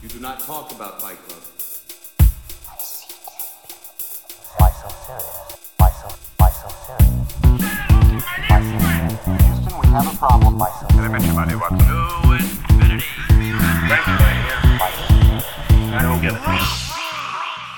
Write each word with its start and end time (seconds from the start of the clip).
You 0.00 0.08
do 0.08 0.20
not 0.20 0.38
talk 0.38 0.70
about 0.70 1.02
Fight 1.02 1.18
Club. 1.26 1.42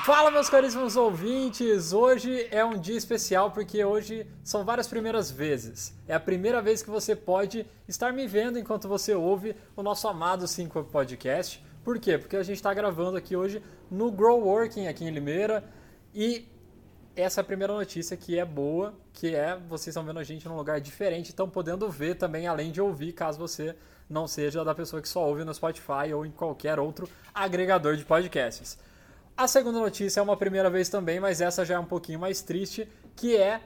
Fala, 0.05 0.31
meus 0.31 0.51
caríssimos 0.51 0.97
ouvintes! 0.97 1.95
Hoje 1.95 2.47
é 2.51 2.63
um 2.63 2.79
dia 2.79 2.99
especial 2.99 3.51
porque 3.51 3.83
hoje 3.83 4.27
são 4.45 4.63
várias 4.63 4.87
primeiras 4.87 5.31
vezes. 5.31 5.95
É 6.07 6.15
a 6.15 6.21
primeira 6.21 6.61
vez 6.61 6.83
que 6.83 6.91
você 6.91 7.17
pode 7.17 7.65
estar 7.89 8.13
me 8.13 8.27
vendo 8.27 8.59
enquanto 8.59 8.87
você 8.89 9.15
ouve 9.15 9.57
o 9.75 9.83
nosso 9.83 10.07
amado 10.07 10.47
5 10.47 10.85
Podcast. 10.85 11.70
Por 11.85 11.99
quê? 11.99 12.19
Porque 12.19 12.37
a 12.37 12.43
gente 12.43 12.57
está 12.57 12.73
gravando 12.75 13.17
aqui 13.17 13.35
hoje 13.35 13.63
no 13.91 14.11
Grow 14.11 14.41
Working 14.41 14.87
aqui 14.87 15.05
em 15.05 15.11
Limeira 15.11 15.65
e 16.15 16.47
essa 17.17 17.41
é 17.41 17.43
a 17.43 17.45
primeira 17.45 17.73
notícia 17.73 18.17
que 18.17 18.39
é 18.39 18.45
boa, 18.45 18.95
que 19.13 19.35
é 19.35 19.57
vocês 19.69 19.89
estão 19.89 20.05
vendo 20.05 20.19
a 20.19 20.25
gente 20.25 20.47
num 20.47 20.57
lugar 20.57 20.81
diferente, 20.81 21.31
estão 21.31 21.49
podendo 21.49 21.89
ver 21.89 22.15
também, 22.17 22.47
além 22.47 22.71
de 22.71 22.81
ouvir, 22.81 23.13
caso 23.13 23.39
você 23.39 23.75
não 24.09 24.27
seja 24.27 24.65
da 24.65 24.75
pessoa 24.75 25.01
que 25.01 25.09
só 25.09 25.27
ouve 25.27 25.45
no 25.45 25.55
Spotify 25.55 26.13
ou 26.15 26.25
em 26.25 26.31
qualquer 26.31 26.79
outro 26.79 27.09
agregador 27.35 27.97
de 27.97 28.05
podcasts. 28.05 28.79
A 29.37 29.49
segunda 29.49 29.79
notícia 29.79 30.21
é 30.21 30.23
uma 30.23 30.37
primeira 30.37 30.69
vez 30.69 30.89
também, 30.89 31.19
mas 31.19 31.41
essa 31.41 31.65
já 31.65 31.75
é 31.75 31.79
um 31.79 31.85
pouquinho 31.85 32.19
mais 32.19 32.43
triste, 32.43 32.87
que 33.17 33.37
é 33.37 33.61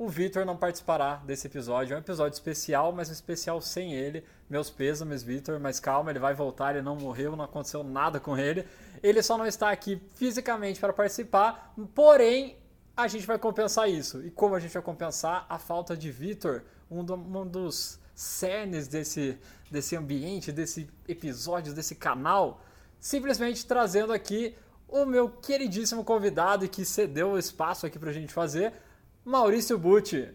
o 0.00 0.08
Vitor 0.08 0.46
não 0.46 0.56
participará 0.56 1.16
desse 1.16 1.46
episódio. 1.46 1.92
É 1.92 1.96
um 1.98 2.00
episódio 2.00 2.34
especial, 2.34 2.90
mas 2.90 3.10
um 3.10 3.12
especial 3.12 3.60
sem 3.60 3.92
ele. 3.92 4.24
Meus 4.48 4.70
pêsames, 4.70 5.22
Vitor, 5.22 5.60
mas 5.60 5.78
calma, 5.78 6.10
ele 6.10 6.18
vai 6.18 6.32
voltar, 6.32 6.70
ele 6.70 6.80
não 6.80 6.96
morreu, 6.96 7.36
não 7.36 7.44
aconteceu 7.44 7.84
nada 7.84 8.18
com 8.18 8.34
ele. 8.34 8.66
Ele 9.02 9.22
só 9.22 9.36
não 9.36 9.44
está 9.44 9.70
aqui 9.70 10.00
fisicamente 10.14 10.80
para 10.80 10.90
participar, 10.90 11.74
porém 11.94 12.56
a 12.96 13.06
gente 13.08 13.26
vai 13.26 13.38
compensar 13.38 13.90
isso. 13.90 14.24
E 14.24 14.30
como 14.30 14.54
a 14.54 14.58
gente 14.58 14.72
vai 14.72 14.82
compensar 14.82 15.44
a 15.50 15.58
falta 15.58 15.94
de 15.94 16.10
Vitor, 16.10 16.62
um, 16.90 17.04
do, 17.04 17.14
um 17.16 17.46
dos 17.46 18.00
cernes 18.14 18.88
desse, 18.88 19.36
desse 19.70 19.96
ambiente, 19.96 20.50
desse 20.50 20.88
episódio, 21.06 21.74
desse 21.74 21.94
canal, 21.94 22.62
simplesmente 22.98 23.66
trazendo 23.66 24.14
aqui 24.14 24.56
o 24.88 25.04
meu 25.04 25.28
queridíssimo 25.28 26.02
convidado 26.02 26.66
que 26.70 26.86
cedeu 26.86 27.32
o 27.32 27.38
espaço 27.38 27.84
aqui 27.84 27.98
pra 27.98 28.12
gente 28.12 28.32
fazer, 28.32 28.72
Maurício 29.24 29.78
Butti. 29.78 30.28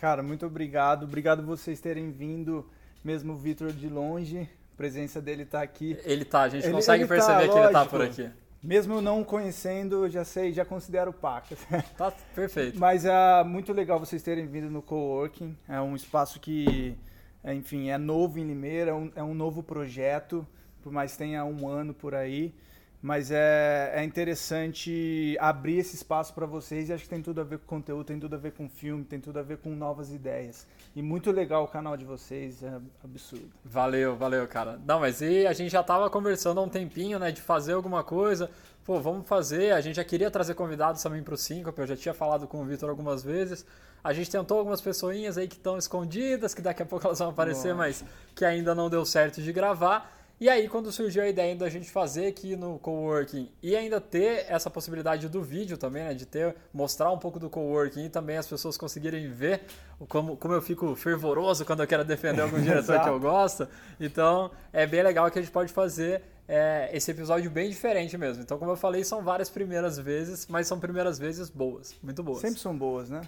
Cara, 0.00 0.22
muito 0.22 0.44
obrigado. 0.46 1.04
Obrigado 1.04 1.42
vocês 1.44 1.80
terem 1.80 2.10
vindo, 2.10 2.68
mesmo 3.04 3.34
o 3.34 3.36
Vitor 3.36 3.72
de 3.72 3.88
longe. 3.88 4.48
A 4.74 4.76
presença 4.76 5.20
dele 5.20 5.44
tá 5.44 5.62
aqui. 5.62 5.96
Ele 6.04 6.24
tá, 6.24 6.42
a 6.42 6.48
gente 6.48 6.64
Ele- 6.64 6.72
consegue 6.72 7.04
ele 7.04 7.08
tá, 7.08 7.14
perceber 7.14 7.52
que 7.52 7.58
ele 7.58 7.68
tá 7.72 7.86
por 7.86 8.02
aqui. 8.02 8.28
Mesmo 8.62 9.00
não 9.00 9.24
conhecendo, 9.24 10.08
já 10.08 10.24
sei, 10.24 10.52
já 10.52 10.64
considero 10.64 11.12
pacas. 11.12 11.58
Tá 11.96 12.12
perfeito. 12.34 12.78
Mas 12.78 13.04
é 13.04 13.44
muito 13.44 13.72
legal 13.72 13.98
vocês 13.98 14.22
terem 14.22 14.46
vindo 14.46 14.70
no 14.70 14.80
Coworking. 14.82 15.56
É 15.68 15.80
um 15.80 15.96
espaço 15.96 16.38
que, 16.40 16.96
é, 17.42 17.52
enfim, 17.54 17.90
é 17.90 17.98
novo 17.98 18.38
em 18.38 18.44
Limeira, 18.46 18.92
é 18.92 18.94
um, 18.94 19.12
é 19.16 19.22
um 19.22 19.34
novo 19.34 19.62
projeto, 19.62 20.46
por 20.80 20.92
mais 20.92 21.16
tenha 21.16 21.44
um 21.44 21.66
ano 21.68 21.92
por 21.92 22.14
aí. 22.14 22.54
Mas 23.02 23.32
é, 23.32 23.90
é 23.96 24.04
interessante 24.04 25.36
abrir 25.40 25.78
esse 25.78 25.96
espaço 25.96 26.32
para 26.32 26.46
vocês 26.46 26.88
e 26.88 26.92
acho 26.92 27.02
que 27.02 27.10
tem 27.10 27.20
tudo 27.20 27.40
a 27.40 27.44
ver 27.44 27.58
com 27.58 27.66
conteúdo, 27.66 28.04
tem 28.04 28.20
tudo 28.20 28.36
a 28.36 28.38
ver 28.38 28.52
com 28.52 28.68
filme, 28.68 29.02
tem 29.02 29.18
tudo 29.18 29.40
a 29.40 29.42
ver 29.42 29.58
com 29.58 29.70
novas 29.70 30.12
ideias. 30.12 30.68
E 30.94 31.02
muito 31.02 31.32
legal 31.32 31.64
o 31.64 31.68
canal 31.68 31.96
de 31.96 32.04
vocês, 32.04 32.62
é 32.62 32.80
absurdo. 33.02 33.50
Valeu, 33.64 34.14
valeu, 34.14 34.46
cara. 34.46 34.78
Não, 34.86 35.00
mas 35.00 35.20
e 35.20 35.44
a 35.48 35.52
gente 35.52 35.72
já 35.72 35.82
tava 35.82 36.08
conversando 36.08 36.60
há 36.60 36.62
um 36.62 36.68
tempinho, 36.68 37.18
né, 37.18 37.32
de 37.32 37.42
fazer 37.42 37.72
alguma 37.72 38.04
coisa. 38.04 38.48
Pô, 38.84 39.00
vamos 39.00 39.26
fazer. 39.26 39.72
A 39.72 39.80
gente 39.80 39.96
já 39.96 40.04
queria 40.04 40.30
trazer 40.30 40.54
convidados 40.54 41.02
também 41.02 41.24
pro 41.24 41.36
Síncope, 41.36 41.80
eu 41.80 41.86
já 41.88 41.96
tinha 41.96 42.14
falado 42.14 42.46
com 42.46 42.62
o 42.62 42.64
Vitor 42.64 42.88
algumas 42.88 43.24
vezes. 43.24 43.66
A 44.04 44.12
gente 44.12 44.30
tentou 44.30 44.58
algumas 44.58 44.80
pessoinhas 44.80 45.36
aí 45.36 45.48
que 45.48 45.56
estão 45.56 45.76
escondidas, 45.76 46.54
que 46.54 46.62
daqui 46.62 46.82
a 46.82 46.86
pouco 46.86 47.06
elas 47.06 47.18
vão 47.18 47.30
aparecer, 47.30 47.74
Nossa. 47.74 47.78
mas 47.78 48.04
que 48.34 48.44
ainda 48.44 48.76
não 48.76 48.88
deu 48.88 49.04
certo 49.04 49.42
de 49.42 49.52
gravar. 49.52 50.21
E 50.42 50.48
aí, 50.48 50.68
quando 50.68 50.90
surgiu 50.90 51.22
a 51.22 51.28
ideia 51.28 51.54
da 51.54 51.68
gente 51.68 51.88
fazer 51.88 52.26
aqui 52.26 52.56
no 52.56 52.76
coworking 52.80 53.48
e 53.62 53.76
ainda 53.76 54.00
ter 54.00 54.44
essa 54.48 54.68
possibilidade 54.68 55.28
do 55.28 55.40
vídeo 55.40 55.78
também, 55.78 56.02
né, 56.02 56.14
de 56.14 56.26
ter 56.26 56.56
mostrar 56.74 57.12
um 57.12 57.16
pouco 57.16 57.38
do 57.38 57.48
coworking 57.48 58.06
e 58.06 58.08
também 58.08 58.36
as 58.36 58.48
pessoas 58.48 58.76
conseguirem 58.76 59.30
ver 59.30 59.60
como, 60.08 60.36
como 60.36 60.52
eu 60.52 60.60
fico 60.60 60.96
fervoroso 60.96 61.64
quando 61.64 61.84
eu 61.84 61.86
quero 61.86 62.04
defender 62.04 62.40
algum 62.40 62.58
diretor 62.60 63.00
que 63.00 63.08
eu 63.08 63.20
gosto. 63.20 63.68
Então, 64.00 64.50
é 64.72 64.84
bem 64.84 65.04
legal 65.04 65.30
que 65.30 65.38
a 65.38 65.42
gente 65.42 65.52
pode 65.52 65.72
fazer 65.72 66.22
é, 66.48 66.90
esse 66.92 67.08
episódio 67.08 67.48
bem 67.48 67.70
diferente 67.70 68.18
mesmo. 68.18 68.42
Então, 68.42 68.58
como 68.58 68.72
eu 68.72 68.76
falei, 68.76 69.04
são 69.04 69.22
várias 69.22 69.48
primeiras 69.48 69.96
vezes, 69.96 70.48
mas 70.48 70.66
são 70.66 70.80
primeiras 70.80 71.20
vezes 71.20 71.48
boas, 71.48 71.94
muito 72.02 72.20
boas. 72.20 72.40
Sempre 72.40 72.58
são 72.58 72.76
boas, 72.76 73.08
né? 73.08 73.20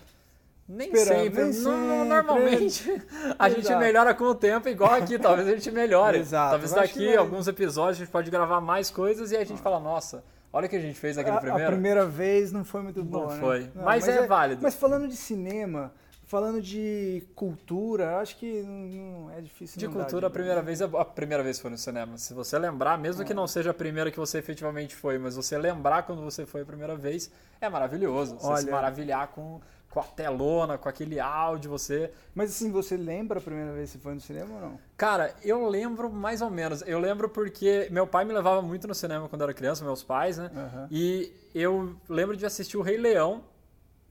Nem 0.66 0.90
Esperando, 0.92 1.22
sempre, 1.24 1.42
nem 1.44 1.52
sempre. 1.52 1.70
normalmente 2.08 3.02
a 3.38 3.48
gente 3.50 3.60
Exato. 3.60 3.78
melhora 3.80 4.14
com 4.14 4.24
o 4.24 4.34
tempo, 4.34 4.68
igual 4.68 4.94
aqui, 4.94 5.18
talvez 5.18 5.46
a 5.46 5.50
gente 5.52 5.70
melhore. 5.70 6.18
Exato, 6.18 6.50
Talvez 6.52 6.72
daqui 6.72 7.06
vai- 7.08 7.16
alguns 7.16 7.46
episódios 7.46 7.98
a 7.98 8.04
gente 8.04 8.10
pode 8.10 8.30
gravar 8.30 8.60
mais 8.60 8.90
coisas 8.90 9.30
e 9.30 9.36
a 9.36 9.44
gente 9.44 9.60
fala, 9.60 9.78
nossa, 9.78 10.24
olha 10.50 10.66
o 10.66 10.68
que 10.70 10.76
a 10.76 10.80
gente 10.80 10.98
fez 10.98 11.18
aqui 11.18 11.28
no 11.30 11.36
A, 11.36 11.38
a 11.38 11.42
primeiro. 11.42 11.70
primeira 11.72 12.06
vez 12.06 12.50
não 12.50 12.64
foi 12.64 12.82
muito 12.82 13.00
Não 13.00 13.06
boa, 13.06 13.34
né? 13.34 13.40
foi. 13.40 13.70
Mas 13.74 14.08
é 14.08 14.26
válido. 14.26 14.62
Mas 14.62 14.74
falando 14.74 15.06
de 15.06 15.16
cinema, 15.16 15.92
falando 16.26 16.62
de 16.62 17.22
cultura, 17.34 18.16
acho 18.20 18.38
que 18.38 18.62
não, 18.62 19.26
não 19.26 19.30
é 19.36 19.42
difícil 19.42 19.78
De 19.78 19.86
não 19.86 19.92
cultura, 19.92 20.28
a 20.28 20.30
primeira 20.30 20.62
vez, 20.62 20.80
a 20.80 20.88
primeira 21.04 21.42
vez 21.42 21.58
foi 21.60 21.70
no 21.70 21.76
cinema. 21.76 22.16
Se 22.16 22.32
você 22.32 22.58
lembrar, 22.58 22.96
mesmo 22.96 23.20
É. 23.22 23.24
que 23.26 23.34
não 23.34 23.46
seja 23.46 23.70
a 23.70 23.74
primeira 23.74 24.10
que 24.10 24.18
você 24.18 24.38
efetivamente 24.38 24.96
foi, 24.96 25.18
mas 25.18 25.36
você 25.36 25.58
lembrar 25.58 26.04
quando 26.04 26.22
você 26.22 26.46
foi 26.46 26.62
a 26.62 26.64
primeira 26.64 26.96
vez, 26.96 27.30
é 27.60 27.68
maravilhoso. 27.68 28.36
Você 28.36 28.40
se 28.40 28.64
Olha- 28.64 28.72
maravilhar 28.72 29.28
com, 29.28 29.60
com 29.94 30.00
a 30.00 30.02
telona, 30.02 30.76
com 30.76 30.88
aquele 30.88 31.20
áudio, 31.20 31.70
você 31.70 32.10
Mas 32.34 32.50
assim, 32.50 32.72
você 32.72 32.96
lembra 32.96 33.38
a 33.38 33.42
primeira 33.42 33.72
vez 33.72 33.92
que 33.92 33.96
você 33.96 34.02
foi 34.02 34.14
no 34.14 34.20
cinema 34.20 34.52
ou 34.52 34.60
não? 34.60 34.78
Cara, 34.96 35.32
eu 35.44 35.68
lembro 35.68 36.10
mais 36.10 36.42
ou 36.42 36.50
menos. 36.50 36.82
Eu 36.84 36.98
lembro 36.98 37.28
porque 37.28 37.86
meu 37.92 38.04
pai 38.04 38.24
me 38.24 38.34
levava 38.34 38.60
muito 38.60 38.88
no 38.88 38.94
cinema 38.94 39.28
quando 39.28 39.42
eu 39.42 39.46
era 39.46 39.54
criança, 39.54 39.84
meus 39.84 40.02
pais, 40.02 40.36
né? 40.36 40.50
Aham. 40.52 40.88
E 40.90 41.32
eu 41.54 41.94
lembro 42.08 42.36
de 42.36 42.44
assistir 42.44 42.76
o 42.76 42.82
Rei 42.82 42.96
Leão 42.96 43.44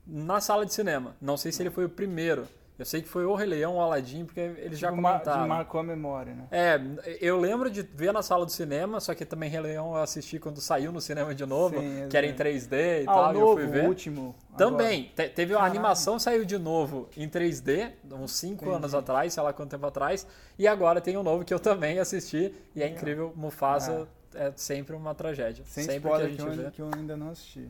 na 0.08 0.40
sala 0.40 0.66
de 0.66 0.74
cinema. 0.74 1.18
Não 1.22 1.36
sei 1.36 1.52
se 1.52 1.62
ele 1.62 1.70
foi 1.70 1.84
o 1.84 1.90
primeiro. 1.90 2.48
Eu 2.78 2.86
sei 2.86 3.02
que 3.04 3.08
foi 3.08 3.24
o 3.24 3.36
Rei 3.36 3.48
Leão 3.48 3.74
ou 3.74 3.80
o 3.80 3.82
Aladdin, 3.82 4.26
porque 4.26 4.40
eles 4.40 4.80
já 4.80 4.90
Tipo, 4.90 5.00
ma- 5.02 5.12
comentaram. 5.14 5.48
marcou 5.48 5.80
a 5.80 5.84
memória, 5.84 6.34
né? 6.34 6.48
É, 6.50 6.82
eu 7.22 7.40
lembro 7.40 7.70
de 7.70 7.84
ver 7.84 8.12
na 8.12 8.24
sala 8.24 8.46
do 8.46 8.52
cinema, 8.52 9.00
só 9.00 9.14
que 9.14 9.24
também 9.26 9.48
Rei 9.50 9.60
Leão 9.62 9.96
eu 9.96 10.02
assisti 10.02 10.40
quando 10.40 10.60
saiu 10.60 10.92
no 10.92 11.00
cinema 11.00 11.36
de 11.36 11.46
novo, 11.46 11.80
Sim, 11.80 12.08
que 12.10 12.18
era 12.18 12.26
em 12.26 12.30
exato. 12.30 12.44
3D 12.44 13.02
e 13.02 13.04
ah, 13.04 13.14
tal, 13.14 13.28
o 13.28 13.30
e 13.30 13.34
novo, 13.40 13.60
eu 13.60 13.68
fui 13.68 13.68
ver. 13.68 13.84
o 13.86 13.88
último. 13.90 14.36
Também. 14.58 15.12
Te- 15.16 15.30
teve 15.30 15.54
a 15.54 15.58
Caralho. 15.58 15.72
animação 15.72 16.18
saiu 16.18 16.44
de 16.44 16.58
novo 16.58 17.08
em 17.16 17.30
3D, 17.30 17.92
uns 18.12 18.32
5 18.34 18.64
Entendi. 18.64 18.76
anos 18.78 18.94
atrás, 18.96 19.32
sei 19.34 19.44
lá 19.44 19.54
quanto 19.54 19.70
tempo 19.70 19.86
atrás. 19.86 20.26
E 20.58 20.68
agora 20.68 21.00
tem 21.00 21.16
um 21.16 21.24
novo 21.24 21.46
que 21.46 21.54
eu 21.54 21.60
também 21.60 22.00
assisti. 22.00 22.54
E 22.76 22.82
é 22.82 22.88
incrível. 22.88 23.32
Mufasa 23.36 24.08
é 24.34 24.52
sempre 24.56 24.96
uma 24.96 25.14
tragédia. 25.14 25.64
Sem 25.68 25.84
sempre 25.84 26.10
que 26.10 26.16
que, 26.18 26.22
a 26.22 26.26
eu, 26.26 26.30
gente 26.30 26.42
ainda- 26.42 26.64
vê. 26.64 26.72
que 26.72 26.82
eu 26.82 26.90
ainda 26.96 27.16
não 27.16 27.30
assisti. 27.30 27.70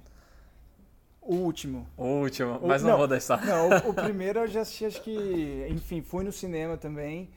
O 1.26 1.36
último. 1.36 1.88
O 1.98 2.04
último, 2.22 2.60
O- 2.62 2.68
mas 2.68 2.84
não, 2.84 2.98
vou 2.98 3.08
deixar. 3.08 3.46
Não, 3.46 3.70
o, 3.70 3.90
o 3.90 3.94
primeiro 3.94 4.40
eu 4.40 4.48
já 4.48 4.62
assisti, 4.62 4.86
acho 4.86 5.02
que, 5.02 5.66
enfim, 5.70 6.02
fui 6.02 6.24
no 6.24 6.32
cinema 6.32 6.78
também. 6.78 7.30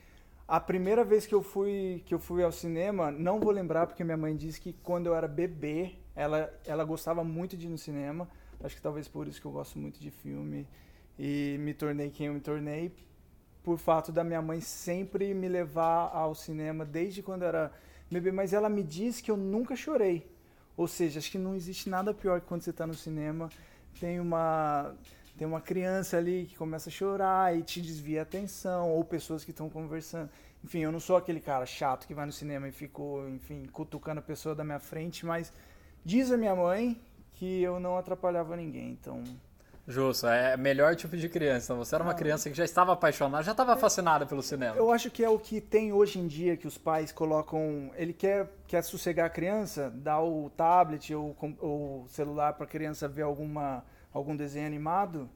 A 0.47 0.59
primeira 0.59 1.03
vez 1.03 1.25
que 1.25 1.35
eu 1.35 1.41
fui 1.43 2.01
que 2.05 2.13
eu 2.13 2.19
fui 2.19 2.43
ao 2.43 2.51
cinema, 2.51 3.11
não 3.11 3.39
vou 3.39 3.51
lembrar 3.51 3.87
porque 3.87 4.03
minha 4.03 4.17
mãe 4.17 4.35
disse 4.35 4.59
que 4.61 4.73
quando 4.83 5.07
eu 5.07 5.15
era 5.15 5.27
bebê, 5.27 5.93
ela 6.15 6.49
ela 6.65 6.83
gostava 6.85 7.23
muito 7.23 7.57
de 7.57 7.67
ir 7.67 7.69
no 7.69 7.77
cinema. 7.77 8.27
Acho 8.63 8.75
que 8.75 8.81
talvez 8.81 9.07
por 9.07 9.27
isso 9.27 9.39
que 9.41 9.45
eu 9.47 9.51
gosto 9.51 9.77
muito 9.77 9.99
de 9.99 10.09
filme 10.09 10.67
e 11.19 11.57
me 11.59 11.73
tornei 11.73 12.09
quem 12.09 12.27
eu 12.27 12.33
me 12.33 12.39
tornei 12.39 12.91
por 13.63 13.77
fato 13.77 14.11
da 14.11 14.23
minha 14.23 14.41
mãe 14.41 14.61
sempre 14.61 15.33
me 15.33 15.47
levar 15.49 16.09
ao 16.13 16.33
cinema 16.33 16.85
desde 16.85 17.21
quando 17.21 17.41
eu 17.41 17.49
era 17.49 17.71
bebê, 18.09 18.31
mas 18.31 18.53
ela 18.53 18.69
me 18.69 18.81
disse 18.83 19.21
que 19.21 19.29
eu 19.29 19.35
nunca 19.37 19.75
chorei. 19.75 20.25
Ou 20.77 20.87
seja, 20.87 21.19
acho 21.19 21.29
que 21.31 21.37
não 21.37 21.53
existe 21.55 21.89
nada 21.89 22.13
pior 22.13 22.39
que 22.39 22.47
quando 22.47 22.61
você 22.61 22.69
está 22.69 22.87
no 22.87 22.93
cinema, 22.93 23.49
tem 23.99 24.19
uma 24.19 24.93
tem 25.37 25.45
uma 25.45 25.61
criança 25.61 26.17
ali 26.17 26.47
que 26.47 26.55
começa 26.55 26.89
a 26.89 26.91
chorar 26.91 27.55
e 27.55 27.61
te 27.61 27.79
desvia 27.79 28.21
a 28.21 28.23
atenção, 28.23 28.89
ou 28.89 29.03
pessoas 29.03 29.43
que 29.45 29.51
estão 29.51 29.69
conversando. 29.69 30.31
Enfim, 30.63 30.79
eu 30.79 30.91
não 30.91 30.99
sou 30.99 31.15
aquele 31.15 31.39
cara 31.39 31.65
chato 31.65 32.07
que 32.07 32.13
vai 32.13 32.25
no 32.25 32.31
cinema 32.31 32.67
e 32.67 32.71
ficou, 32.71 33.29
enfim, 33.29 33.65
cutucando 33.71 34.19
a 34.19 34.23
pessoa 34.23 34.55
da 34.55 34.63
minha 34.63 34.79
frente, 34.79 35.25
mas 35.25 35.53
diz 36.03 36.31
a 36.31 36.37
minha 36.37 36.55
mãe 36.55 36.99
que 37.33 37.61
eu 37.61 37.79
não 37.79 37.95
atrapalhava 37.95 38.55
ninguém, 38.55 38.89
então 38.89 39.23
Justo, 39.87 40.27
é 40.27 40.57
melhor 40.57 40.95
tipo 40.97 41.15
de 41.15 41.29
criança. 41.29 41.71
Então, 41.71 41.77
você 41.77 41.95
era 41.95 42.03
uma 42.03 42.13
criança 42.13 42.49
que 42.49 42.57
já 42.57 42.65
estava 42.65 42.91
apaixonada, 42.91 43.41
já 43.43 43.51
estava 43.51 43.77
fascinada 43.77 44.25
pelo 44.25 44.43
cinema. 44.43 44.75
Eu 44.75 44.91
acho 44.91 45.09
que 45.09 45.23
é 45.23 45.29
o 45.29 45.39
que 45.39 45.61
tem 45.61 45.93
hoje 45.93 46.19
em 46.19 46.27
dia 46.27 46.57
que 46.57 46.67
os 46.67 46.77
pais 46.77 47.11
colocam. 47.13 47.89
Ele 47.95 48.11
quer, 48.11 48.49
quer 48.67 48.81
sossegar 48.83 49.27
a 49.27 49.29
criança, 49.29 49.89
dá 49.95 50.21
o 50.21 50.49
tablet 50.57 51.15
ou 51.15 51.33
o 51.61 52.05
celular 52.09 52.53
para 52.53 52.65
a 52.65 52.67
criança 52.67 53.07
ver 53.07 53.21
alguma, 53.21 53.81
algum 54.13 54.35
desenho 54.35 54.67
animado. 54.67 55.29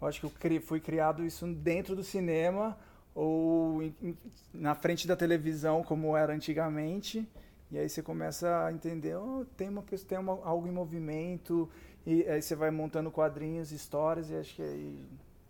Eu 0.00 0.08
acho 0.08 0.20
que 0.20 0.26
eu 0.26 0.30
cri- 0.30 0.60
fui 0.60 0.80
criado 0.80 1.22
isso 1.22 1.46
dentro 1.46 1.94
do 1.94 2.02
cinema 2.02 2.78
ou 3.14 3.82
em- 3.82 4.16
na 4.54 4.74
frente 4.74 5.06
da 5.06 5.16
televisão, 5.16 5.82
como 5.82 6.16
era 6.16 6.32
antigamente. 6.32 7.28
E 7.70 7.76
aí 7.78 7.86
você 7.86 8.02
começa 8.02 8.64
a 8.64 8.72
entender, 8.72 9.16
oh, 9.16 9.44
tem 9.54 9.68
uma 9.68 9.82
tem 10.08 10.16
uma- 10.18 10.40
algo 10.46 10.66
em 10.66 10.70
movimento, 10.72 11.68
e 12.08 12.26
aí 12.26 12.40
você 12.40 12.54
vai 12.54 12.70
montando 12.70 13.10
quadrinhos, 13.10 13.70
histórias, 13.70 14.30
e 14.30 14.36
acho 14.36 14.54
que 14.54 14.62
aí. 14.62 14.98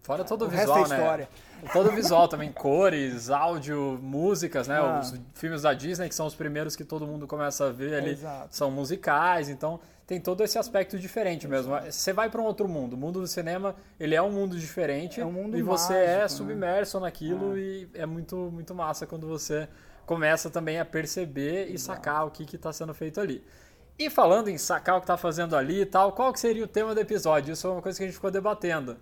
Fora 0.03 0.25
todo 0.25 0.43
o 0.43 0.45
o 0.47 0.49
resto 0.49 0.75
visual, 0.75 0.87
é 0.87 0.89
né? 0.89 0.97
história. 0.97 1.29
Todo 1.73 1.89
o 1.91 1.93
visual 1.93 2.27
também, 2.27 2.51
cores, 2.51 3.31
áudio, 3.31 3.97
músicas, 4.03 4.67
né? 4.67 4.77
Ah. 4.77 5.01
Os 5.01 5.15
filmes 5.35 5.63
da 5.63 5.73
Disney, 5.73 6.09
que 6.09 6.15
são 6.17 6.27
os 6.27 6.35
primeiros 6.35 6.75
que 6.75 6.83
todo 6.83 7.07
mundo 7.07 7.29
começa 7.29 7.67
a 7.67 7.71
ver 7.71 7.95
ali, 7.95 8.11
Exato. 8.11 8.57
são 8.57 8.73
musicais, 8.73 9.49
então 9.49 9.79
tem 10.05 10.21
todo 10.21 10.43
esse 10.43 10.59
aspecto 10.59 10.99
diferente 10.99 11.47
mesmo. 11.47 11.73
Você 11.81 12.13
vai 12.13 12.29
para 12.29 12.41
um 12.41 12.45
outro 12.45 12.69
mundo. 12.69 12.95
O 12.95 12.97
mundo 12.97 13.21
do 13.21 13.27
cinema, 13.29 13.77
ele 14.01 14.17
é 14.17 14.23
um 14.23 14.31
mundo 14.31 14.59
diferente 14.59 15.21
É 15.21 15.25
um 15.25 15.31
mundo 15.31 15.57
e 15.57 15.63
você 15.63 15.93
mágico, 15.93 16.11
é 16.11 16.19
né? 16.19 16.29
submerso 16.29 16.99
naquilo 16.99 17.57
e 17.57 17.89
é 17.95 18.07
muito, 18.07 18.51
muito 18.53 18.75
massa 18.75 19.07
quando 19.07 19.29
você 19.29 19.69
começa 20.05 20.51
também 20.51 20.81
a 20.81 20.85
perceber 20.85 21.67
e 21.67 21.79
sacar 21.79 22.27
o 22.27 22.31
que 22.33 22.57
está 22.57 22.73
sendo 22.73 22.95
feito 22.95 23.21
ali. 23.21 23.45
E 23.99 24.09
falando 24.09 24.49
em 24.49 24.57
sacar 24.57 24.97
o 24.97 25.01
que 25.01 25.05
está 25.05 25.17
fazendo 25.17 25.57
ali 25.57 25.81
e 25.81 25.87
tal, 25.87 26.13
qual 26.13 26.33
que 26.33 26.39
seria 26.39 26.63
o 26.63 26.69
tema 26.69 26.95
do 26.95 27.01
episódio? 27.01 27.53
Isso 27.53 27.67
é 27.67 27.71
uma 27.71 27.83
coisa 27.83 27.99
que 27.99 28.05
a 28.05 28.07
gente 28.07 28.15
ficou 28.15 28.31
debatendo. 28.31 28.97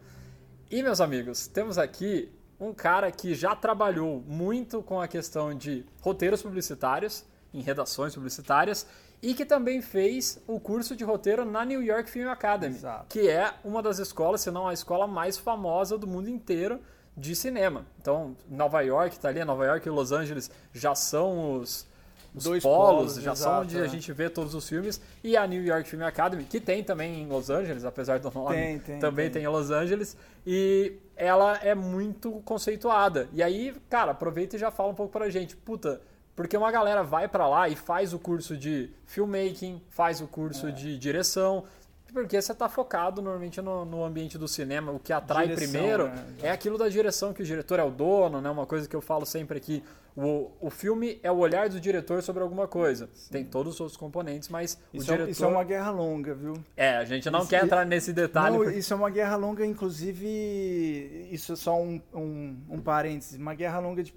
E, 0.70 0.82
meus 0.82 1.02
amigos, 1.02 1.46
temos 1.46 1.76
aqui 1.76 2.32
um 2.58 2.72
cara 2.72 3.12
que 3.12 3.34
já 3.34 3.54
trabalhou 3.54 4.25
muito 4.26 4.82
com 4.82 4.98
a 4.98 5.06
questão 5.06 5.54
de 5.54 5.84
roteiros 6.00 6.43
publicitários, 6.43 7.26
em 7.52 7.60
redações 7.60 8.14
publicitárias, 8.14 8.87
e 9.20 9.34
que 9.34 9.44
também 9.44 9.82
fez 9.82 10.43
o 10.46 10.58
curso 10.58 10.96
de 10.96 11.04
roteiro 11.04 11.44
na 11.44 11.62
New 11.62 11.82
York 11.82 12.10
Film 12.10 12.31
Academy, 12.31 12.75
Exato. 12.75 13.06
que 13.10 13.28
é 13.28 13.52
uma 13.62 13.82
das 13.82 13.98
escolas, 13.98 14.40
se 14.40 14.50
não 14.50 14.66
a 14.66 14.72
escola 14.72 15.06
mais 15.06 15.37
famosa 15.37 15.98
do 15.98 16.06
mundo 16.06 16.31
inteiro 16.31 16.81
de 17.14 17.37
cinema. 17.37 17.87
Então, 18.00 18.34
Nova 18.48 18.81
York 18.81 19.16
está 19.16 19.28
ali, 19.28 19.44
Nova 19.44 19.66
York 19.66 19.87
e 19.87 19.90
Los 19.90 20.10
Angeles 20.10 20.50
já 20.72 20.94
são 20.94 21.54
os, 21.54 21.87
os 22.36 22.44
Dois 22.44 22.62
polos, 22.62 23.14
polos, 23.14 23.14
já 23.22 23.34
são 23.34 23.50
exato, 23.52 23.62
onde 23.64 23.80
a 23.80 23.86
é. 23.86 23.88
gente 23.88 24.12
vê 24.12 24.28
todos 24.30 24.54
os 24.54 24.68
filmes, 24.68 25.00
e 25.24 25.36
a 25.36 25.46
New 25.46 25.64
York 25.64 25.88
Film 25.88 26.02
Academy, 26.02 26.44
que 26.44 26.60
tem 26.60 26.84
também 26.84 27.22
em 27.22 27.26
Los 27.26 27.48
Angeles, 27.50 27.84
apesar 27.84 28.18
do 28.20 28.30
nome, 28.30 28.54
Tem, 28.54 28.78
tem, 28.78 28.98
também 28.98 29.24
tem. 29.30 29.42
tem 29.42 29.44
em 29.44 29.48
Los 29.48 29.70
Angeles, 29.70 30.16
e 30.46 30.92
ela 31.16 31.56
é 31.56 31.74
muito 31.74 32.30
conceituada. 32.44 33.28
E 33.32 33.42
aí, 33.42 33.74
cara, 33.88 34.12
aproveita 34.12 34.56
e 34.56 34.58
já 34.58 34.70
fala 34.70 34.90
um 34.90 34.94
pouco 34.94 35.10
pra 35.12 35.30
gente, 35.30 35.56
puta, 35.56 36.00
porque 36.34 36.54
uma 36.56 36.70
galera 36.70 37.02
vai 37.02 37.26
pra 37.26 37.48
lá 37.48 37.66
e 37.68 37.74
faz 37.74 38.12
o 38.12 38.18
curso 38.18 38.54
de 38.56 38.90
filmmaking, 39.06 39.80
faz 39.88 40.20
o 40.20 40.24
É. 40.24 40.26
curso 40.26 40.70
de 40.70 40.98
direção, 40.98 41.64
porque 42.12 42.40
você 42.40 42.54
tá 42.54 42.68
focado 42.68 43.20
normalmente 43.22 43.60
no, 43.62 43.84
no 43.86 44.04
ambiente 44.04 44.36
do 44.38 44.46
cinema, 44.46 44.92
o 44.92 44.98
que 44.98 45.12
atrai 45.12 45.48
Direção, 45.48 45.68
primeiro 45.72 46.08
né? 46.08 46.26
é 46.42 46.50
aquilo 46.50 46.76
da 46.78 46.88
direção, 46.88 47.32
que 47.32 47.42
o 47.42 47.44
diretor 47.44 47.78
é 47.78 47.82
o 47.84 47.90
dono, 47.90 48.40
né? 48.40 48.50
Uma 48.50 48.66
coisa 48.66 48.86
que 48.88 48.94
eu 48.96 49.00
falo 49.00 49.24
sempre 49.26 49.56
aqui, 49.58 49.82
o, 50.16 50.50
o 50.60 50.70
filme 50.70 51.20
é 51.22 51.30
o 51.30 51.36
olhar 51.36 51.68
do 51.68 51.78
diretor 51.78 52.22
sobre 52.22 52.42
alguma 52.42 52.66
coisa. 52.66 53.08
Tem 53.30 53.44
todos 53.44 53.74
os 53.74 53.80
outros 53.80 53.96
componentes, 53.98 54.48
mas 54.48 54.74
o 54.92 54.96
Isso, 54.96 55.10
é, 55.10 55.14
diretor... 55.14 55.30
isso 55.30 55.44
é 55.44 55.48
uma 55.48 55.62
guerra 55.64 55.90
longa, 55.90 56.34
viu? 56.34 56.54
É, 56.76 56.96
a 56.96 57.04
gente 57.04 57.28
não 57.30 57.40
Isso- 57.40 57.50
quer 57.50 57.62
entrar 57.62 57.84
nesse 57.84 58.12
detalhe, 58.12 58.56
Não, 58.56 58.64
porque- 58.64 58.78
isso 58.78 58.92
é 58.92 58.96
uma 58.96 59.10
guerra 59.10 59.36
longa, 59.36 59.64
inclusive, 59.66 61.28
isso 61.30 61.52
é 61.52 61.56
só 61.56 61.80
um, 61.80 62.00
um, 62.14 62.56
um 62.70 62.80
parênteses, 62.80 63.38
uma 63.38 63.54
guerra 63.54 63.78
longa 63.78 64.02
de 64.02 64.14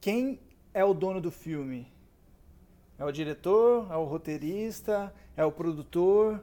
quem 0.00 0.40
é 0.74 0.84
o 0.84 0.94
dono 0.94 1.20
do 1.20 1.30
filme? 1.30 1.86
É 2.98 3.04
o 3.04 3.12
diretor, 3.12 3.86
é 3.90 3.96
o 3.96 4.04
roteirista, 4.04 5.12
é 5.36 5.44
o 5.44 5.52
produtor. 5.52 6.42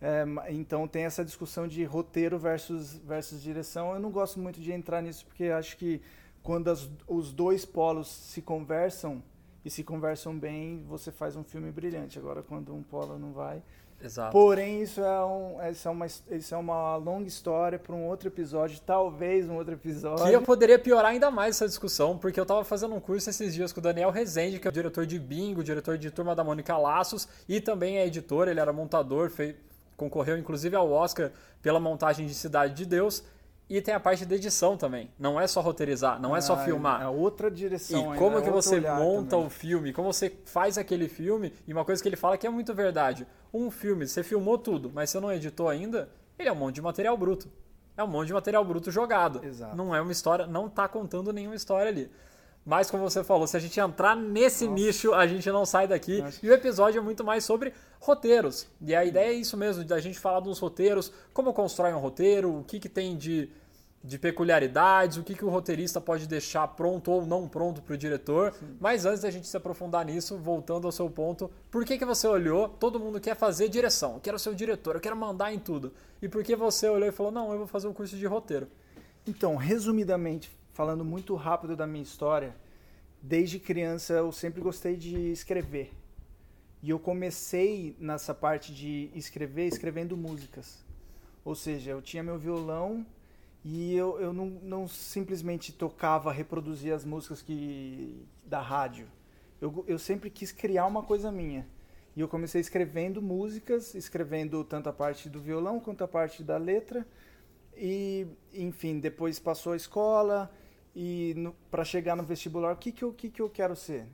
É, 0.00 0.24
então 0.50 0.86
tem 0.86 1.04
essa 1.04 1.24
discussão 1.24 1.66
de 1.66 1.82
roteiro 1.84 2.38
versus, 2.38 2.98
versus 2.98 3.42
direção. 3.42 3.94
Eu 3.94 4.00
não 4.00 4.10
gosto 4.10 4.38
muito 4.38 4.60
de 4.60 4.70
entrar 4.70 5.00
nisso 5.00 5.24
porque 5.24 5.44
acho 5.44 5.76
que 5.78 6.02
quando 6.44 6.68
as- 6.70 6.88
os 7.08 7.32
dois 7.32 7.64
polos 7.64 8.06
se 8.06 8.40
conversam 8.40 9.20
e 9.64 9.70
se 9.70 9.82
conversam 9.82 10.38
bem, 10.38 10.84
você 10.88 11.10
faz 11.10 11.34
um 11.34 11.42
filme 11.42 11.72
brilhante. 11.72 12.18
Agora 12.20 12.40
quando 12.42 12.72
um 12.72 12.82
polo 12.84 13.18
não 13.18 13.32
vai, 13.32 13.60
Exato. 14.02 14.32
Porém, 14.32 14.82
isso 14.82 15.00
é, 15.00 15.24
um, 15.24 15.56
isso 15.70 15.88
é, 15.88 15.90
uma, 15.90 16.04
isso 16.06 16.54
é 16.54 16.58
uma 16.58 16.96
longa 16.96 17.26
história 17.26 17.78
para 17.78 17.94
um 17.94 18.04
outro 18.06 18.28
episódio, 18.28 18.78
talvez 18.84 19.48
um 19.48 19.54
outro 19.54 19.72
episódio. 19.72 20.26
Que 20.26 20.32
eu 20.32 20.42
poderia 20.42 20.78
piorar 20.78 21.12
ainda 21.12 21.30
mais 21.30 21.56
essa 21.56 21.66
discussão, 21.66 22.18
porque 22.18 22.38
eu 22.38 22.44
tava 22.44 22.62
fazendo 22.64 22.94
um 22.94 23.00
curso 23.00 23.30
esses 23.30 23.54
dias 23.54 23.72
com 23.72 23.80
o 23.80 23.82
Daniel 23.82 24.10
Rezende, 24.10 24.58
que 24.58 24.66
é 24.68 24.70
o 24.70 24.72
diretor 24.72 25.06
de 25.06 25.18
Bingo, 25.18 25.64
diretor 25.64 25.96
de 25.96 26.10
Turma 26.10 26.34
da 26.34 26.44
Mônica 26.44 26.76
Laços, 26.76 27.26
e 27.48 27.62
também 27.62 27.96
é 27.96 28.06
editor, 28.06 28.46
ele 28.46 28.60
era 28.60 28.74
montador, 28.74 29.30
fei- 29.30 29.56
concorreu 29.96 30.36
inclusive 30.36 30.76
ao 30.76 30.90
Oscar 30.90 31.30
pela 31.62 31.80
montagem 31.80 32.26
de 32.26 32.34
Cidade 32.34 32.74
de 32.74 32.84
Deus, 32.84 33.24
e 33.68 33.80
tem 33.80 33.94
a 33.94 34.00
parte 34.00 34.26
de 34.26 34.34
edição 34.34 34.76
também. 34.76 35.10
Não 35.18 35.40
é 35.40 35.46
só 35.46 35.60
roteirizar, 35.60 36.20
não 36.20 36.36
é 36.36 36.40
só 36.40 36.54
Ah, 36.54 36.58
filmar. 36.58 37.02
É 37.02 37.08
outra 37.08 37.50
direção. 37.50 37.98
E 38.00 38.04
ainda, 38.04 38.16
como 38.18 38.38
é 38.38 38.42
que 38.42 38.50
você 38.50 38.80
monta 38.80 39.30
também. 39.30 39.46
o 39.46 39.50
filme, 39.50 39.92
como 39.92 40.12
você 40.12 40.36
faz 40.44 40.76
aquele 40.78 41.08
filme, 41.08 41.52
e 41.66 41.72
uma 41.72 41.84
coisa 41.84 42.02
que 42.02 42.08
ele 42.08 42.16
fala 42.16 42.36
que 42.36 42.46
é 42.46 42.50
muito 42.50 42.74
verdade. 42.74 43.26
Um 43.52 43.70
filme, 43.70 44.06
você 44.06 44.22
filmou 44.22 44.58
tudo, 44.58 44.90
mas 44.92 45.10
você 45.10 45.20
não 45.20 45.32
editou 45.32 45.68
ainda, 45.68 46.08
ele 46.38 46.48
é 46.48 46.52
um 46.52 46.56
monte 46.56 46.76
de 46.76 46.82
material 46.82 47.16
bruto. 47.16 47.48
É 47.96 48.02
um 48.02 48.08
monte 48.08 48.26
de 48.26 48.32
material 48.32 48.64
bruto 48.64 48.90
jogado. 48.90 49.44
Exato. 49.44 49.76
Não 49.76 49.94
é 49.94 50.00
uma 50.00 50.10
história, 50.12 50.46
não 50.46 50.68
tá 50.68 50.88
contando 50.88 51.32
nenhuma 51.32 51.54
história 51.54 51.88
ali. 51.90 52.10
Mas 52.64 52.90
como 52.90 53.02
você 53.02 53.22
falou, 53.22 53.46
se 53.46 53.56
a 53.56 53.60
gente 53.60 53.78
entrar 53.78 54.16
nesse 54.16 54.66
nicho, 54.66 55.12
a 55.12 55.26
gente 55.26 55.50
não 55.50 55.66
sai 55.66 55.86
daqui. 55.86 56.22
Nossa. 56.22 56.38
E 56.42 56.48
o 56.48 56.52
episódio 56.52 56.98
é 56.98 57.02
muito 57.02 57.22
mais 57.22 57.44
sobre 57.44 57.74
roteiros. 58.00 58.66
E 58.80 58.94
a 58.94 59.04
ideia 59.04 59.28
é 59.28 59.34
isso 59.34 59.56
mesmo, 59.56 59.84
da 59.84 60.00
gente 60.00 60.18
falar 60.18 60.40
dos 60.40 60.58
roteiros, 60.58 61.12
como 61.32 61.52
constrói 61.52 61.92
um 61.92 61.98
roteiro, 61.98 62.60
o 62.60 62.64
que, 62.64 62.80
que 62.80 62.88
tem 62.88 63.18
de, 63.18 63.50
de 64.02 64.18
peculiaridades, 64.18 65.18
o 65.18 65.22
que, 65.22 65.34
que 65.34 65.44
o 65.44 65.50
roteirista 65.50 66.00
pode 66.00 66.26
deixar 66.26 66.66
pronto 66.68 67.10
ou 67.10 67.26
não 67.26 67.46
pronto 67.46 67.82
para 67.82 67.94
o 67.94 67.98
diretor. 67.98 68.54
Mas 68.80 69.04
antes 69.04 69.20
da 69.20 69.30
gente 69.30 69.46
se 69.46 69.56
aprofundar 69.58 70.06
nisso, 70.06 70.38
voltando 70.38 70.86
ao 70.86 70.92
seu 70.92 71.10
ponto, 71.10 71.50
por 71.70 71.84
que, 71.84 71.98
que 71.98 72.04
você 72.06 72.26
olhou? 72.26 72.68
Todo 72.68 72.98
mundo 72.98 73.20
quer 73.20 73.36
fazer 73.36 73.68
direção, 73.68 74.14
eu 74.14 74.20
quero 74.20 74.38
ser 74.38 74.48
o 74.48 74.54
diretor, 74.54 74.94
eu 74.94 75.00
quero 75.02 75.16
mandar 75.16 75.52
em 75.52 75.58
tudo. 75.58 75.92
E 76.22 76.30
por 76.30 76.42
que 76.42 76.56
você 76.56 76.88
olhou 76.88 77.08
e 77.10 77.12
falou, 77.12 77.30
não, 77.30 77.52
eu 77.52 77.58
vou 77.58 77.66
fazer 77.66 77.88
um 77.88 77.92
curso 77.92 78.16
de 78.16 78.24
roteiro? 78.24 78.68
Então, 79.26 79.56
resumidamente, 79.56 80.50
falando 80.74 81.04
muito 81.04 81.34
rápido 81.36 81.76
da 81.76 81.86
minha 81.86 82.02
história, 82.02 82.54
desde 83.22 83.58
criança 83.58 84.12
eu 84.12 84.30
sempre 84.32 84.60
gostei 84.60 84.96
de 84.96 85.32
escrever. 85.32 85.92
E 86.82 86.90
eu 86.90 86.98
comecei 86.98 87.96
nessa 87.98 88.34
parte 88.34 88.74
de 88.74 89.08
escrever, 89.14 89.66
escrevendo 89.68 90.16
músicas. 90.16 90.84
Ou 91.44 91.54
seja, 91.54 91.92
eu 91.92 92.02
tinha 92.02 92.22
meu 92.22 92.38
violão 92.38 93.06
e 93.64 93.94
eu, 93.94 94.20
eu 94.20 94.32
não, 94.32 94.46
não 94.46 94.88
simplesmente 94.88 95.72
tocava, 95.72 96.30
reproduzia 96.32 96.94
as 96.94 97.04
músicas 97.04 97.40
que 97.40 98.26
da 98.44 98.60
rádio. 98.60 99.06
Eu, 99.60 99.84
eu 99.86 99.98
sempre 99.98 100.28
quis 100.28 100.52
criar 100.52 100.86
uma 100.86 101.02
coisa 101.02 101.30
minha. 101.30 101.66
E 102.16 102.20
eu 102.20 102.28
comecei 102.28 102.60
escrevendo 102.60 103.22
músicas, 103.22 103.94
escrevendo 103.94 104.62
tanto 104.64 104.88
a 104.88 104.92
parte 104.92 105.28
do 105.28 105.40
violão 105.40 105.80
quanto 105.80 106.04
a 106.04 106.08
parte 106.08 106.42
da 106.42 106.56
letra. 106.56 107.06
E, 107.76 108.26
enfim, 108.52 108.98
depois 108.98 109.38
passou 109.38 109.72
a 109.72 109.76
escola 109.76 110.50
e 110.94 111.34
para 111.70 111.84
chegar 111.84 112.14
no 112.14 112.22
vestibular, 112.22 112.72
o 112.72 112.76
que 112.76 112.92
que 112.92 113.02
eu, 113.02 113.12
que 113.12 113.28
que 113.28 113.42
eu 113.42 113.50
quero 113.50 113.74
ser? 113.74 114.06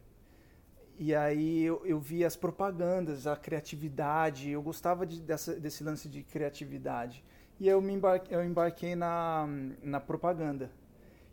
E 0.99 1.15
aí 1.15 1.63
eu, 1.63 1.83
eu 1.87 1.99
vi 1.99 2.25
as 2.25 2.37
propagandas, 2.37 3.27
a 3.27 3.37
criatividade, 3.37 4.51
eu 4.51 4.63
gostava 4.63 5.07
de, 5.07 5.21
dessa, 5.21 5.55
desse 5.59 5.83
lance 5.83 6.09
de 6.09 6.23
criatividade. 6.23 7.25
E 7.59 7.69
eu 7.69 7.81
me 7.81 7.93
embarquei, 7.93 8.37
eu 8.37 8.45
embarquei 8.45 8.95
na, 8.95 9.47
na 9.83 10.01
propaganda. 10.01 10.71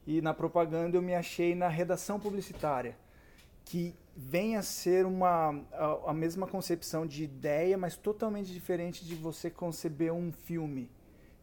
E 0.05 0.21
na 0.21 0.33
propaganda 0.33 0.95
eu 0.95 1.01
me 1.01 1.13
achei 1.13 1.53
na 1.53 1.67
redação 1.67 2.17
publicitária, 2.17 2.97
que 3.65 3.93
vem 4.15 4.55
a 4.55 4.61
ser 4.61 5.05
uma, 5.05 5.61
a, 5.73 6.11
a 6.11 6.13
mesma 6.13 6.47
concepção 6.47 7.05
de 7.05 7.25
ideia, 7.25 7.77
mas 7.77 7.97
totalmente 7.97 8.53
diferente 8.53 9.05
de 9.05 9.15
você 9.15 9.49
conceber 9.49 10.13
um 10.13 10.31
filme, 10.31 10.89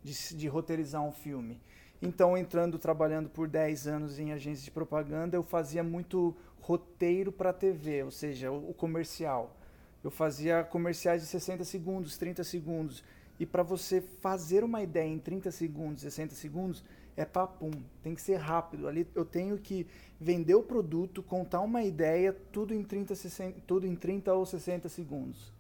de, 0.03 0.35
de 0.35 0.49
roteirizar 0.49 1.03
um 1.03 1.13
filme. 1.13 1.61
Então, 2.05 2.37
entrando, 2.37 2.79
trabalhando 2.79 3.29
por 3.29 3.49
10 3.49 3.87
anos 3.87 4.19
em 4.19 4.33
agência 4.33 4.65
de 4.65 4.71
propaganda, 4.71 5.37
eu 5.37 5.43
fazia 5.43 5.83
muito 5.83 6.37
roteiro 6.61 7.33
para 7.33 7.53
TV, 7.53 8.03
ou 8.03 8.11
seja, 8.11 8.51
o, 8.51 8.71
o 8.71 8.75
comercial. 8.75 9.57
Eu 10.03 10.11
fazia 10.11 10.63
comerciais 10.65 11.23
de 11.23 11.29
60 11.29 11.65
segundos, 11.65 12.17
30 12.19 12.45
segundos. 12.45 13.03
E 13.41 13.47
para 13.47 13.63
você 13.63 14.01
fazer 14.21 14.63
uma 14.63 14.83
ideia 14.83 15.09
em 15.09 15.19
30 15.19 15.51
segundos, 15.51 16.03
60 16.03 16.35
segundos, 16.35 16.85
é 17.17 17.25
papum, 17.25 17.71
tem 18.03 18.15
que 18.15 18.21
ser 18.21 18.37
rápido. 18.37 18.87
Ali 18.87 19.07
eu 19.15 19.25
tenho 19.25 19.57
que 19.59 19.87
vender 20.21 20.55
o 20.55 20.63
produto, 20.63 21.23
contar 21.23 21.61
uma 21.61 21.83
ideia, 21.83 22.37
tudo 22.53 22.75
em 22.75 22.83
30, 22.83 23.15
60, 23.15 23.61
tudo 23.67 23.87
em 23.87 23.97
30 23.97 24.33
ou 24.35 24.45
60 24.45 24.89
segundos. 24.89 25.53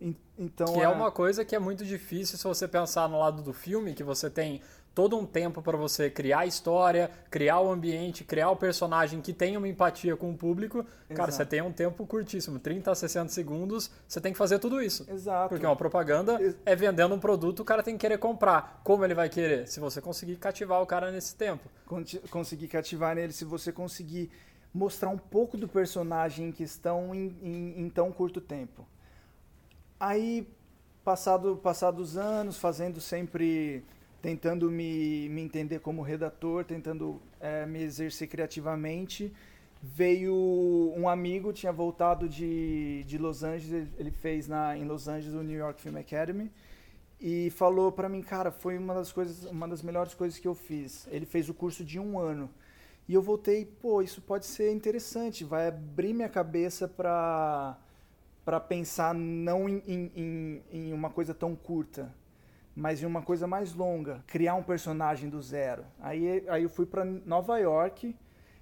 En- 0.00 0.14
Então, 0.38 0.74
Que 0.74 0.80
é 0.80 0.84
a- 0.84 0.90
uma 0.90 1.10
coisa 1.10 1.44
que 1.44 1.56
é 1.56 1.58
muito 1.58 1.84
difícil 1.84 2.38
se 2.38 2.44
você 2.44 2.68
pensar 2.68 3.08
no 3.08 3.18
lado 3.18 3.42
do 3.42 3.52
filme, 3.52 3.94
que 3.94 4.04
você 4.04 4.30
tem 4.30 4.60
todo 4.94 5.16
um 5.16 5.24
tempo 5.24 5.62
para 5.62 5.76
você 5.76 6.10
criar 6.10 6.40
a 6.40 6.46
história, 6.46 7.10
criar 7.30 7.60
o 7.60 7.70
ambiente, 7.70 8.24
criar 8.24 8.50
o 8.50 8.56
personagem 8.56 9.20
que 9.20 9.32
tenha 9.32 9.58
uma 9.58 9.68
empatia 9.68 10.16
com 10.16 10.30
o 10.30 10.36
público. 10.36 10.84
Cara, 11.08 11.30
Exato. 11.30 11.32
você 11.32 11.46
tem 11.46 11.62
um 11.62 11.72
tempo 11.72 12.04
curtíssimo, 12.04 12.58
30 12.58 12.90
a 12.90 12.94
60 12.94 13.28
segundos, 13.32 13.90
você 14.08 14.20
tem 14.20 14.32
que 14.32 14.38
fazer 14.38 14.58
tudo 14.58 14.82
isso. 14.82 15.06
Exato. 15.08 15.50
Porque 15.50 15.64
uma 15.64 15.76
propaganda 15.76 16.40
Ex- 16.42 16.56
é 16.66 16.74
vendendo 16.74 17.14
um 17.14 17.18
produto, 17.20 17.60
o 17.60 17.64
cara 17.64 17.82
tem 17.82 17.94
que 17.94 18.00
querer 18.00 18.18
comprar. 18.18 18.80
Como 18.82 19.04
ele 19.04 19.14
vai 19.14 19.28
querer? 19.28 19.68
Se 19.68 19.78
você 19.78 20.00
conseguir 20.00 20.36
cativar 20.36 20.82
o 20.82 20.86
cara 20.86 21.12
nesse 21.12 21.34
tempo. 21.36 21.68
Conseguir 22.30 22.66
cativar 22.68 23.14
nele, 23.14 23.32
se 23.32 23.44
você 23.44 23.70
conseguir 23.70 24.30
mostrar 24.74 25.08
um 25.08 25.16
pouco 25.18 25.56
do 25.56 25.66
personagem 25.68 26.48
em 26.48 26.52
questão 26.52 27.14
em, 27.14 27.34
em, 27.42 27.80
em 27.82 27.88
tão 27.88 28.10
curto 28.12 28.40
tempo. 28.40 28.86
Aí, 29.98 30.48
passado, 31.04 31.56
passados 31.62 32.16
anos, 32.16 32.56
fazendo 32.56 33.00
sempre, 33.00 33.82
tentando 34.20 34.70
me, 34.70 35.28
me 35.28 35.40
entender 35.42 35.80
como 35.80 36.02
redator, 36.02 36.64
tentando 36.64 37.20
é, 37.40 37.66
me 37.66 37.82
exercer 37.82 38.28
criativamente, 38.28 39.32
veio 39.82 40.34
um 40.96 41.08
amigo, 41.08 41.52
tinha 41.52 41.72
voltado 41.72 42.28
de, 42.28 43.04
de 43.04 43.16
Los 43.16 43.42
Angeles, 43.42 43.88
ele 43.98 44.10
fez 44.10 44.48
na, 44.48 44.76
em 44.76 44.84
Los 44.84 45.08
Angeles 45.08 45.34
o 45.34 45.42
New 45.42 45.56
York 45.56 45.80
Film 45.80 45.96
Academy, 45.96 46.50
e 47.20 47.50
falou 47.50 47.90
para 47.90 48.08
mim, 48.08 48.22
cara, 48.22 48.50
foi 48.50 48.78
uma 48.78 48.94
das 48.94 49.12
coisas, 49.12 49.44
uma 49.44 49.66
das 49.66 49.82
melhores 49.82 50.14
coisas 50.14 50.38
que 50.38 50.46
eu 50.46 50.54
fiz. 50.54 51.06
Ele 51.10 51.26
fez 51.26 51.48
o 51.48 51.54
curso 51.54 51.84
de 51.84 51.98
um 51.98 52.18
ano. 52.18 52.48
E 53.08 53.14
eu 53.14 53.22
voltei, 53.22 53.64
pô, 53.64 54.02
isso 54.02 54.20
pode 54.20 54.46
ser 54.46 54.72
interessante, 54.72 55.42
vai 55.42 55.68
abrir 55.68 56.12
minha 56.12 56.28
cabeça 56.28 56.86
para 56.86 57.76
para 58.44 58.58
pensar 58.58 59.14
não 59.14 59.68
em, 59.68 59.82
em, 59.86 60.62
em, 60.72 60.92
uma 60.94 61.10
coisa 61.10 61.34
tão 61.34 61.54
curta, 61.54 62.14
mas 62.78 63.02
em 63.02 63.06
uma 63.06 63.22
coisa 63.22 63.44
mais 63.44 63.74
longa, 63.74 64.22
criar 64.24 64.54
um 64.54 64.62
personagem 64.62 65.28
do 65.28 65.42
zero. 65.42 65.84
Aí, 65.98 66.44
aí 66.48 66.62
eu 66.62 66.70
fui 66.70 66.86
para 66.86 67.04
Nova 67.04 67.58
York 67.58 68.14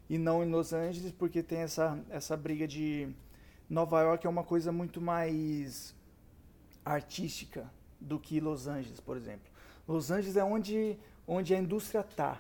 e 0.09 0.17
não 0.17 0.43
em 0.43 0.51
Los 0.51 0.73
Angeles, 0.73 1.13
porque 1.13 1.43
tem 1.43 1.59
essa, 1.59 2.03
essa 2.09 2.35
briga 2.35 2.67
de 2.67 3.15
Nova 3.69 4.01
York 4.01 4.27
é 4.27 4.31
uma 4.31 4.43
coisa 4.43 4.73
muito 4.73 5.03
mais 5.03 5.95
artística 6.83 7.71
do 8.01 8.19
que 8.19 8.41
Los 8.41 8.67
Angeles, 8.67 9.01
por 9.01 9.19
exemplo. 9.19 9.53
Los 9.87 10.11
Angeles 10.11 10.39
é 10.39 10.45
onde, 10.45 10.99
onde 11.29 11.55
a 11.55 11.59
indústria 11.59 12.01
está, 12.01 12.39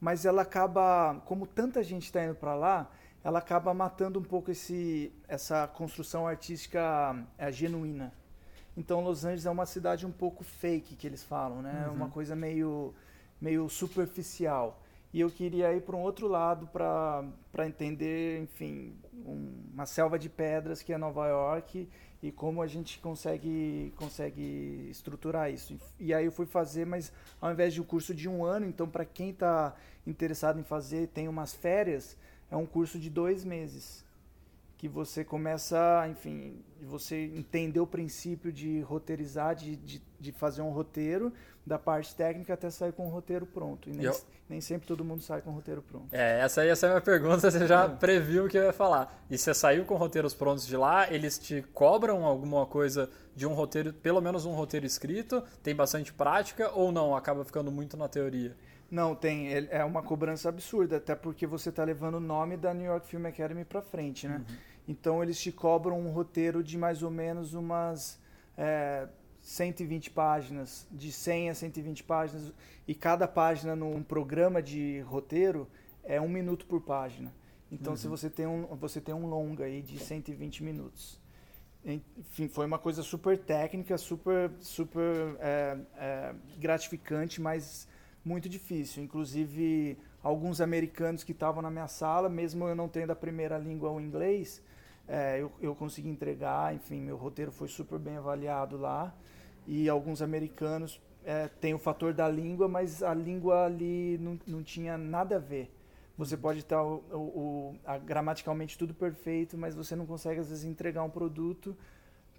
mas 0.00 0.24
ela 0.24 0.42
acaba, 0.42 1.20
como 1.24 1.44
tanta 1.44 1.82
gente 1.82 2.04
está 2.04 2.24
indo 2.24 2.36
para 2.36 2.54
lá, 2.54 2.88
ela 3.24 3.40
acaba 3.40 3.74
matando 3.74 4.20
um 4.20 4.24
pouco 4.24 4.52
esse, 4.52 5.12
essa 5.26 5.66
construção 5.66 6.24
artística 6.24 7.16
é, 7.36 7.50
genuína. 7.50 8.12
Então 8.76 9.02
Los 9.02 9.24
Angeles 9.24 9.46
é 9.46 9.50
uma 9.50 9.66
cidade 9.66 10.06
um 10.06 10.12
pouco 10.12 10.44
fake 10.44 10.96
que 10.96 11.06
eles 11.06 11.22
falam, 11.22 11.62
né? 11.62 11.86
Uhum. 11.88 11.94
Uma 11.94 12.08
coisa 12.08 12.36
meio, 12.36 12.94
meio 13.40 13.68
superficial. 13.68 14.80
E 15.12 15.20
eu 15.20 15.30
queria 15.30 15.74
ir 15.74 15.82
para 15.82 15.96
um 15.96 16.02
outro 16.02 16.28
lado 16.28 16.68
para 16.68 17.66
entender, 17.66 18.40
enfim, 18.42 18.94
um, 19.26 19.52
uma 19.74 19.84
selva 19.84 20.18
de 20.18 20.28
pedras 20.28 20.82
que 20.82 20.92
é 20.92 20.98
Nova 20.98 21.26
York 21.26 21.88
e 22.22 22.30
como 22.30 22.62
a 22.62 22.66
gente 22.66 22.98
consegue, 23.00 23.92
consegue 23.96 24.86
estruturar 24.88 25.50
isso. 25.50 25.76
E 25.98 26.14
aí 26.14 26.26
eu 26.26 26.32
fui 26.32 26.46
fazer, 26.46 26.86
mas 26.86 27.12
ao 27.40 27.50
invés 27.50 27.74
de 27.74 27.80
um 27.80 27.84
curso 27.84 28.14
de 28.14 28.28
um 28.28 28.44
ano, 28.44 28.66
então 28.66 28.88
para 28.88 29.04
quem 29.04 29.30
está 29.30 29.74
interessado 30.06 30.60
em 30.60 30.62
fazer, 30.62 31.08
tem 31.08 31.26
umas 31.26 31.54
férias, 31.54 32.16
é 32.48 32.56
um 32.56 32.66
curso 32.66 32.98
de 32.98 33.10
dois 33.10 33.44
meses 33.44 34.04
que 34.80 34.88
você 34.88 35.22
começa, 35.22 36.08
enfim, 36.10 36.64
você 36.80 37.14
entender 37.34 37.80
o 37.80 37.86
princípio 37.86 38.50
de 38.50 38.80
roteirizar, 38.80 39.54
de, 39.54 39.76
de, 39.76 40.02
de, 40.18 40.32
fazer 40.32 40.62
um 40.62 40.70
roteiro, 40.70 41.30
da 41.66 41.78
parte 41.78 42.16
técnica 42.16 42.54
até 42.54 42.70
sair 42.70 42.90
com 42.90 43.06
o 43.06 43.10
roteiro 43.10 43.44
pronto. 43.44 43.90
E 43.90 43.92
nem, 43.92 44.06
eu... 44.06 44.16
nem 44.48 44.58
sempre 44.58 44.88
todo 44.88 45.04
mundo 45.04 45.20
sai 45.20 45.42
com 45.42 45.50
o 45.50 45.52
roteiro 45.52 45.82
pronto. 45.82 46.06
É, 46.10 46.40
essa 46.40 46.62
aí 46.62 46.70
essa 46.70 46.86
é 46.86 46.88
a 46.88 46.92
minha 46.94 47.02
pergunta, 47.02 47.50
você 47.50 47.66
já 47.66 47.84
é. 47.84 47.88
previu 47.90 48.46
o 48.46 48.48
que 48.48 48.56
eu 48.56 48.62
ia 48.62 48.72
falar. 48.72 49.22
E 49.28 49.36
você 49.36 49.52
saiu 49.52 49.84
com 49.84 49.96
roteiros 49.96 50.32
prontos 50.32 50.66
de 50.66 50.78
lá, 50.78 51.12
eles 51.12 51.38
te 51.38 51.60
cobram 51.74 52.24
alguma 52.24 52.64
coisa 52.64 53.10
de 53.36 53.46
um 53.46 53.52
roteiro, 53.52 53.92
pelo 53.92 54.22
menos 54.22 54.46
um 54.46 54.52
roteiro 54.52 54.86
escrito? 54.86 55.44
Tem 55.62 55.74
bastante 55.74 56.10
prática 56.10 56.70
ou 56.72 56.90
não? 56.90 57.14
Acaba 57.14 57.44
ficando 57.44 57.70
muito 57.70 57.98
na 57.98 58.08
teoria? 58.08 58.56
Não, 58.90 59.14
tem. 59.14 59.52
É 59.70 59.84
uma 59.84 60.02
cobrança 60.02 60.48
absurda, 60.48 60.96
até 60.96 61.14
porque 61.14 61.46
você 61.46 61.68
está 61.68 61.84
levando 61.84 62.14
o 62.16 62.20
nome 62.20 62.56
da 62.56 62.74
New 62.74 62.86
York 62.86 63.06
Film 63.06 63.26
Academy 63.26 63.64
para 63.64 63.80
frente, 63.80 64.26
né? 64.26 64.38
Uhum. 64.38 64.56
Então 64.86 65.22
eles 65.22 65.40
te 65.40 65.52
cobram 65.52 66.00
um 66.00 66.10
roteiro 66.10 66.62
de 66.62 66.76
mais 66.76 67.02
ou 67.02 67.10
menos 67.10 67.54
umas 67.54 68.18
é, 68.56 69.08
120 69.42 70.10
páginas, 70.10 70.86
de 70.90 71.10
100 71.10 71.50
a 71.50 71.54
120 71.54 72.04
páginas, 72.04 72.52
e 72.86 72.94
cada 72.94 73.26
página 73.26 73.74
num 73.74 74.02
programa 74.02 74.62
de 74.62 75.00
roteiro 75.00 75.68
é 76.04 76.20
um 76.20 76.28
minuto 76.28 76.66
por 76.66 76.80
página. 76.80 77.32
Então 77.70 77.92
uhum. 77.92 77.96
se 77.96 78.08
você 78.08 78.28
tem 78.28 78.46
um 78.46 78.66
você 78.76 79.00
tem 79.00 79.14
um 79.14 79.26
longa 79.26 79.64
aí 79.64 79.80
de 79.80 79.98
120 79.98 80.62
minutos. 80.62 81.20
Enfim, 81.84 82.46
foi 82.46 82.66
uma 82.66 82.78
coisa 82.78 83.02
super 83.02 83.38
técnica, 83.38 83.96
super 83.96 84.50
super 84.60 85.36
é, 85.38 85.78
é, 85.96 86.34
gratificante, 86.58 87.40
mas 87.40 87.88
muito 88.24 88.48
difícil. 88.48 89.02
Inclusive 89.02 89.96
alguns 90.22 90.60
americanos 90.60 91.24
que 91.24 91.32
estavam 91.32 91.62
na 91.62 91.70
minha 91.70 91.88
sala, 91.88 92.28
mesmo 92.28 92.66
eu 92.68 92.74
não 92.74 92.88
tendo 92.88 93.12
a 93.12 93.16
primeira 93.16 93.56
língua 93.56 93.90
o 93.90 94.00
inglês, 94.00 94.62
é, 95.10 95.42
eu, 95.42 95.50
eu 95.60 95.74
consegui 95.74 96.08
entregar, 96.08 96.72
enfim, 96.72 97.00
meu 97.00 97.16
roteiro 97.16 97.50
foi 97.50 97.66
super 97.66 97.98
bem 97.98 98.16
avaliado 98.16 98.76
lá. 98.76 99.12
E 99.66 99.88
alguns 99.88 100.22
americanos 100.22 101.00
é, 101.24 101.48
tem 101.48 101.74
o 101.74 101.78
fator 101.78 102.14
da 102.14 102.28
língua, 102.28 102.68
mas 102.68 103.02
a 103.02 103.12
língua 103.12 103.64
ali 103.64 104.16
não, 104.18 104.38
não 104.46 104.62
tinha 104.62 104.96
nada 104.96 105.36
a 105.36 105.38
ver. 105.40 105.68
Você 106.16 106.36
pode 106.36 106.60
estar 106.60 106.80
o, 106.84 107.02
o, 107.12 107.76
a, 107.84 107.98
gramaticalmente 107.98 108.78
tudo 108.78 108.94
perfeito, 108.94 109.58
mas 109.58 109.74
você 109.74 109.96
não 109.96 110.06
consegue 110.06 110.38
às 110.38 110.48
vezes 110.48 110.64
entregar 110.64 111.02
um 111.02 111.10
produto 111.10 111.76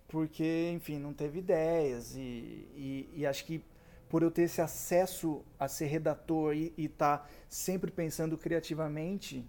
porque, 0.07 0.71
enfim, 0.73 0.97
não 0.97 1.13
teve 1.13 1.39
ideias. 1.39 2.15
E, 2.15 2.19
e, 2.19 3.09
e 3.15 3.25
acho 3.25 3.45
que 3.45 3.61
por 4.07 4.23
eu 4.23 4.31
ter 4.31 4.43
esse 4.43 4.61
acesso 4.61 5.41
a 5.59 5.67
ser 5.67 5.87
redator 5.87 6.55
e 6.55 6.73
estar 6.77 7.17
tá 7.17 7.29
sempre 7.49 7.91
pensando 7.91 8.37
criativamente, 8.37 9.45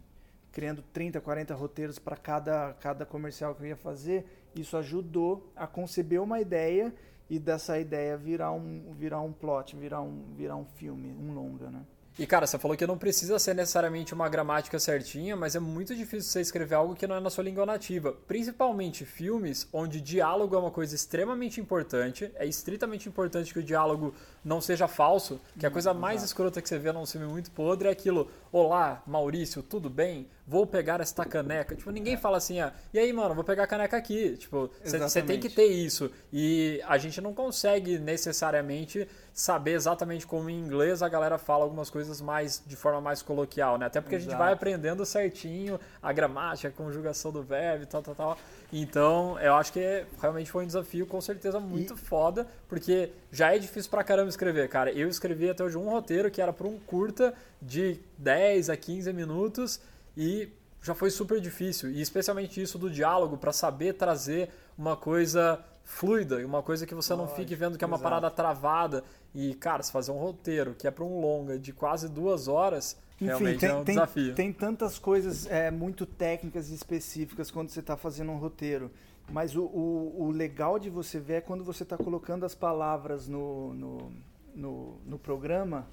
criando 0.52 0.82
30, 0.92 1.20
40 1.20 1.54
roteiros 1.54 1.98
para 1.98 2.16
cada, 2.16 2.74
cada 2.74 3.06
comercial 3.06 3.54
que 3.54 3.62
eu 3.62 3.66
ia 3.68 3.76
fazer, 3.76 4.24
isso 4.54 4.76
ajudou 4.76 5.50
a 5.56 5.66
conceber 5.66 6.20
uma 6.22 6.40
ideia 6.40 6.94
e 7.28 7.38
dessa 7.38 7.78
ideia 7.78 8.16
virar 8.16 8.52
um, 8.52 8.92
virar 8.92 9.22
um 9.22 9.32
plot, 9.32 9.74
virar 9.74 10.02
um, 10.02 10.22
virar 10.36 10.56
um 10.56 10.66
filme, 10.66 11.12
um 11.12 11.32
longa, 11.32 11.70
né? 11.70 11.82
E 12.18 12.26
cara, 12.26 12.46
você 12.46 12.58
falou 12.58 12.76
que 12.76 12.86
não 12.86 12.98
precisa 12.98 13.38
ser 13.38 13.54
necessariamente 13.54 14.12
uma 14.12 14.28
gramática 14.28 14.78
certinha, 14.78 15.34
mas 15.34 15.56
é 15.56 15.58
muito 15.58 15.94
difícil 15.94 16.30
você 16.30 16.42
escrever 16.42 16.74
algo 16.74 16.94
que 16.94 17.06
não 17.06 17.16
é 17.16 17.20
na 17.20 17.30
sua 17.30 17.42
língua 17.42 17.64
nativa. 17.64 18.12
Principalmente 18.28 19.06
filmes 19.06 19.66
onde 19.72 19.98
diálogo 19.98 20.54
é 20.54 20.58
uma 20.58 20.70
coisa 20.70 20.94
extremamente 20.94 21.58
importante, 21.58 22.30
é 22.34 22.44
estritamente 22.44 23.08
importante 23.08 23.50
que 23.54 23.60
o 23.60 23.62
diálogo 23.62 24.14
não 24.44 24.60
seja 24.60 24.86
falso, 24.86 25.40
que 25.58 25.64
a 25.64 25.70
coisa 25.70 25.94
mais 25.94 26.22
escrota 26.22 26.60
que 26.60 26.68
você 26.68 26.78
vê 26.78 26.92
num 26.92 27.06
filme 27.06 27.26
muito 27.26 27.50
podre 27.50 27.88
é 27.88 27.92
aquilo: 27.92 28.30
Olá, 28.52 29.02
Maurício, 29.06 29.62
tudo 29.62 29.88
bem? 29.88 30.28
Vou 30.46 30.66
pegar 30.66 31.00
esta 31.00 31.24
caneca. 31.24 31.76
Tipo, 31.76 31.90
ninguém 31.90 32.16
fala 32.16 32.36
assim, 32.36 32.60
ah, 32.60 32.72
e 32.92 32.98
aí, 32.98 33.12
mano, 33.12 33.34
vou 33.34 33.44
pegar 33.44 33.64
a 33.64 33.66
caneca 33.66 33.96
aqui. 33.96 34.36
Tipo, 34.36 34.70
você 34.84 35.22
tem 35.22 35.38
que 35.38 35.48
ter 35.48 35.66
isso. 35.66 36.10
E 36.32 36.82
a 36.86 36.98
gente 36.98 37.20
não 37.20 37.32
consegue 37.32 37.98
necessariamente 37.98 39.06
saber 39.32 39.72
exatamente 39.72 40.26
como 40.26 40.50
em 40.50 40.58
inglês 40.58 41.02
a 41.02 41.08
galera 41.08 41.38
fala 41.38 41.64
algumas 41.64 41.88
coisas 41.88 42.20
mais 42.20 42.62
de 42.66 42.76
forma 42.76 43.00
mais 43.00 43.22
coloquial, 43.22 43.78
né? 43.78 43.86
Até 43.86 44.00
porque 44.00 44.16
Exato. 44.16 44.28
a 44.28 44.32
gente 44.32 44.38
vai 44.38 44.52
aprendendo 44.52 45.06
certinho 45.06 45.80
a 46.02 46.12
gramática, 46.12 46.68
a 46.68 46.70
conjugação 46.70 47.32
do 47.32 47.42
verbo 47.42 47.84
e 47.84 47.86
tal, 47.86 48.02
tal, 48.02 48.14
tal. 48.14 48.38
Então, 48.72 49.38
eu 49.40 49.54
acho 49.54 49.72
que 49.72 50.04
realmente 50.20 50.50
foi 50.50 50.64
um 50.64 50.66
desafio 50.66 51.06
com 51.06 51.20
certeza 51.20 51.60
muito 51.60 51.94
e... 51.94 51.96
foda, 51.96 52.46
porque 52.68 53.10
já 53.30 53.54
é 53.54 53.58
difícil 53.58 53.90
pra 53.90 54.02
caramba 54.04 54.28
escrever, 54.28 54.68
cara. 54.68 54.90
Eu 54.90 55.08
escrevi 55.08 55.48
até 55.48 55.62
hoje 55.62 55.78
um 55.78 55.88
roteiro 55.88 56.30
que 56.30 56.40
era 56.40 56.52
para 56.52 56.66
um 56.66 56.78
curta 56.78 57.32
de 57.60 58.00
10 58.18 58.70
a 58.70 58.76
15 58.76 59.12
minutos 59.12 59.80
e 60.16 60.48
já 60.82 60.94
foi 60.94 61.10
super 61.10 61.40
difícil. 61.40 61.90
E 61.90 62.00
especialmente 62.00 62.60
isso 62.60 62.78
do 62.78 62.90
diálogo, 62.90 63.36
para 63.36 63.52
saber 63.52 63.94
trazer 63.94 64.50
uma 64.76 64.96
coisa 64.96 65.64
fluida, 65.84 66.44
uma 66.44 66.62
coisa 66.62 66.86
que 66.86 66.94
você 66.94 67.14
não 67.14 67.28
fique 67.28 67.54
vendo 67.54 67.78
que 67.78 67.84
é 67.84 67.86
uma 67.86 67.96
exato. 67.96 68.02
parada 68.02 68.30
travada. 68.30 69.04
E, 69.34 69.54
cara, 69.54 69.82
se 69.82 69.92
fazer 69.92 70.10
um 70.10 70.18
roteiro 70.18 70.74
que 70.74 70.86
é 70.86 70.90
para 70.90 71.04
um 71.04 71.20
longa 71.20 71.58
de 71.58 71.72
quase 71.72 72.08
duas 72.08 72.48
horas, 72.48 72.96
Enfim, 73.16 73.26
realmente 73.26 73.60
tem, 73.60 73.68
é 73.68 73.74
um 73.74 73.84
tem, 73.84 73.94
desafio. 73.94 74.34
Tem 74.34 74.52
tantas 74.52 74.98
coisas 74.98 75.46
é, 75.46 75.70
muito 75.70 76.04
técnicas 76.04 76.70
e 76.70 76.74
específicas 76.74 77.50
quando 77.50 77.70
você 77.70 77.80
está 77.80 77.96
fazendo 77.96 78.32
um 78.32 78.38
roteiro. 78.38 78.90
Mas 79.30 79.56
o, 79.56 79.62
o, 79.62 80.24
o, 80.24 80.30
legal 80.30 80.78
de 80.78 80.90
você 80.90 81.20
ver 81.20 81.34
é 81.34 81.40
quando 81.40 81.64
você 81.64 81.84
está 81.84 81.96
colocando 81.96 82.44
as 82.44 82.54
palavras 82.54 83.28
no, 83.28 83.72
no, 83.72 84.12
no, 84.54 84.96
no 85.06 85.18
programa 85.18 85.86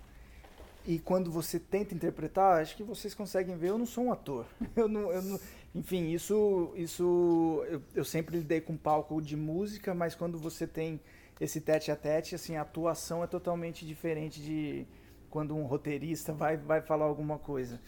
e 0.89 0.97
quando 0.97 1.29
você 1.29 1.59
tenta 1.59 1.93
interpretar, 1.93 2.59
acho 2.59 2.75
que 2.75 2.81
vocês 2.81 3.13
conseguem 3.13 3.55
ver, 3.55 3.69
eu 3.69 3.77
não 3.77 3.85
sou 3.85 4.05
um 4.05 4.11
ator. 4.11 4.47
Eu 4.75 4.87
não, 4.87 5.11
eu 5.11 5.21
não, 5.21 5.39
enfim, 5.75 6.09
isso, 6.09 6.73
isso 6.75 7.63
eu, 7.69 7.79
eu, 7.93 8.03
sempre 8.03 8.37
lidei 8.37 8.59
com 8.59 8.75
palco 8.75 9.21
de 9.21 9.35
música, 9.35 9.93
mas 9.93 10.15
quando 10.15 10.39
você 10.39 10.65
tem 10.65 10.99
esse 11.39 11.61
tete 11.61 11.91
a 11.91 11.95
tete, 11.95 12.33
assim, 12.33 12.55
a 12.55 12.63
atuação 12.63 13.23
é 13.23 13.27
totalmente 13.27 13.85
diferente 13.85 14.41
de 14.41 14.87
quando 15.29 15.55
um 15.55 15.63
roteirista 15.65 16.33
vai, 16.33 16.57
vai 16.57 16.81
falar 16.81 17.05
alguma 17.05 17.37
coisa. 17.37 17.79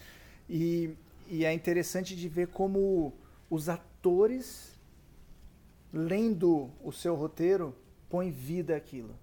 E, 0.48 0.94
e 1.26 1.44
é 1.44 1.52
interessante 1.52 2.14
de 2.14 2.28
ver 2.28 2.48
como 2.48 3.12
os 3.50 3.68
atores, 3.68 4.78
lendo 5.92 6.70
o 6.80 6.92
seu 6.92 7.16
roteiro, 7.16 7.74
põem 8.08 8.30
vida 8.30 8.76
àquilo. 8.76 9.16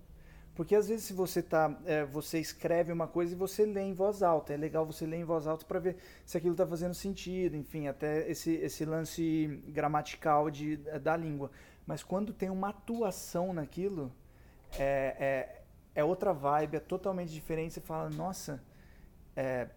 Porque 0.59 0.75
às 0.75 0.89
vezes 0.89 1.05
se 1.05 1.13
você 1.13 1.41
tá, 1.41 1.73
é, 1.85 2.03
você 2.03 2.37
escreve 2.37 2.91
uma 2.91 3.07
coisa 3.07 3.33
e 3.33 3.37
você 3.37 3.65
lê 3.65 3.79
em 3.79 3.93
voz 3.93 4.21
alta, 4.21 4.53
é 4.53 4.57
legal 4.57 4.85
você 4.85 5.05
ler 5.05 5.15
em 5.15 5.23
voz 5.23 5.47
alta 5.47 5.63
para 5.65 5.79
ver 5.79 5.95
se 6.25 6.37
aquilo 6.37 6.51
está 6.51 6.67
fazendo 6.67 6.93
sentido, 6.93 7.55
enfim, 7.55 7.87
até 7.87 8.29
esse, 8.29 8.55
esse 8.55 8.83
lance 8.83 9.63
gramatical 9.69 10.51
de, 10.51 10.75
da 10.75 11.15
língua. 11.15 11.49
Mas 11.87 12.03
quando 12.03 12.33
tem 12.33 12.49
uma 12.49 12.71
atuação 12.71 13.53
naquilo, 13.53 14.11
é, 14.77 15.15
é, 15.17 15.61
é 15.95 16.03
outra 16.03 16.33
vibe, 16.33 16.75
é 16.75 16.81
totalmente 16.81 17.31
diferente. 17.31 17.75
Você 17.75 17.79
fala, 17.79 18.09
nossa, 18.09 18.61
é, 19.37 19.69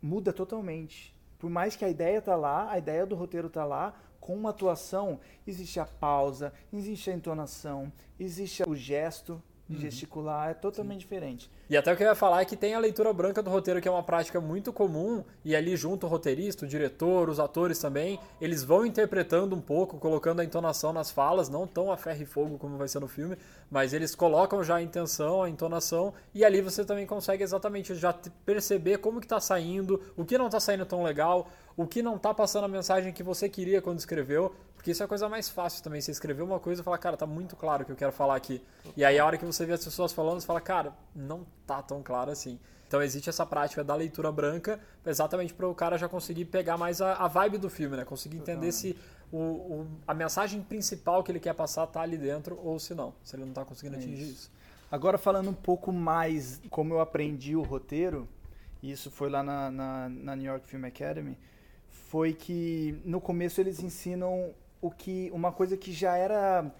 muda 0.00 0.32
totalmente. 0.32 1.12
Por 1.36 1.50
mais 1.50 1.74
que 1.74 1.84
a 1.84 1.88
ideia 1.88 2.22
tá 2.22 2.36
lá, 2.36 2.70
a 2.70 2.78
ideia 2.78 3.04
do 3.04 3.16
roteiro 3.16 3.50
tá 3.50 3.64
lá, 3.64 3.92
com 4.20 4.36
uma 4.36 4.50
atuação 4.50 5.18
existe 5.44 5.80
a 5.80 5.84
pausa, 5.84 6.52
existe 6.72 7.10
a 7.10 7.12
entonação, 7.12 7.92
existe 8.20 8.62
o 8.62 8.76
gesto 8.76 9.42
de 9.68 9.80
gesticular, 9.80 10.50
é 10.50 10.54
totalmente 10.54 11.00
diferente. 11.00 11.50
E 11.68 11.76
até 11.76 11.92
o 11.92 11.96
que 11.96 12.02
eu 12.02 12.06
ia 12.06 12.14
falar 12.14 12.42
é 12.42 12.44
que 12.44 12.56
tem 12.56 12.74
a 12.74 12.78
leitura 12.78 13.12
branca 13.12 13.42
do 13.42 13.50
roteiro, 13.50 13.80
que 13.80 13.88
é 13.88 13.90
uma 13.90 14.02
prática 14.02 14.40
muito 14.40 14.72
comum, 14.72 15.24
e 15.44 15.56
ali 15.56 15.76
junto 15.76 16.06
o 16.06 16.08
roteirista, 16.08 16.64
o 16.64 16.68
diretor, 16.68 17.28
os 17.28 17.40
atores 17.40 17.78
também, 17.78 18.20
eles 18.40 18.62
vão 18.62 18.86
interpretando 18.86 19.56
um 19.56 19.60
pouco, 19.60 19.98
colocando 19.98 20.40
a 20.40 20.44
entonação 20.44 20.92
nas 20.92 21.10
falas, 21.10 21.48
não 21.48 21.66
tão 21.66 21.90
a 21.90 21.96
ferro 21.96 22.22
e 22.22 22.26
fogo 22.26 22.58
como 22.58 22.76
vai 22.76 22.86
ser 22.86 23.00
no 23.00 23.08
filme, 23.08 23.36
mas 23.68 23.92
eles 23.92 24.14
colocam 24.14 24.62
já 24.62 24.76
a 24.76 24.82
intenção, 24.82 25.42
a 25.42 25.50
entonação, 25.50 26.14
e 26.32 26.44
ali 26.44 26.60
você 26.60 26.84
também 26.84 27.06
consegue 27.06 27.42
exatamente 27.42 27.94
já 27.94 28.12
perceber 28.44 28.98
como 28.98 29.20
que 29.20 29.26
tá 29.26 29.40
saindo, 29.40 30.00
o 30.16 30.24
que 30.24 30.38
não 30.38 30.48
tá 30.48 30.60
saindo 30.60 30.86
tão 30.86 31.02
legal, 31.02 31.48
o 31.76 31.86
que 31.86 32.02
não 32.02 32.18
tá 32.18 32.32
passando 32.32 32.64
a 32.64 32.68
mensagem 32.68 33.12
que 33.12 33.22
você 33.22 33.48
queria 33.48 33.82
quando 33.82 33.98
escreveu, 33.98 34.54
porque 34.74 34.90
isso 34.92 35.02
é 35.02 35.06
a 35.06 35.08
coisa 35.08 35.28
mais 35.28 35.48
fácil 35.48 35.82
também, 35.82 36.00
você 36.00 36.10
escrever 36.10 36.42
uma 36.42 36.58
coisa 36.58 36.80
e 36.80 36.84
falar, 36.84 36.98
cara, 36.98 37.16
tá 37.16 37.26
muito 37.26 37.54
claro 37.56 37.82
o 37.82 37.86
que 37.86 37.92
eu 37.92 37.96
quero 37.96 38.12
falar 38.12 38.36
aqui. 38.36 38.62
E 38.96 39.04
aí 39.04 39.18
a 39.18 39.26
hora 39.26 39.36
que 39.36 39.44
você 39.44 39.66
vê 39.66 39.72
as 39.74 39.84
pessoas 39.84 40.12
falando, 40.12 40.40
você 40.40 40.46
fala, 40.46 40.60
cara, 40.60 40.94
não 41.14 41.44
tá 41.66 41.82
tão 41.82 42.02
claro 42.02 42.30
assim. 42.30 42.58
Então 42.88 43.02
existe 43.02 43.28
essa 43.28 43.44
prática 43.44 43.82
da 43.82 43.94
leitura 43.96 44.30
branca, 44.30 44.78
exatamente 45.04 45.52
para 45.52 45.66
o 45.68 45.74
cara 45.74 45.98
já 45.98 46.08
conseguir 46.08 46.44
pegar 46.46 46.78
mais 46.78 47.00
a, 47.02 47.14
a 47.14 47.26
vibe 47.28 47.58
do 47.58 47.68
filme, 47.68 47.96
né? 47.96 48.04
Conseguir 48.04 48.36
entender 48.38 48.70
se 48.72 48.96
o, 49.32 49.36
o- 49.38 49.86
a 50.06 50.14
mensagem 50.14 50.62
principal 50.62 51.22
que 51.24 51.32
ele 51.32 51.40
quer 51.40 51.52
passar 51.52 51.84
tá 51.88 52.00
ali 52.00 52.16
dentro 52.16 52.56
ou 52.62 52.78
se 52.78 52.94
não, 52.94 53.12
se 53.24 53.34
ele 53.34 53.44
não 53.44 53.52
tá 53.52 53.64
conseguindo 53.64 53.96
atingir 53.96 54.22
isso. 54.30 54.50
Agora 54.90 55.18
falando 55.18 55.50
um 55.50 55.54
pouco 55.54 55.92
mais 55.92 56.60
como 56.70 56.94
eu 56.94 57.00
aprendi 57.00 57.56
o 57.56 57.62
roteiro, 57.62 58.28
isso 58.80 59.10
foi 59.10 59.28
lá 59.28 59.42
na, 59.42 59.68
na, 59.68 60.08
na 60.08 60.36
New 60.36 60.46
York 60.46 60.64
Film 60.68 60.84
Academy, 60.84 61.36
foi 62.10 62.32
que 62.32 63.00
no 63.04 63.20
começo 63.20 63.60
eles 63.60 63.82
ensinam 63.82 64.54
o 64.80 64.90
que 64.90 65.30
uma 65.32 65.52
coisa 65.52 65.76
que 65.76 65.92
já 65.92 66.16
era 66.16 66.70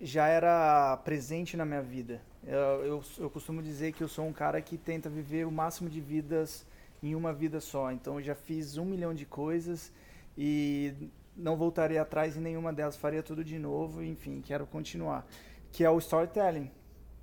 já 0.00 0.28
era 0.28 0.96
presente 0.98 1.56
na 1.56 1.64
minha 1.64 1.82
vida. 1.82 2.20
Eu, 2.44 2.84
eu, 2.84 3.04
eu 3.18 3.30
costumo 3.30 3.62
dizer 3.62 3.92
que 3.92 4.02
eu 4.02 4.08
sou 4.08 4.26
um 4.26 4.32
cara 4.32 4.60
que 4.60 4.76
tenta 4.76 5.08
viver 5.08 5.46
o 5.46 5.50
máximo 5.50 5.88
de 5.90 6.00
vidas 6.00 6.64
em 7.02 7.14
uma 7.14 7.32
vida 7.32 7.60
só. 7.60 7.90
Então 7.90 8.14
eu 8.14 8.22
já 8.22 8.34
fiz 8.34 8.76
um 8.76 8.84
milhão 8.84 9.12
de 9.12 9.26
coisas 9.26 9.92
e 10.36 10.94
não 11.36 11.56
voltarei 11.56 11.98
atrás 11.98 12.36
em 12.36 12.40
nenhuma 12.40 12.72
delas. 12.72 12.96
Faria 12.96 13.22
tudo 13.22 13.44
de 13.44 13.58
novo. 13.58 14.02
Enfim, 14.02 14.40
quero 14.40 14.66
continuar. 14.66 15.26
Que 15.72 15.84
é 15.84 15.90
o 15.90 15.98
storytelling, 15.98 16.70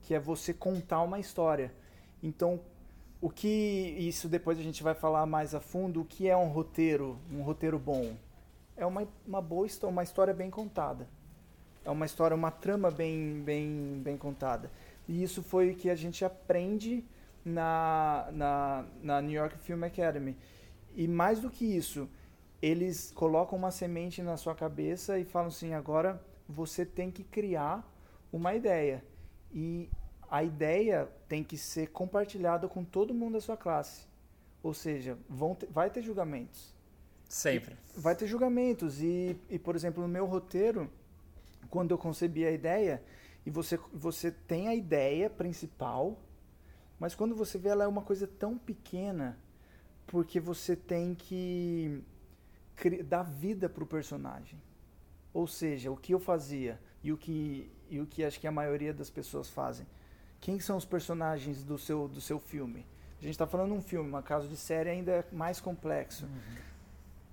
que 0.02 0.14
é 0.14 0.20
você 0.20 0.54
contar 0.54 1.02
uma 1.02 1.20
história. 1.20 1.74
Então 2.22 2.60
o 3.22 3.30
que 3.30 3.48
isso 3.98 4.30
depois 4.30 4.58
a 4.58 4.64
gente 4.64 4.82
vai 4.82 4.94
falar 4.94 5.26
mais 5.26 5.54
a 5.54 5.60
fundo. 5.60 6.02
O 6.02 6.06
que 6.06 6.28
é 6.28 6.38
um 6.38 6.48
roteiro, 6.48 7.18
um 7.32 7.42
roteiro 7.42 7.78
bom? 7.78 8.16
É 8.78 8.86
uma, 8.86 9.08
uma 9.28 9.42
boa 9.42 9.68
história, 9.68 9.92
uma 9.92 10.04
história 10.04 10.34
bem 10.34 10.50
contada. 10.50 11.08
É 11.84 11.90
uma 11.90 12.06
história, 12.06 12.36
uma 12.36 12.52
trama 12.52 12.90
bem, 12.90 13.42
bem, 13.42 14.02
bem 14.04 14.18
contada. 14.18 14.72
E 15.08 15.22
isso 15.22 15.44
foi 15.44 15.72
o 15.72 15.76
que 15.76 15.90
a 15.90 15.96
gente 15.96 16.24
aprende 16.24 17.04
na, 17.44 18.30
na, 18.32 18.86
na 19.02 19.22
New 19.22 19.34
York 19.34 19.58
Film 19.58 19.84
Academy. 19.84 20.38
E 20.96 21.08
mais 21.08 21.40
do 21.40 21.50
que 21.50 21.66
isso, 21.66 22.08
eles 22.62 23.12
colocam 23.14 23.58
uma 23.58 23.72
semente 23.72 24.22
na 24.22 24.38
sua 24.38 24.56
cabeça 24.56 25.20
e 25.20 25.26
falam 25.26 25.48
assim: 25.50 25.74
agora 25.74 26.22
você 26.48 26.86
tem 26.86 27.12
que 27.12 27.24
criar 27.24 27.86
uma 28.32 28.54
ideia. 28.56 29.04
E 29.52 29.90
a 30.30 30.44
ideia 30.44 31.10
tem 31.28 31.44
que 31.44 31.58
ser 31.58 31.88
compartilhada 31.88 32.68
com 32.68 32.84
todo 32.84 33.14
mundo 33.14 33.34
da 33.34 33.42
sua 33.42 33.58
classe. 33.58 34.08
Ou 34.62 34.74
seja, 34.74 35.18
vão 35.30 35.56
ter- 35.56 35.68
vai 35.68 35.90
ter 35.90 36.02
julgamentos 36.02 36.76
Sempre. 37.28 37.78
vai 37.96 38.16
ter 38.16 38.28
julgamentos 38.28 39.02
e, 39.02 39.38
e 39.50 39.58
por 39.60 39.76
exemplo 39.76 40.02
no 40.02 40.10
meu 40.10 40.26
roteiro 40.26 40.90
quando 41.70 41.92
eu 41.92 41.98
concebi 41.98 42.44
a 42.46 42.52
ideia 42.52 43.02
e 43.46 43.52
você 43.52 43.80
você 43.94 44.32
tem 44.32 44.68
a 44.68 44.74
ideia 44.76 45.30
principal 45.30 46.20
mas 47.00 47.14
quando 47.16 47.36
você 47.36 47.58
vê 47.60 47.70
ela 47.70 47.84
é 47.84 47.88
uma 47.88 48.02
coisa 48.02 48.26
tão 48.28 48.58
pequena 48.58 49.38
porque 50.08 50.40
você 50.40 50.76
tem 50.76 51.14
que 51.14 52.04
dar 53.06 53.24
vida 53.24 53.70
para 53.70 53.84
o 53.84 53.88
personagem 53.88 54.60
ou 55.32 55.46
seja 55.48 55.92
o 55.92 55.96
que 55.96 56.14
eu 56.16 56.20
fazia 56.20 56.80
e 57.04 57.12
o 57.14 57.18
que 57.18 57.72
e 57.92 58.00
o 58.02 58.08
que 58.08 58.24
acho 58.24 58.40
que 58.40 58.48
a 58.48 58.52
maioria 58.52 58.94
das 58.94 59.10
pessoas 59.12 59.48
fazem 59.50 59.86
quem 60.42 60.60
são 60.60 60.78
os 60.78 60.86
personagens 60.86 61.64
do 61.64 61.78
seu 61.78 62.08
do 62.08 62.22
seu 62.22 62.40
filme? 62.40 62.86
A 63.20 63.22
gente 63.22 63.32
está 63.32 63.46
falando 63.46 63.74
de 63.74 63.78
um 63.78 63.82
filme 63.82 64.10
uma 64.10 64.24
caso 64.24 64.48
de 64.48 64.56
série 64.56 64.90
ainda 64.90 65.12
é 65.12 65.26
mais 65.32 65.60
complexo. 65.60 66.26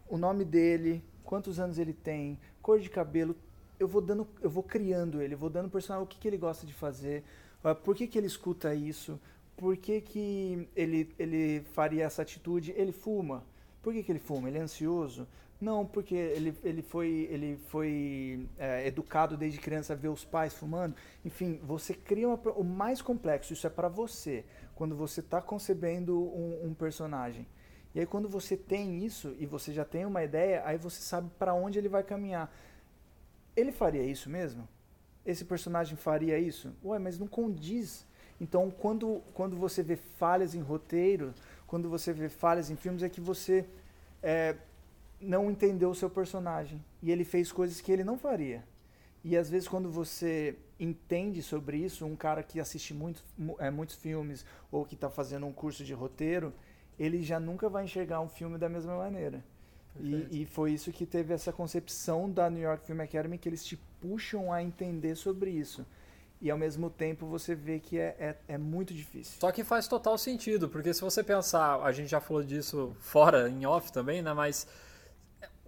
O 0.09 0.19
nome 0.19 0.45
dele, 0.45 1.03
quantos 1.25 1.61
anos 1.61 1.79
ele 1.79 1.92
tem, 1.92 2.38
cor 2.61 2.81
de 2.81 2.90
cabelo, 2.90 3.37
eu 3.79 3.87
vou 3.87 4.01
dando, 4.01 4.27
eu 4.40 4.51
vou 4.51 4.62
criando 4.62 5.23
ele, 5.23 5.35
vou 5.35 5.51
dando 5.51 5.71
personagem 5.71 6.05
o 6.05 6.07
que, 6.07 6.19
que 6.19 6.27
ele 6.27 6.37
gosta 6.37 6.66
de 6.66 6.73
fazer, 6.73 7.23
ah, 7.62 7.75
por 7.75 7.95
que, 7.95 8.07
que 8.07 8.19
ele 8.19 8.27
escuta 8.27 8.75
isso, 8.75 9.21
por 9.57 9.77
que, 9.77 10.01
que 10.01 10.69
ele, 10.75 11.14
ele 11.19 11.61
faria 11.73 12.05
essa 12.05 12.23
atitude, 12.23 12.73
ele 12.77 12.92
fuma, 12.92 13.45
por 13.83 13.92
que, 13.92 14.03
que 14.03 14.12
ele 14.12 14.19
fuma, 14.19 14.49
ele 14.49 14.59
é 14.59 14.62
ansioso? 14.62 15.27
Não, 15.61 15.87
porque 15.87 16.14
ele, 16.14 16.55
ele 16.62 16.83
foi, 16.83 17.29
ele 17.31 17.57
foi 17.69 18.47
é, 18.59 18.87
educado 18.87 19.37
desde 19.37 19.59
criança 19.59 19.95
a 19.95 19.97
ver 19.97 20.09
os 20.09 20.25
pais 20.25 20.53
fumando. 20.53 20.95
Enfim, 21.25 21.59
você 21.62 21.95
cria 21.95 22.29
uma, 22.29 22.37
o 22.53 22.62
mais 22.62 23.01
complexo, 23.01 23.55
isso 23.55 23.66
é 23.66 23.71
para 23.71 23.88
você, 23.88 24.45
quando 24.75 24.95
você 24.95 25.21
está 25.21 25.40
concebendo 25.40 26.19
um, 26.19 26.66
um 26.66 26.75
personagem. 26.75 27.47
E 27.95 28.01
aí 28.01 28.05
quando 28.05 28.29
você 28.29 28.55
tem 28.55 29.03
isso 29.03 29.35
e 29.38 29.47
você 29.47 29.73
já 29.73 29.85
tem 29.85 30.05
uma 30.05 30.23
ideia, 30.23 30.62
aí 30.66 30.77
você 30.77 31.01
sabe 31.01 31.31
para 31.38 31.55
onde 31.55 31.79
ele 31.79 31.88
vai 31.88 32.03
caminhar. 32.03 32.55
Ele 33.57 33.73
faria 33.73 34.03
isso 34.03 34.29
mesmo? 34.29 34.69
Esse 35.25 35.47
personagem 35.47 35.97
faria 35.97 36.38
isso? 36.38 36.75
Ué, 36.85 36.99
mas 36.99 37.19
não 37.19 37.27
condiz. 37.27 38.07
Então, 38.38 38.71
quando, 38.71 39.23
quando 39.33 39.57
você 39.57 39.83
vê 39.83 39.97
falhas 39.97 40.55
em 40.55 40.61
roteiro, 40.61 41.33
quando 41.66 41.88
você 41.88 42.12
vê 42.12 42.29
falhas 42.29 42.69
em 42.69 42.77
filmes, 42.77 43.03
é 43.03 43.09
que 43.09 43.21
você 43.21 43.64
é, 44.23 44.55
não 45.20 45.50
entendeu 45.50 45.90
o 45.90 45.94
seu 45.94 46.11
personagem. 46.11 46.83
E 47.02 47.11
ele 47.11 47.24
fez 47.24 47.50
coisas 47.52 47.81
que 47.81 47.90
ele 47.92 48.05
não 48.05 48.18
faria. 48.18 48.64
E 49.24 49.37
às 49.37 49.50
vezes, 49.50 49.66
quando 49.66 49.90
você 49.90 50.57
entende 50.79 51.42
sobre 51.42 51.79
isso, 51.79 52.07
um 52.07 52.14
cara 52.14 52.42
que 52.42 52.61
assiste 52.61 52.94
muito, 52.94 53.22
mu- 53.37 53.57
é, 53.59 53.70
muitos 53.70 53.96
filmes 53.96 54.44
ou 54.70 54.85
que 54.85 54.94
está 54.94 55.11
fazendo 55.11 55.46
um 55.46 55.52
curso 55.52 55.85
de 55.85 55.92
roteiro, 55.92 56.52
ele 56.98 57.22
já 57.22 57.40
nunca 57.40 57.68
vai 57.68 57.85
enxergar 57.85 58.20
um 58.20 58.29
filme 58.29 58.57
da 58.57 58.68
mesma 58.68 58.96
maneira. 58.96 59.42
E, 59.98 60.42
e 60.42 60.46
foi 60.46 60.72
isso 60.72 60.92
que 60.92 61.07
teve 61.07 61.33
essa 61.33 61.52
concepção 61.52 62.31
da 62.31 62.50
New 62.50 62.62
York 62.62 62.87
Film 62.87 63.00
Academy, 63.00 63.38
que 63.38 63.48
eles 63.48 63.64
te 63.64 63.76
puxam 64.00 64.52
a 64.52 64.62
entender 64.62 65.14
sobre 65.14 65.50
isso. 65.50 65.87
E 66.40 66.50
ao 66.50 66.59
mesmo 66.59 66.90
tempo 66.90 67.26
você 67.26 67.55
vê 67.55 67.81
que 67.81 67.98
é, 67.98 68.14
é, 68.18 68.37
é 68.46 68.59
muito 68.59 68.92
difícil. 68.92 69.40
Só 69.40 69.50
que 69.50 69.64
faz 69.64 69.88
total 69.88 70.18
sentido, 70.18 70.68
porque 70.68 70.92
se 70.92 71.00
você 71.00 71.24
pensar, 71.24 71.81
a 71.83 71.90
gente 71.92 72.09
já 72.11 72.20
falou 72.20 72.42
disso 72.44 72.94
fora, 73.00 73.48
em 73.48 73.64
off 73.64 73.90
também, 73.90 74.20
né? 74.20 74.35
Mas 74.35 74.66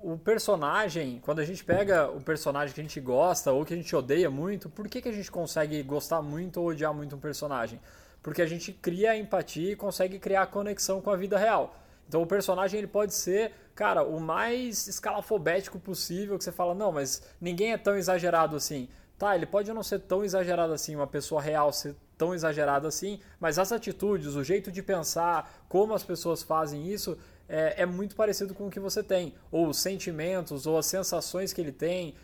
o 0.03 0.17
personagem, 0.17 1.21
quando 1.21 1.41
a 1.41 1.45
gente 1.45 1.65
pega 1.65 2.09
o 2.11 2.21
personagem 2.21 2.75
que 2.75 2.81
a 2.81 2.85
gente 2.85 3.01
gosta 3.01 3.53
ou 3.53 3.65
que 3.65 3.75
a 3.75 3.77
gente 3.77 3.95
odeia 3.95 4.31
muito, 4.31 4.69
por 4.69 4.89
que, 4.89 5.03
que 5.03 5.09
a 5.09 5.13
gente 5.13 5.31
consegue 5.31 5.83
gostar 5.83 6.23
muito 6.23 6.61
ou 6.61 6.69
odiar 6.69 6.95
muito 6.95 7.17
um 7.17 7.19
personagem? 7.19 7.81
Porque 8.23 8.43
a 8.43 8.47
gente 8.47 8.73
cria 8.73 9.17
empatia 9.17 9.73
e 9.73 9.77
consegue 9.77 10.19
criar 10.19 10.47
conexão 10.47 11.01
com 11.01 11.11
a 11.11 11.17
vida 11.17 11.37
real. 11.39 11.75
Então 12.09 12.23
o 12.23 12.27
personagem 12.27 12.79
ele 12.79 12.87
pode 12.87 13.15
ser, 13.15 13.53
cara, 13.75 14.03
o 14.03 14.19
mais 14.19 14.87
escalafobético 14.87 15.79
possível, 15.79 16.39
que 16.39 16.45
você 16.45 16.53
fala, 16.53 16.75
não, 16.75 16.91
mas 16.91 17.23
ninguém 17.41 17.73
é 17.73 17.79
tão 17.79 17.97
exagerado 17.97 18.57
assim. 18.57 18.89
Tá, 19.19 19.35
ele 19.35 19.47
pode 19.47 19.73
não 19.73 19.83
ser 19.83 19.99
tão 19.99 20.25
exagerado 20.25 20.73
assim, 20.73 20.95
uma 20.95 21.07
pessoa 21.07 21.43
real 21.43 21.73
ser 21.73 21.97
tão 22.17 22.35
exagerada 22.35 22.87
assim, 22.87 23.21
mas 23.41 23.59
as 23.59 23.73
atitudes, 23.73 24.37
o 24.37 24.45
jeito 24.45 24.71
de 24.71 24.83
pensar, 24.83 25.65
como 25.69 25.93
as 25.93 26.05
pessoas 26.05 26.43
fazem 26.43 26.87
isso, 26.89 27.19
é, 27.49 27.83
é 27.83 27.87
muito 27.87 28.15
parecido 28.15 28.55
com 28.55 28.67
o 28.67 28.71
que 28.71 28.81
você 28.81 29.03
tem. 29.03 29.35
Ou 29.51 29.69
os 29.69 29.79
sentimentos, 29.79 30.67
ou 30.67 30.79
as 30.79 30.87
sensações 30.87 31.53
que 31.53 31.61
ele 31.61 31.73
tem, 31.73 32.15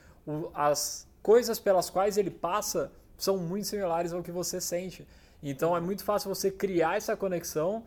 as 0.54 1.06
coisas 1.22 1.58
pelas 1.58 1.88
quais 1.88 2.18
ele 2.18 2.30
passa 2.30 2.92
são 3.16 3.38
muito 3.38 3.66
similares 3.66 4.12
ao 4.12 4.22
que 4.22 4.30
você 4.30 4.60
sente. 4.60 5.06
Então 5.42 5.76
é 5.76 5.80
muito 5.80 6.04
fácil 6.04 6.34
você 6.34 6.50
criar 6.50 6.96
essa 6.96 7.16
conexão 7.16 7.84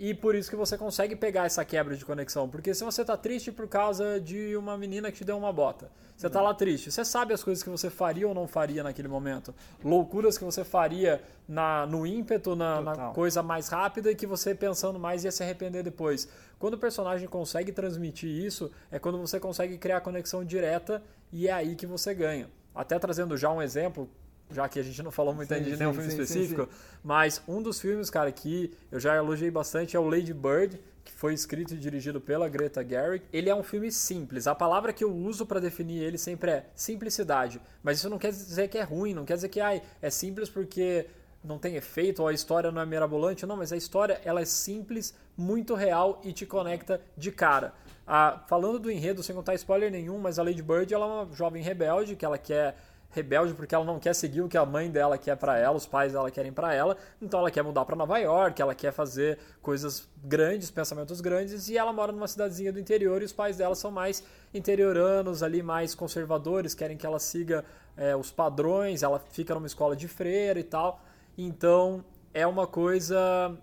E 0.00 0.14
por 0.14 0.34
isso 0.34 0.48
que 0.48 0.56
você 0.56 0.78
consegue 0.78 1.14
pegar 1.14 1.44
essa 1.44 1.62
quebra 1.62 1.94
de 1.94 2.06
conexão. 2.06 2.48
Porque 2.48 2.72
se 2.72 2.82
você 2.82 3.04
tá 3.04 3.18
triste 3.18 3.52
por 3.52 3.68
causa 3.68 4.18
de 4.18 4.56
uma 4.56 4.74
menina 4.74 5.12
que 5.12 5.18
te 5.18 5.24
deu 5.24 5.36
uma 5.36 5.52
bota, 5.52 5.90
você 6.16 6.30
tá 6.30 6.40
lá 6.40 6.54
triste, 6.54 6.90
você 6.90 7.04
sabe 7.04 7.34
as 7.34 7.44
coisas 7.44 7.62
que 7.62 7.68
você 7.68 7.90
faria 7.90 8.26
ou 8.26 8.32
não 8.32 8.48
faria 8.48 8.82
naquele 8.82 9.08
momento. 9.08 9.54
Loucuras 9.84 10.38
que 10.38 10.44
você 10.44 10.64
faria 10.64 11.22
na, 11.46 11.86
no 11.86 12.06
ímpeto, 12.06 12.56
na, 12.56 12.80
na 12.80 13.10
coisa 13.10 13.42
mais 13.42 13.68
rápida 13.68 14.10
e 14.10 14.14
que 14.14 14.26
você 14.26 14.54
pensando 14.54 14.98
mais 14.98 15.22
ia 15.22 15.30
se 15.30 15.42
arrepender 15.42 15.82
depois. 15.82 16.26
Quando 16.58 16.74
o 16.74 16.78
personagem 16.78 17.28
consegue 17.28 17.70
transmitir 17.70 18.30
isso, 18.30 18.70
é 18.90 18.98
quando 18.98 19.18
você 19.18 19.38
consegue 19.38 19.76
criar 19.76 20.00
conexão 20.00 20.42
direta 20.42 21.02
e 21.30 21.46
é 21.46 21.52
aí 21.52 21.76
que 21.76 21.86
você 21.86 22.14
ganha. 22.14 22.48
Até 22.74 22.98
trazendo 22.98 23.36
já 23.36 23.50
um 23.50 23.60
exemplo, 23.60 24.08
já 24.50 24.68
que 24.68 24.78
a 24.78 24.82
gente 24.82 25.02
não 25.02 25.10
falou 25.10 25.34
muito 25.34 25.48
Sim, 25.48 25.54
ainda 25.54 25.66
de 25.66 25.72
sim, 25.72 25.78
nenhum 25.78 25.92
filme 25.92 26.10
sim, 26.10 26.16
sim, 26.16 26.22
específico, 26.22 26.68
mas 27.02 27.42
um 27.46 27.62
dos 27.62 27.80
filmes, 27.80 28.10
cara, 28.10 28.30
que 28.32 28.72
eu 28.90 28.98
já 28.98 29.16
elogiei 29.16 29.50
bastante 29.50 29.96
é 29.96 30.00
o 30.00 30.08
Lady 30.08 30.34
Bird, 30.34 30.80
que 31.04 31.12
foi 31.12 31.34
escrito 31.34 31.74
e 31.74 31.78
dirigido 31.78 32.20
pela 32.20 32.48
Greta 32.48 32.86
Gerwig. 32.86 33.24
Ele 33.32 33.48
é 33.48 33.54
um 33.54 33.62
filme 33.62 33.90
simples. 33.90 34.46
A 34.46 34.54
palavra 34.54 34.92
que 34.92 35.02
eu 35.02 35.12
uso 35.12 35.46
para 35.46 35.60
definir 35.60 36.02
ele 36.02 36.18
sempre 36.18 36.50
é 36.50 36.66
simplicidade. 36.74 37.60
Mas 37.82 37.98
isso 37.98 38.10
não 38.10 38.18
quer 38.18 38.30
dizer 38.30 38.68
que 38.68 38.78
é 38.78 38.82
ruim, 38.82 39.14
não 39.14 39.24
quer 39.24 39.34
dizer 39.34 39.48
que 39.48 39.60
ai, 39.60 39.82
é 40.00 40.10
simples 40.10 40.48
porque 40.48 41.06
não 41.42 41.58
tem 41.58 41.76
efeito 41.76 42.20
ou 42.20 42.28
a 42.28 42.32
história 42.32 42.70
não 42.70 42.80
é 42.80 42.86
mirabolante. 42.86 43.46
Não, 43.46 43.56
mas 43.56 43.72
a 43.72 43.76
história 43.76 44.20
ela 44.24 44.40
é 44.40 44.44
simples, 44.44 45.14
muito 45.36 45.74
real 45.74 46.20
e 46.24 46.32
te 46.32 46.44
conecta 46.46 47.00
de 47.16 47.32
cara. 47.32 47.72
Ah, 48.06 48.42
falando 48.48 48.78
do 48.78 48.90
enredo, 48.90 49.22
sem 49.22 49.34
contar 49.34 49.54
spoiler 49.54 49.90
nenhum, 49.90 50.18
mas 50.18 50.38
a 50.38 50.42
Lady 50.42 50.62
Bird 50.62 50.92
ela 50.92 51.06
é 51.06 51.08
uma 51.08 51.34
jovem 51.34 51.62
rebelde 51.62 52.16
que 52.16 52.24
ela 52.24 52.38
quer 52.38 52.76
rebelde 53.10 53.54
porque 53.54 53.74
ela 53.74 53.84
não 53.84 53.98
quer 53.98 54.14
seguir 54.14 54.40
o 54.40 54.48
que 54.48 54.56
a 54.56 54.64
mãe 54.64 54.90
dela 54.90 55.18
quer 55.18 55.36
pra 55.36 55.58
ela, 55.58 55.76
os 55.76 55.86
pais 55.86 56.12
dela 56.12 56.30
querem 56.30 56.52
pra 56.52 56.72
ela, 56.72 56.96
então 57.20 57.40
ela 57.40 57.50
quer 57.50 57.62
mudar 57.62 57.84
pra 57.84 57.96
Nova 57.96 58.18
York, 58.18 58.60
ela 58.60 58.74
quer 58.74 58.92
fazer 58.92 59.38
coisas 59.60 60.08
grandes, 60.22 60.70
pensamentos 60.70 61.20
grandes, 61.20 61.68
e 61.68 61.76
ela 61.76 61.92
mora 61.92 62.12
numa 62.12 62.28
cidadezinha 62.28 62.72
do 62.72 62.78
interior 62.78 63.20
e 63.22 63.24
os 63.24 63.32
pais 63.32 63.56
dela 63.56 63.74
são 63.74 63.90
mais 63.90 64.22
interioranos 64.54 65.42
ali, 65.42 65.62
mais 65.62 65.94
conservadores, 65.94 66.74
querem 66.74 66.96
que 66.96 67.04
ela 67.04 67.18
siga 67.18 67.64
é, 67.96 68.14
os 68.14 68.30
padrões, 68.30 69.02
ela 69.02 69.18
fica 69.18 69.54
numa 69.54 69.66
escola 69.66 69.96
de 69.96 70.06
freira 70.06 70.58
e 70.60 70.64
tal, 70.64 71.02
então 71.36 72.04
é 72.32 72.46
uma 72.46 72.66
coisa 72.66 73.56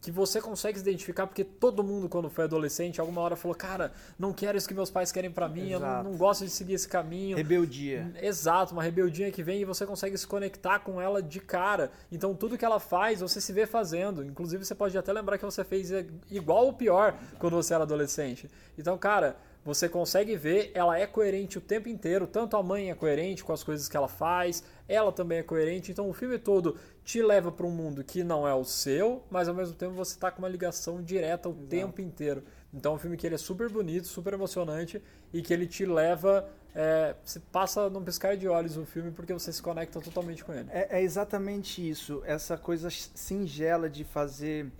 que 0.00 0.10
você 0.10 0.40
consegue 0.40 0.78
se 0.78 0.84
identificar 0.88 1.26
porque 1.26 1.44
todo 1.44 1.84
mundo 1.84 2.08
quando 2.08 2.30
foi 2.30 2.44
adolescente 2.44 3.00
alguma 3.00 3.20
hora 3.20 3.36
falou 3.36 3.54
cara 3.54 3.92
não 4.18 4.32
quero 4.32 4.56
isso 4.56 4.66
que 4.66 4.74
meus 4.74 4.90
pais 4.90 5.12
querem 5.12 5.30
pra 5.30 5.48
mim 5.48 5.70
eu 5.70 5.80
não, 5.80 5.88
Exato. 5.88 6.04
não 6.04 6.16
gosto 6.16 6.44
de 6.44 6.50
seguir 6.50 6.74
esse 6.74 6.88
caminho 6.88 7.36
Rebeldia. 7.36 8.12
Exato, 8.22 8.72
uma 8.72 8.82
rebeldia 8.82 9.30
que 9.30 9.42
vem 9.42 9.60
e 9.60 9.64
você 9.64 9.86
consegue 9.86 10.16
se 10.16 10.26
conectar 10.26 10.78
com 10.80 11.00
ela 11.00 11.22
de 11.22 11.40
cara. 11.40 11.90
Então 12.10 12.34
tudo 12.34 12.56
que 12.56 12.64
ela 12.64 12.80
faz, 12.80 13.20
você 13.20 13.40
se 13.40 13.52
vê 13.52 13.66
fazendo. 13.66 14.24
Inclusive 14.24 14.64
você 14.64 14.74
pode 14.74 14.96
até 14.96 15.12
lembrar 15.12 15.38
que 15.38 15.44
você 15.44 15.64
fez 15.64 15.90
igual 16.30 16.66
ou 16.66 16.72
pior 16.72 17.14
quando 17.38 17.56
você 17.56 17.74
era 17.74 17.84
adolescente. 17.84 18.50
Então, 18.78 18.96
cara, 18.96 19.36
você 19.64 19.88
consegue 19.88 20.36
ver, 20.36 20.70
ela 20.74 20.98
é 20.98 21.06
coerente 21.06 21.58
o 21.58 21.60
tempo 21.60 21.88
inteiro. 21.88 22.26
Tanto 22.26 22.56
a 22.56 22.62
mãe 22.62 22.90
é 22.90 22.94
coerente 22.94 23.44
com 23.44 23.52
as 23.52 23.62
coisas 23.62 23.88
que 23.88 23.96
ela 23.96 24.08
faz, 24.08 24.64
ela 24.88 25.12
também 25.12 25.38
é 25.38 25.42
coerente. 25.42 25.92
Então 25.92 26.08
o 26.08 26.12
filme 26.12 26.38
todo 26.38 26.76
te 27.04 27.22
leva 27.22 27.50
para 27.50 27.66
um 27.66 27.70
mundo 27.70 28.04
que 28.04 28.22
não 28.22 28.46
é 28.46 28.54
o 28.54 28.64
seu, 28.64 29.22
mas 29.30 29.48
ao 29.48 29.54
mesmo 29.54 29.74
tempo 29.74 29.94
você 29.94 30.18
tá 30.18 30.30
com 30.30 30.40
uma 30.40 30.48
ligação 30.48 31.02
direta 31.02 31.48
o 31.48 31.54
tempo 31.54 32.00
inteiro. 32.00 32.44
Então 32.72 32.92
é 32.92 32.94
um 32.94 32.98
filme 32.98 33.16
que 33.16 33.26
ele 33.26 33.34
é 33.34 33.38
super 33.38 33.68
bonito, 33.68 34.06
super 34.06 34.32
emocionante 34.32 35.02
e 35.32 35.42
que 35.42 35.52
ele 35.52 35.66
te 35.66 35.84
leva. 35.84 36.48
É, 36.72 37.16
você 37.24 37.40
passa 37.40 37.90
num 37.90 38.02
piscar 38.04 38.36
de 38.36 38.46
olhos 38.46 38.76
o 38.76 38.84
filme 38.84 39.10
porque 39.10 39.32
você 39.32 39.52
se 39.52 39.60
conecta 39.60 40.00
totalmente 40.00 40.44
com 40.44 40.52
ele. 40.52 40.68
É, 40.70 40.98
é 40.98 41.02
exatamente 41.02 41.88
isso. 41.88 42.22
Essa 42.24 42.56
coisa 42.56 42.88
singela 42.90 43.90
de 43.90 44.04
fazer 44.04 44.70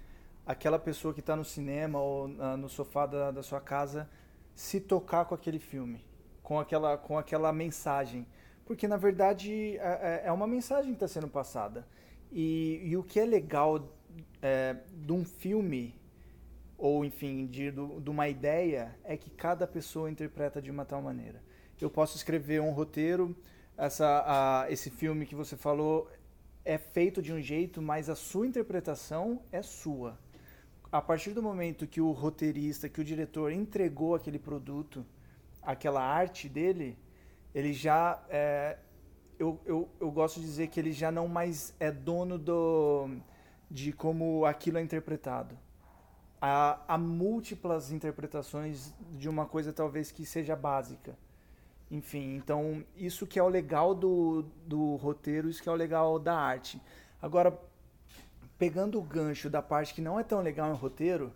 aquela 0.46 0.78
pessoa 0.78 1.12
que 1.12 1.20
está 1.20 1.35
no 1.35 1.44
cinema 1.44 2.00
ou 2.00 2.28
na- 2.28 2.56
no 2.56 2.68
sofá 2.68 3.06
da, 3.06 3.30
da 3.33 3.42
sua 3.42 3.61
casa 3.61 4.09
se 4.54 4.78
tocar 4.80 5.24
com 5.24 5.35
aquele 5.35 5.59
filme, 5.59 6.04
com 6.42 6.61
aquela, 6.61 6.96
com 6.96 7.18
aquela 7.18 7.52
mensagem. 7.52 8.24
Porque, 8.66 8.87
na 8.87 8.96
verdade, 8.96 9.76
é, 9.78 10.22
é- 10.22 10.22
é 10.26 10.33
uma 10.33 10.46
mensagem 10.46 10.90
que 10.94 10.96
está 11.04 11.09
sendo 11.09 11.26
passada. 11.28 11.85
E, 12.32 12.80
e 12.84 12.96
o 12.96 13.02
que 13.02 13.18
é 13.20 13.24
legal 13.24 13.96
é, 14.42 14.76
de 14.94 15.12
um 15.12 15.24
filme, 15.24 15.94
ou 16.78 17.04
enfim, 17.04 17.46
de, 17.46 17.70
de 17.70 18.10
uma 18.10 18.28
ideia, 18.28 18.96
é 19.04 19.16
que 19.16 19.30
cada 19.30 19.66
pessoa 19.66 20.10
interpreta 20.10 20.60
de 20.62 20.70
uma 20.70 20.84
tal 20.84 21.02
maneira. 21.02 21.42
Eu 21.80 21.90
posso 21.90 22.16
escrever 22.16 22.60
um 22.60 22.70
roteiro, 22.72 23.34
essa, 23.76 24.24
a- 24.26 24.70
esse 24.70 24.90
filme 24.90 25.24
que 25.26 25.34
você 25.34 25.56
falou 25.56 26.08
é 26.64 26.76
feito 26.78 27.22
de 27.22 27.32
um 27.32 27.40
jeito, 27.40 27.80
mas 27.80 28.08
a 28.10 28.14
sua 28.14 28.46
interpretação 28.46 29.42
é 29.50 29.62
sua. 29.62 30.18
A 30.92 31.00
partir 31.00 31.32
do 31.32 31.42
momento 31.42 31.86
que 31.86 32.00
o 32.00 32.10
roteirista, 32.12 32.88
que 32.88 33.00
o 33.00 33.04
diretor 33.04 33.52
entregou 33.52 34.14
aquele 34.14 34.38
produto, 34.38 35.06
aquela 35.62 36.02
arte 36.02 36.48
dele, 36.48 36.98
ele 37.54 37.72
já 37.72 38.22
é, 38.28 38.76
eu, 39.40 39.59
eu, 39.64 39.88
eu 39.98 40.11
gosto 40.11 40.38
de 40.38 40.44
dizer 40.44 40.68
que 40.68 40.79
ele 40.79 40.92
já 40.92 41.11
não 41.11 41.26
mais 41.26 41.74
é 41.81 41.90
dono 41.90 42.38
do, 42.38 43.09
de 43.70 43.90
como 43.90 44.44
aquilo 44.44 44.76
é 44.76 44.83
interpretado. 44.83 45.57
Há, 46.38 46.79
há 46.87 46.98
múltiplas 46.98 47.90
interpretações 47.90 48.94
de 49.12 49.31
uma 49.31 49.46
coisa 49.46 49.72
talvez 49.72 50.12
que 50.12 50.26
seja 50.26 50.55
básica. 50.55 51.16
Enfim, 51.90 52.37
então 52.37 52.85
isso 52.94 53.26
que 53.26 53.38
é 53.38 53.42
o 53.42 53.48
legal 53.48 53.94
do, 53.94 54.44
do 54.66 54.96
roteiro, 54.96 55.48
isso 55.48 55.62
que 55.62 55.70
é 55.70 55.72
o 55.72 55.74
legal 55.74 56.18
da 56.18 56.37
arte. 56.37 56.81
Agora, 57.20 57.59
pegando 58.59 58.98
o 58.98 59.03
gancho 59.03 59.48
da 59.48 59.62
parte 59.62 59.94
que 59.94 60.03
não 60.03 60.20
é 60.20 60.22
tão 60.22 60.42
legal 60.42 60.70
em 60.70 60.76
roteiro, 60.76 61.33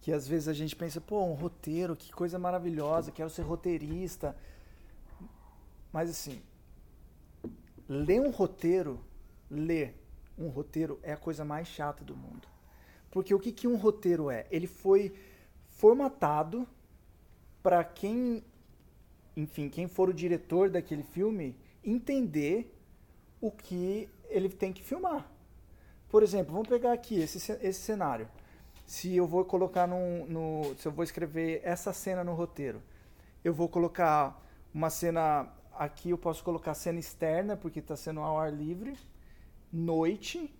que 0.00 0.10
às 0.10 0.26
vezes 0.26 0.48
a 0.48 0.54
gente 0.54 0.74
pensa, 0.74 1.02
pô, 1.02 1.22
um 1.22 1.34
roteiro, 1.34 1.94
que 1.94 2.10
coisa 2.12 2.38
maravilhosa, 2.38 3.12
quero 3.12 3.28
ser 3.28 3.42
roteirista. 3.42 4.34
Mas 5.92 6.08
assim, 6.08 6.42
ler 7.92 8.20
um 8.20 8.30
roteiro, 8.30 9.04
ler 9.50 9.94
um 10.38 10.48
roteiro 10.48 10.98
é 11.02 11.12
a 11.12 11.16
coisa 11.16 11.44
mais 11.44 11.68
chata 11.68 12.02
do 12.02 12.16
mundo. 12.16 12.48
Porque 13.10 13.34
o 13.34 13.38
que, 13.38 13.52
que 13.52 13.68
um 13.68 13.76
roteiro 13.76 14.30
é? 14.30 14.46
Ele 14.50 14.66
foi 14.66 15.14
formatado 15.66 16.66
para 17.62 17.84
quem, 17.84 18.42
enfim, 19.36 19.68
quem 19.68 19.86
for 19.86 20.08
o 20.08 20.14
diretor 20.14 20.70
daquele 20.70 21.02
filme 21.02 21.54
entender 21.84 22.74
o 23.40 23.50
que 23.50 24.08
ele 24.30 24.48
tem 24.48 24.72
que 24.72 24.82
filmar. 24.82 25.30
Por 26.08 26.22
exemplo, 26.22 26.52
vamos 26.52 26.68
pegar 26.68 26.92
aqui 26.92 27.20
esse, 27.20 27.52
esse 27.52 27.80
cenário. 27.80 28.28
Se 28.86 29.14
eu 29.14 29.26
vou 29.26 29.44
colocar 29.44 29.86
num, 29.86 30.26
no, 30.26 30.74
se 30.78 30.88
eu 30.88 30.92
vou 30.92 31.04
escrever 31.04 31.60
essa 31.62 31.92
cena 31.92 32.24
no 32.24 32.34
roteiro, 32.34 32.82
eu 33.44 33.52
vou 33.52 33.68
colocar 33.68 34.42
uma 34.72 34.88
cena 34.88 35.48
aqui, 35.76 36.10
eu 36.10 36.18
posso 36.18 36.42
colocar 36.44 36.74
cena 36.74 36.98
externa 36.98 37.56
porque 37.56 37.78
está 37.78 37.96
sendo 37.96 38.20
ao 38.20 38.38
ar 38.38 38.52
livre, 38.52 38.96
noite 39.72 40.52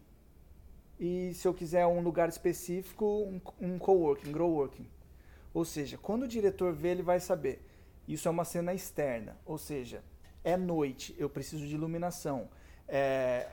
e 0.98 1.34
se 1.34 1.48
eu 1.48 1.52
quiser 1.52 1.86
um 1.86 2.00
lugar 2.00 2.28
específico, 2.28 3.04
um, 3.04 3.40
um 3.60 3.78
coworking, 3.78 4.28
um 4.28 4.32
growworking. 4.32 4.86
Ou 5.52 5.64
seja, 5.64 5.98
quando 5.98 6.22
o 6.22 6.28
diretor 6.28 6.72
vê, 6.72 6.88
ele 6.88 7.02
vai 7.02 7.20
saber. 7.20 7.66
Isso 8.06 8.28
é 8.28 8.30
uma 8.30 8.44
cena 8.44 8.72
externa, 8.72 9.36
ou 9.44 9.58
seja, 9.58 10.02
é 10.44 10.56
noite, 10.56 11.14
eu 11.18 11.28
preciso 11.28 11.66
de 11.66 11.74
iluminação. 11.74 12.48
É, 12.88 13.48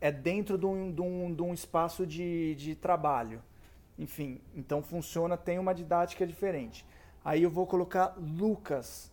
é 0.00 0.12
dentro 0.12 0.58
de 0.58 0.66
um, 0.66 0.92
de 0.92 1.00
um, 1.00 1.34
de 1.34 1.42
um 1.42 1.54
espaço 1.54 2.06
de, 2.06 2.54
de 2.54 2.74
trabalho. 2.74 3.42
Enfim, 3.98 4.40
então 4.54 4.82
funciona, 4.82 5.36
tem 5.36 5.58
uma 5.58 5.74
didática 5.74 6.26
diferente. 6.26 6.86
Aí 7.24 7.42
eu 7.42 7.50
vou 7.50 7.66
colocar 7.66 8.14
Lucas. 8.16 9.12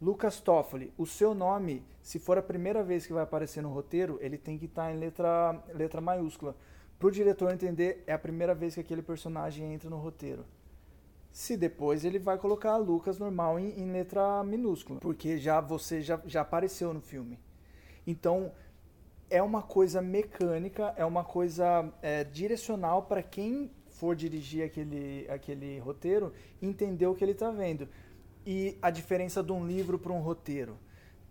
Lucas 0.00 0.40
Toffoli. 0.40 0.92
O 0.98 1.06
seu 1.06 1.34
nome, 1.34 1.82
se 2.02 2.18
for 2.18 2.36
a 2.36 2.42
primeira 2.42 2.82
vez 2.82 3.06
que 3.06 3.12
vai 3.12 3.22
aparecer 3.22 3.62
no 3.62 3.72
roteiro, 3.72 4.18
ele 4.20 4.36
tem 4.36 4.58
que 4.58 4.66
estar 4.66 4.92
em 4.92 4.98
letra, 4.98 5.62
letra 5.74 6.00
maiúscula. 6.00 6.54
Para 6.98 7.08
o 7.08 7.10
diretor 7.10 7.52
entender, 7.52 8.02
é 8.06 8.12
a 8.12 8.18
primeira 8.18 8.54
vez 8.54 8.74
que 8.74 8.80
aquele 8.80 9.02
personagem 9.02 9.72
entra 9.72 9.88
no 9.88 9.96
roteiro. 9.96 10.44
Se 11.32 11.56
depois 11.56 12.04
ele 12.04 12.18
vai 12.18 12.38
colocar 12.38 12.76
Lucas 12.76 13.18
normal 13.18 13.58
em, 13.58 13.78
em 13.78 13.92
letra 13.92 14.42
minúscula, 14.42 15.00
porque 15.00 15.38
já 15.38 15.60
você 15.60 16.00
já, 16.00 16.20
já 16.24 16.40
apareceu 16.40 16.94
no 16.94 17.00
filme. 17.00 17.38
Então 18.06 18.52
é 19.28 19.42
uma 19.42 19.62
coisa 19.62 20.00
mecânica, 20.00 20.94
é 20.96 21.04
uma 21.04 21.24
coisa 21.24 21.92
é, 22.00 22.24
direcional 22.24 23.02
para 23.02 23.22
quem 23.22 23.70
for 23.88 24.14
dirigir 24.14 24.64
aquele, 24.64 25.26
aquele 25.28 25.78
roteiro 25.78 26.32
entender 26.60 27.06
o 27.06 27.14
que 27.14 27.24
ele 27.24 27.32
está 27.32 27.50
vendo. 27.50 27.88
E 28.46 28.78
a 28.80 28.90
diferença 28.90 29.42
de 29.42 29.50
um 29.50 29.66
livro 29.66 29.98
para 29.98 30.12
um 30.12 30.20
roteiro. 30.20 30.78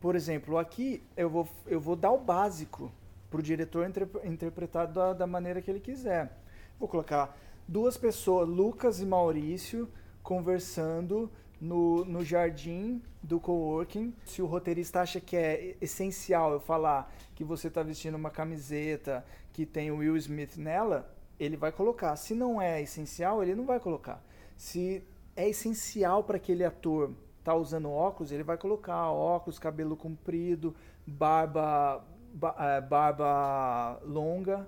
Por 0.01 0.15
exemplo, 0.15 0.57
aqui 0.57 1.01
eu 1.15 1.29
vou, 1.29 1.47
eu 1.65 1.79
vou 1.79 1.95
dar 1.95 2.11
o 2.11 2.17
básico 2.17 2.91
para 3.31 3.39
o 3.39 3.43
diretor 3.43 3.87
inter- 3.87 4.09
interpretar 4.25 4.85
da, 4.85 5.13
da 5.13 5.25
maneira 5.25 5.61
que 5.61 5.71
ele 5.71 5.79
quiser. 5.79 6.37
Vou 6.77 6.89
colocar 6.89 7.37
duas 7.65 7.95
pessoas, 7.97 8.47
Lucas 8.47 8.99
e 8.99 9.05
Maurício, 9.05 9.89
conversando 10.21 11.31
no, 11.59 12.03
no 12.03 12.23
jardim 12.23 13.01
do 13.23 13.39
coworking. 13.39 14.13
Se 14.25 14.41
o 14.41 14.45
roteirista 14.45 14.99
acha 14.99 15.21
que 15.21 15.37
é 15.37 15.77
essencial 15.79 16.51
eu 16.51 16.59
falar 16.59 17.11
que 17.33 17.43
você 17.43 17.69
está 17.69 17.81
vestindo 17.81 18.15
uma 18.15 18.29
camiseta 18.29 19.25
que 19.53 19.65
tem 19.65 19.89
o 19.89 19.97
Will 19.97 20.17
Smith 20.17 20.57
nela, 20.57 21.09
ele 21.39 21.55
vai 21.55 21.71
colocar. 21.71 22.15
Se 22.17 22.35
não 22.35 22.61
é 22.61 22.81
essencial, 22.81 23.41
ele 23.41 23.55
não 23.55 23.65
vai 23.65 23.79
colocar. 23.79 24.21
Se 24.57 25.01
é 25.35 25.49
essencial 25.49 26.23
para 26.23 26.37
aquele 26.37 26.63
ator 26.63 27.11
tá 27.43 27.53
usando 27.53 27.89
óculos, 27.91 28.31
ele 28.31 28.43
vai 28.43 28.57
colocar 28.57 29.11
óculos, 29.11 29.59
cabelo 29.59 29.95
comprido, 29.95 30.75
barba, 31.05 32.03
ba- 32.33 32.55
eh, 32.59 32.81
barba 32.81 33.99
longa, 34.03 34.67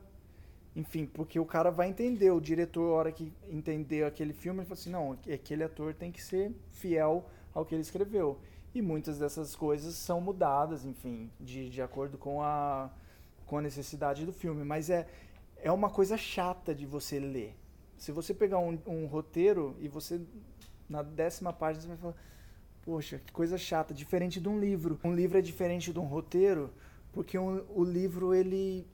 enfim, 0.75 1.07
porque 1.07 1.39
o 1.39 1.45
cara 1.45 1.71
vai 1.71 1.89
entender, 1.89 2.29
o 2.29 2.39
diretor, 2.39 2.91
a 2.93 2.95
hora 2.97 3.11
que 3.11 3.33
entender 3.49 4.05
aquele 4.05 4.31
filme, 4.31 4.59
ele 4.59 4.67
fala 4.67 4.79
assim, 4.79 4.91
não, 4.91 5.17
aquele 5.33 5.63
ator 5.63 5.93
tem 5.95 6.11
que 6.11 6.21
ser 6.21 6.53
fiel 6.69 7.25
ao 7.51 7.65
que 7.65 7.73
ele 7.73 7.81
escreveu. 7.81 8.39
E 8.75 8.81
muitas 8.81 9.17
dessas 9.17 9.55
coisas 9.55 9.95
são 9.95 10.21
mudadas, 10.21 10.85
enfim, 10.85 11.31
de, 11.39 11.67
de 11.67 11.81
acordo 11.81 12.15
com 12.15 12.43
a, 12.43 12.91
com 13.47 13.57
a 13.57 13.61
necessidade 13.61 14.23
do 14.23 14.31
filme. 14.31 14.63
Mas 14.63 14.91
é, 14.91 15.07
é 15.57 15.71
uma 15.71 15.89
coisa 15.89 16.15
chata 16.15 16.75
de 16.75 16.85
você 16.85 17.19
ler. 17.19 17.55
Se 17.97 18.11
você 18.11 18.35
pegar 18.35 18.59
um, 18.59 18.77
um 18.85 19.07
roteiro 19.07 19.75
e 19.79 19.87
você, 19.87 20.21
na 20.89 21.01
décima 21.01 21.51
página, 21.53 21.81
você 21.81 21.87
vai 21.87 21.97
falar, 21.97 22.15
poxa, 22.83 23.19
que 23.25 23.31
coisa 23.31 23.57
chata, 23.57 23.93
diferente 23.93 24.39
de 24.39 24.47
um 24.49 24.59
livro. 24.59 24.99
Um 25.03 25.13
livro 25.13 25.37
é 25.37 25.41
diferente 25.41 25.91
de 25.91 25.99
um 25.99 26.05
roteiro, 26.05 26.71
porque 27.11 27.37
um- 27.37 27.63
o 27.75 27.83
livro, 27.83 28.33
ele, 28.33 28.87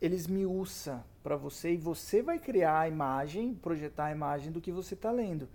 ele 0.00 0.14
esmiuça 0.16 1.04
para 1.22 1.36
você 1.36 1.72
e 1.72 1.76
você 1.76 2.22
vai 2.22 2.38
criar 2.38 2.80
a 2.80 2.88
imagem, 2.88 3.54
projetar 3.54 4.06
a 4.06 4.12
imagem 4.12 4.52
do 4.52 4.60
que 4.60 4.72
você 4.72 4.94
está 4.94 5.10
lendo. 5.10 5.48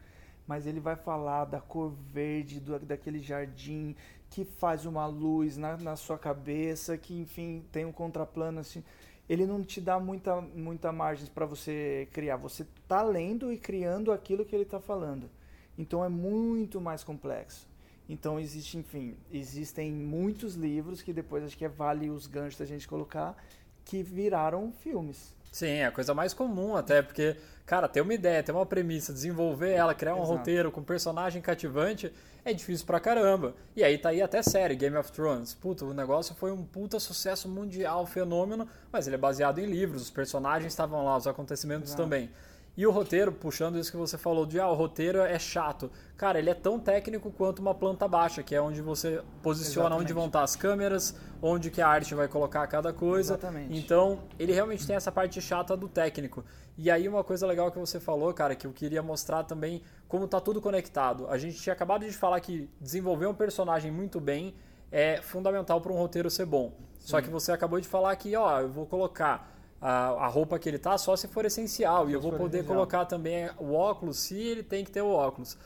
Mas 0.48 0.66
ele 0.66 0.80
vai 0.80 0.96
falar 0.96 1.46
da 1.46 1.60
cor 1.60 1.92
verde, 2.13 2.60
do, 2.60 2.80
daquele 2.80 3.20
jardim 3.20 3.96
que 4.30 4.46
faz 4.46 4.86
uma 4.86 5.06
luz 5.06 5.58
na, 5.58 5.78
na 5.78 5.96
sua 5.96 6.18
cabeça, 6.18 6.98
que 6.98 7.20
enfim 7.20 7.63
tem 7.72 7.86
um 7.86 7.92
contraplano 7.92 8.60
assim. 8.60 8.84
Ele 9.28 9.46
não 9.46 9.62
te 9.62 9.82
dá 9.82 10.00
muita, 10.00 10.40
muita 10.40 10.92
margem 10.92 11.28
para 11.28 11.46
você 11.46 12.08
criar. 12.13 12.38
Você 12.38 12.63
está 12.63 13.02
lendo 13.04 13.52
e 13.52 13.58
criando 13.58 14.12
aquilo 14.12 14.46
que 14.46 14.56
ele 14.56 14.63
está 14.63 14.80
falando. 14.80 15.30
Então 15.78 16.04
é 16.04 16.10
muito 16.10 16.82
mais 16.82 17.04
complexo. 17.04 17.68
Então 18.10 18.40
existe, 18.40 18.78
enfim, 18.78 19.16
existem 19.32 19.92
muitos 19.92 20.56
livros 20.56 21.02
que 21.02 21.12
depois 21.12 21.44
acho 21.44 21.58
que 21.58 21.66
é 21.66 21.70
vale 21.70 22.10
os 22.10 22.26
ganchos 22.26 22.58
da 22.58 22.66
gente 22.66 22.88
colocar 22.88 23.36
que 23.84 24.02
viraram 24.02 24.72
filmes. 24.72 25.36
Sim, 25.52 25.68
é 25.68 25.86
a 25.86 25.92
coisa 25.92 26.13
mais 26.13 26.34
comum 26.34 26.76
até, 26.76 27.02
porque, 27.02 27.36
cara, 27.66 27.88
ter 27.88 28.02
uma 28.02 28.13
ideia, 28.13 28.44
ter 28.44 28.52
uma 28.52 28.66
premissa, 28.66 29.13
desenvolver 29.13 29.72
ela, 29.72 29.94
criar 29.94 30.13
um 30.13 30.20
Exato. 30.20 30.34
roteiro 30.38 30.72
com 30.72 30.84
personagem 30.84 31.42
cativante 31.42 32.13
é 32.46 32.54
difícil 32.54 32.86
pra 32.86 33.00
caramba. 33.00 33.56
E 33.76 33.84
aí 33.84 33.98
tá 33.98 34.10
aí 34.10 34.22
até 34.22 34.44
série, 34.44 34.76
Game 34.76 34.96
of 34.96 35.12
Thrones. 35.12 35.54
Puta, 35.54 35.84
o 35.86 35.94
negócio 35.94 36.36
foi 36.36 36.52
um 36.52 36.63
puta 36.63 37.00
sucesso 37.00 37.50
mundial, 37.50 38.06
fenômeno, 38.06 38.68
mas 38.92 39.08
ele 39.08 39.16
é 39.16 39.20
baseado 39.20 39.60
em 39.60 39.66
livros, 39.66 40.04
os 40.04 40.10
personagens 40.10 40.72
estavam 40.72 41.04
lá, 41.04 41.18
os 41.18 41.28
acontecimentos 41.28 41.90
Exato. 41.90 42.04
também. 42.04 42.30
E 42.78 42.86
o 42.86 42.92
roteiro, 42.92 43.32
puxando 43.32 43.80
isso 43.80 43.90
que 43.90 43.98
você 43.98 44.20
falou 44.20 44.46
de, 44.46 44.60
ah, 44.60 44.70
o 44.70 44.76
roteiro 44.76 45.20
é 45.20 45.40
chato. 45.40 45.90
Cara, 46.16 46.38
ele 46.38 46.52
é 46.52 46.54
tão 46.54 46.80
técnico 46.80 47.32
quanto 47.32 47.58
uma 47.58 47.74
planta 47.74 48.08
baixa, 48.08 48.44
que 48.44 48.54
é 48.54 48.62
onde 48.62 48.84
você 48.84 49.20
posiciona 49.42 49.88
onde 49.96 49.96
Exatamente. 49.96 50.13
vão 50.13 50.26
estar 50.28 50.44
as 50.44 50.56
câmeras, 50.56 51.16
onde 51.42 51.72
que 51.72 51.82
a 51.82 51.88
arte 51.88 52.13
vai 52.13 52.28
colocar 52.28 52.68
cada 52.68 52.94
coisa. 52.94 53.34
Exatamente. 53.34 53.76
Então, 53.76 54.20
ele 54.38 54.54
realmente 54.54 54.86
tem 54.86 54.96
essa 54.96 55.12
parte 55.12 55.42
chata 55.42 55.76
do 55.76 55.90
técnico. 55.90 56.46
E 56.78 56.92
aí 56.92 57.10
uma 57.10 57.24
coisa 57.24 57.48
legal 57.48 57.72
que 57.72 57.80
você 57.80 58.00
falou, 58.00 58.32
cara, 58.32 58.56
que 58.56 58.68
eu 58.68 58.72
queria 58.72 59.02
mostrar 59.02 59.44
também 59.44 59.82
como 60.08 60.28
tá 60.28 60.40
tudo 60.40 60.62
conectado. 60.62 61.28
A 61.30 61.38
gente 61.40 61.60
tinha 61.60 61.74
acabado 61.74 62.06
de 62.06 62.13
falar 62.13 62.40
que 62.42 62.70
desenvolver 62.80 63.26
um 63.26 63.34
personagem 63.34 63.90
muito 63.90 64.20
bem 64.20 64.54
é 64.92 65.20
fundamental 65.24 65.82
para 65.82 65.92
um 65.92 65.98
roteiro 65.98 66.30
ser 66.30 66.46
bom. 66.46 66.74
Só 67.00 67.20
que 67.22 67.30
você 67.30 67.52
acabou 67.52 67.82
de 67.82 67.88
falar 67.88 68.16
que, 68.16 68.36
ó, 68.36 68.60
eu 68.60 68.70
vou 68.70 68.86
colocar 68.86 69.57
a, 69.82 70.10
a 70.10 70.28
roupa 70.28 70.58
que 70.58 70.68
ele 70.68 70.80
tá 70.80 70.98
só 70.98 71.16
se 71.16 71.28
for 71.28 71.46
essencial 71.46 72.10
e 72.10 72.13
eu 72.13 72.22
vou 72.22 72.32
poder 72.32 72.58
essencial. 72.58 72.76
colocar 72.76 73.06
também 73.06 73.50
o 73.58 73.74
óculos 73.74 74.18
se 74.18 74.36
ele 74.36 74.63
tem 74.63 74.84
que 74.84 74.92
ter 74.92 75.02
o 75.02 75.10
óculos. 75.10 75.58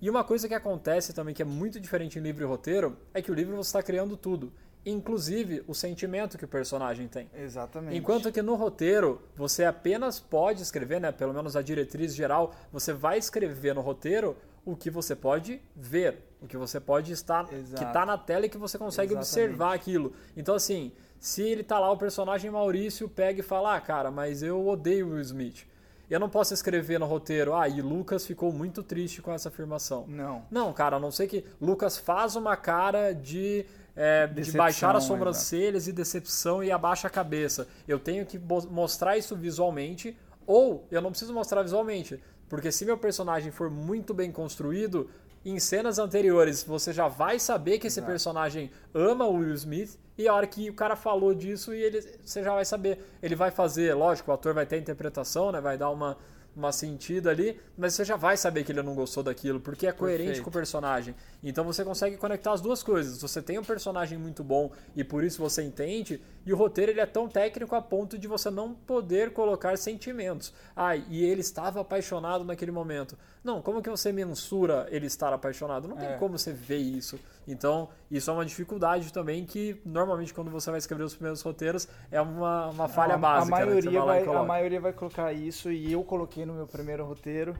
E 0.00 0.08
uma 0.08 0.24
coisa 0.24 0.48
que 0.48 0.54
acontece 0.54 1.12
também 1.12 1.34
que 1.34 1.42
é 1.42 1.44
muito 1.44 1.78
diferente 1.78 2.18
em 2.18 2.22
livro 2.22 2.42
e 2.42 2.46
roteiro 2.46 2.96
é 3.12 3.20
que 3.20 3.30
o 3.30 3.34
livro 3.34 3.54
você 3.56 3.68
está 3.68 3.82
criando 3.82 4.16
tudo, 4.16 4.50
inclusive 4.84 5.62
o 5.68 5.74
sentimento 5.74 6.38
que 6.38 6.44
o 6.46 6.48
personagem 6.48 7.06
tem. 7.06 7.30
Exatamente. 7.34 7.98
Enquanto 7.98 8.32
que 8.32 8.40
no 8.40 8.54
roteiro 8.54 9.20
você 9.36 9.64
apenas 9.64 10.18
pode 10.18 10.62
escrever, 10.62 11.00
né, 11.00 11.12
pelo 11.12 11.34
menos 11.34 11.54
a 11.54 11.60
diretriz 11.60 12.14
geral, 12.14 12.54
você 12.72 12.94
vai 12.94 13.18
escrever 13.18 13.74
no 13.74 13.82
roteiro 13.82 14.36
o 14.64 14.74
que 14.74 14.88
você 14.90 15.14
pode 15.14 15.60
ver, 15.76 16.18
o 16.40 16.46
que 16.46 16.56
você 16.56 16.80
pode 16.80 17.12
estar, 17.12 17.52
Exato. 17.52 17.82
que 17.82 17.84
está 17.84 18.06
na 18.06 18.16
tela 18.16 18.46
e 18.46 18.48
que 18.48 18.58
você 18.58 18.78
consegue 18.78 19.12
Exatamente. 19.12 19.28
observar 19.28 19.74
aquilo. 19.74 20.14
Então 20.34 20.54
assim, 20.54 20.92
se 21.20 21.42
ele 21.42 21.62
tá 21.62 21.78
lá 21.78 21.92
o 21.92 21.98
personagem 21.98 22.50
Maurício 22.50 23.06
pega 23.08 23.40
e 23.40 23.42
fala: 23.42 23.76
"Ah, 23.76 23.80
cara, 23.80 24.10
mas 24.10 24.42
eu 24.42 24.66
odeio 24.66 25.06
o 25.06 25.10
Will 25.10 25.20
Smith". 25.20 25.66
Eu 26.08 26.18
não 26.18 26.30
posso 26.30 26.54
escrever 26.54 26.98
no 26.98 27.04
roteiro: 27.04 27.54
"Ah, 27.54 27.68
e 27.68 27.82
Lucas 27.82 28.26
ficou 28.26 28.50
muito 28.50 28.82
triste 28.82 29.20
com 29.20 29.32
essa 29.32 29.50
afirmação". 29.50 30.06
Não. 30.08 30.42
Não, 30.50 30.72
cara, 30.72 30.96
a 30.96 30.98
não 30.98 31.12
ser 31.12 31.28
que 31.28 31.44
Lucas 31.60 31.98
faz 31.98 32.36
uma 32.36 32.56
cara 32.56 33.12
de, 33.12 33.66
é, 33.94 34.26
de 34.26 34.50
baixar 34.52 34.96
as 34.96 35.04
sobrancelhas 35.04 35.86
e 35.86 35.92
decepção 35.92 36.64
e 36.64 36.72
abaixa 36.72 37.06
a 37.06 37.10
cabeça. 37.10 37.68
Eu 37.86 37.98
tenho 37.98 38.24
que 38.24 38.38
mostrar 38.70 39.18
isso 39.18 39.36
visualmente, 39.36 40.16
ou 40.46 40.86
eu 40.90 41.02
não 41.02 41.10
preciso 41.10 41.34
mostrar 41.34 41.62
visualmente, 41.62 42.18
porque 42.48 42.72
se 42.72 42.86
meu 42.86 42.96
personagem 42.96 43.52
for 43.52 43.70
muito 43.70 44.14
bem 44.14 44.32
construído, 44.32 45.08
em 45.44 45.58
cenas 45.58 45.98
anteriores 45.98 46.62
você 46.62 46.92
já 46.92 47.08
vai 47.08 47.38
saber 47.38 47.78
que 47.78 47.86
esse 47.86 48.00
Exato. 48.00 48.10
personagem 48.10 48.70
ama 48.94 49.26
o 49.26 49.36
Will 49.36 49.54
Smith. 49.54 49.98
E 50.18 50.28
a 50.28 50.34
hora 50.34 50.46
que 50.46 50.68
o 50.68 50.74
cara 50.74 50.96
falou 50.96 51.34
disso, 51.34 51.74
e 51.74 51.82
ele, 51.82 52.02
você 52.22 52.42
já 52.42 52.52
vai 52.52 52.64
saber. 52.64 52.98
Ele 53.22 53.34
vai 53.34 53.50
fazer, 53.50 53.94
lógico, 53.94 54.30
o 54.30 54.34
ator 54.34 54.52
vai 54.52 54.66
ter 54.66 54.76
a 54.76 54.78
interpretação, 54.78 55.50
né? 55.50 55.62
Vai 55.62 55.78
dar 55.78 55.88
uma, 55.88 56.18
uma 56.54 56.72
sentida 56.72 57.30
ali, 57.30 57.58
mas 57.76 57.94
você 57.94 58.04
já 58.04 58.16
vai 58.16 58.36
saber 58.36 58.64
que 58.64 58.72
ele 58.72 58.82
não 58.82 58.94
gostou 58.94 59.22
daquilo, 59.22 59.60
porque 59.60 59.86
é 59.86 59.92
coerente 59.92 60.24
Perfeito. 60.24 60.44
com 60.44 60.50
o 60.50 60.52
personagem. 60.52 61.14
Então 61.42 61.64
você 61.64 61.84
consegue 61.84 62.16
conectar 62.16 62.52
as 62.52 62.60
duas 62.60 62.82
coisas. 62.82 63.20
Você 63.20 63.40
tem 63.40 63.58
um 63.58 63.64
personagem 63.64 64.18
muito 64.18 64.42
bom 64.42 64.70
e 64.94 65.04
por 65.04 65.24
isso 65.24 65.40
você 65.40 65.62
entende, 65.62 66.20
e 66.44 66.52
o 66.52 66.56
roteiro 66.56 66.92
ele 66.92 67.00
é 67.00 67.06
tão 67.06 67.28
técnico 67.28 67.74
a 67.74 67.80
ponto 67.80 68.18
de 68.18 68.26
você 68.26 68.50
não 68.50 68.74
poder 68.74 69.32
colocar 69.32 69.76
sentimentos. 69.78 70.52
Ah, 70.74 70.96
e 70.96 71.24
ele 71.24 71.40
estava 71.40 71.80
apaixonado 71.80 72.44
naquele 72.44 72.72
momento. 72.72 73.16
Não, 73.42 73.62
como 73.62 73.82
que 73.82 73.88
você 73.88 74.12
mensura 74.12 74.86
ele 74.90 75.06
estar 75.06 75.32
apaixonado? 75.32 75.88
Não 75.88 75.96
tem 75.96 76.08
É. 76.08 76.16
como 76.16 76.38
você 76.38 76.52
ver 76.52 76.76
isso. 76.76 77.18
Então, 77.48 77.88
isso 78.10 78.30
é 78.30 78.34
uma 78.34 78.44
dificuldade 78.44 79.12
também 79.12 79.46
que 79.46 79.80
normalmente 79.84 80.34
quando 80.34 80.50
você 80.50 80.70
vai 80.70 80.78
escrever 80.78 81.04
os 81.04 81.14
primeiros 81.14 81.40
roteiros 81.40 81.88
é 82.10 82.20
uma, 82.20 82.68
uma 82.68 82.88
falha 82.88 83.14
a, 83.14 83.18
básica. 83.18 83.56
A 83.56 83.58
né, 83.60 83.64
maioria, 83.66 83.90
vai 83.90 84.06
lá 84.06 84.20
e 84.20 84.24
vai, 84.24 84.36
a 84.36 84.42
maioria 84.42 84.80
vai 84.80 84.92
colocar 84.92 85.32
isso 85.32 85.72
e 85.72 85.90
eu 85.90 86.04
coloquei 86.04 86.44
no 86.44 86.52
meu 86.52 86.66
primeiro 86.66 87.04
roteiro. 87.04 87.56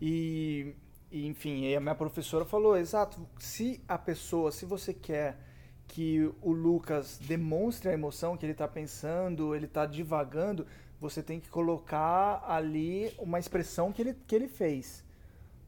E, 0.00 0.74
e, 1.12 1.26
enfim, 1.26 1.64
e 1.64 1.76
a 1.76 1.80
minha 1.80 1.94
professora 1.94 2.44
falou: 2.44 2.76
exato, 2.76 3.24
se 3.38 3.82
a 3.86 3.96
pessoa, 3.96 4.50
se 4.50 4.66
você 4.66 4.92
quer 4.92 5.38
que 5.86 6.30
o 6.40 6.52
Lucas 6.52 7.18
demonstre 7.18 7.88
a 7.88 7.92
emoção 7.92 8.36
que 8.36 8.44
ele 8.44 8.52
está 8.52 8.66
pensando, 8.68 9.54
ele 9.54 9.66
está 9.66 9.86
divagando, 9.86 10.66
você 11.00 11.22
tem 11.22 11.40
que 11.40 11.48
colocar 11.48 12.44
ali 12.46 13.12
uma 13.18 13.38
expressão 13.38 13.92
que 13.92 14.02
ele, 14.02 14.14
que 14.26 14.34
ele 14.34 14.48
fez. 14.48 15.04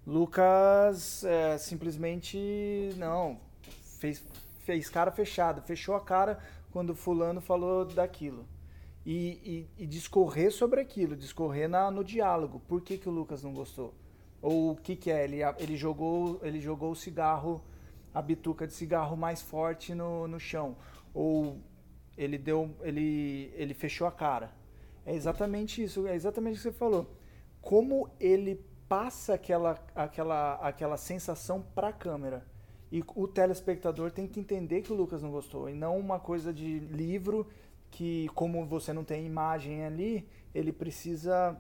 Lucas 0.07 1.23
é, 1.25 1.57
simplesmente 1.59 2.91
não 2.97 3.39
fez, 3.99 4.25
fez 4.61 4.89
cara 4.89 5.13
fechada, 5.13 5.63
fechou 5.63 5.95
a 5.95 6.01
cara 6.01 6.41
quando 6.73 6.95
fulano 6.95 7.41
falou 7.41 7.85
daquilo. 7.85 8.47
E, 9.05 9.69
e, 9.79 9.83
e 9.85 9.87
discorrer 9.87 10.53
sobre 10.53 10.81
aquilo, 10.81 11.17
discorrer 11.17 11.69
na, 11.69 11.91
no 11.91 12.05
diálogo. 12.05 12.61
Por 12.69 12.81
que, 12.81 12.99
que 12.99 13.09
o 13.09 13.13
Lucas 13.13 13.43
não 13.43 13.53
gostou? 13.53 13.95
Ou 14.41 14.73
o 14.73 14.77
que, 14.77 14.97
que 14.97 15.11
é? 15.11 15.25
Ele, 15.25 15.39
ele, 15.59 15.77
jogou, 15.77 16.41
ele 16.43 16.61
jogou 16.61 16.91
o 16.93 16.97
cigarro, 16.97 17.63
a 18.15 18.23
bituca 18.23 18.67
de 18.67 18.73
cigarro 18.73 19.17
mais 19.17 19.43
forte 19.43 19.95
no, 19.95 20.27
no 20.29 20.39
chão. 20.39 20.77
Ou 21.13 21.59
ele 22.17 22.39
deu. 22.39 22.71
Ele, 22.83 23.53
ele 23.57 23.75
fechou 23.75 24.07
a 24.07 24.13
cara. 24.13 24.53
É 25.05 25.15
exatamente 25.15 25.83
isso, 25.83 26.07
é 26.07 26.15
exatamente 26.15 26.55
o 26.55 26.57
que 26.57 26.63
você 26.63 26.73
falou. 26.73 27.11
Como 27.61 28.09
ele 28.21 28.65
passa 28.93 29.33
aquela, 29.33 29.83
aquela, 29.95 30.57
aquela 30.57 30.99
sensação 30.99 31.65
para 31.75 31.89
a 31.89 31.93
câmera. 31.95 32.45
E 32.91 33.03
o 33.17 33.27
telespectador 33.27 34.11
tem 34.11 34.27
que 34.27 34.39
entender 34.39 34.83
que 34.83 34.93
o 34.93 34.95
Lucas 34.95 35.23
não 35.23 35.31
gostou. 35.31 35.67
E 35.71 35.73
não 35.73 35.99
uma 35.99 36.21
coisa 36.21 36.53
de 36.53 36.79
livro 36.79 37.47
que, 37.91 38.29
como 38.35 38.67
você 38.67 38.93
não 38.93 39.03
tem 39.03 39.25
imagem 39.25 39.83
ali, 39.87 40.29
ele 40.55 40.75
precisa, 40.75 41.59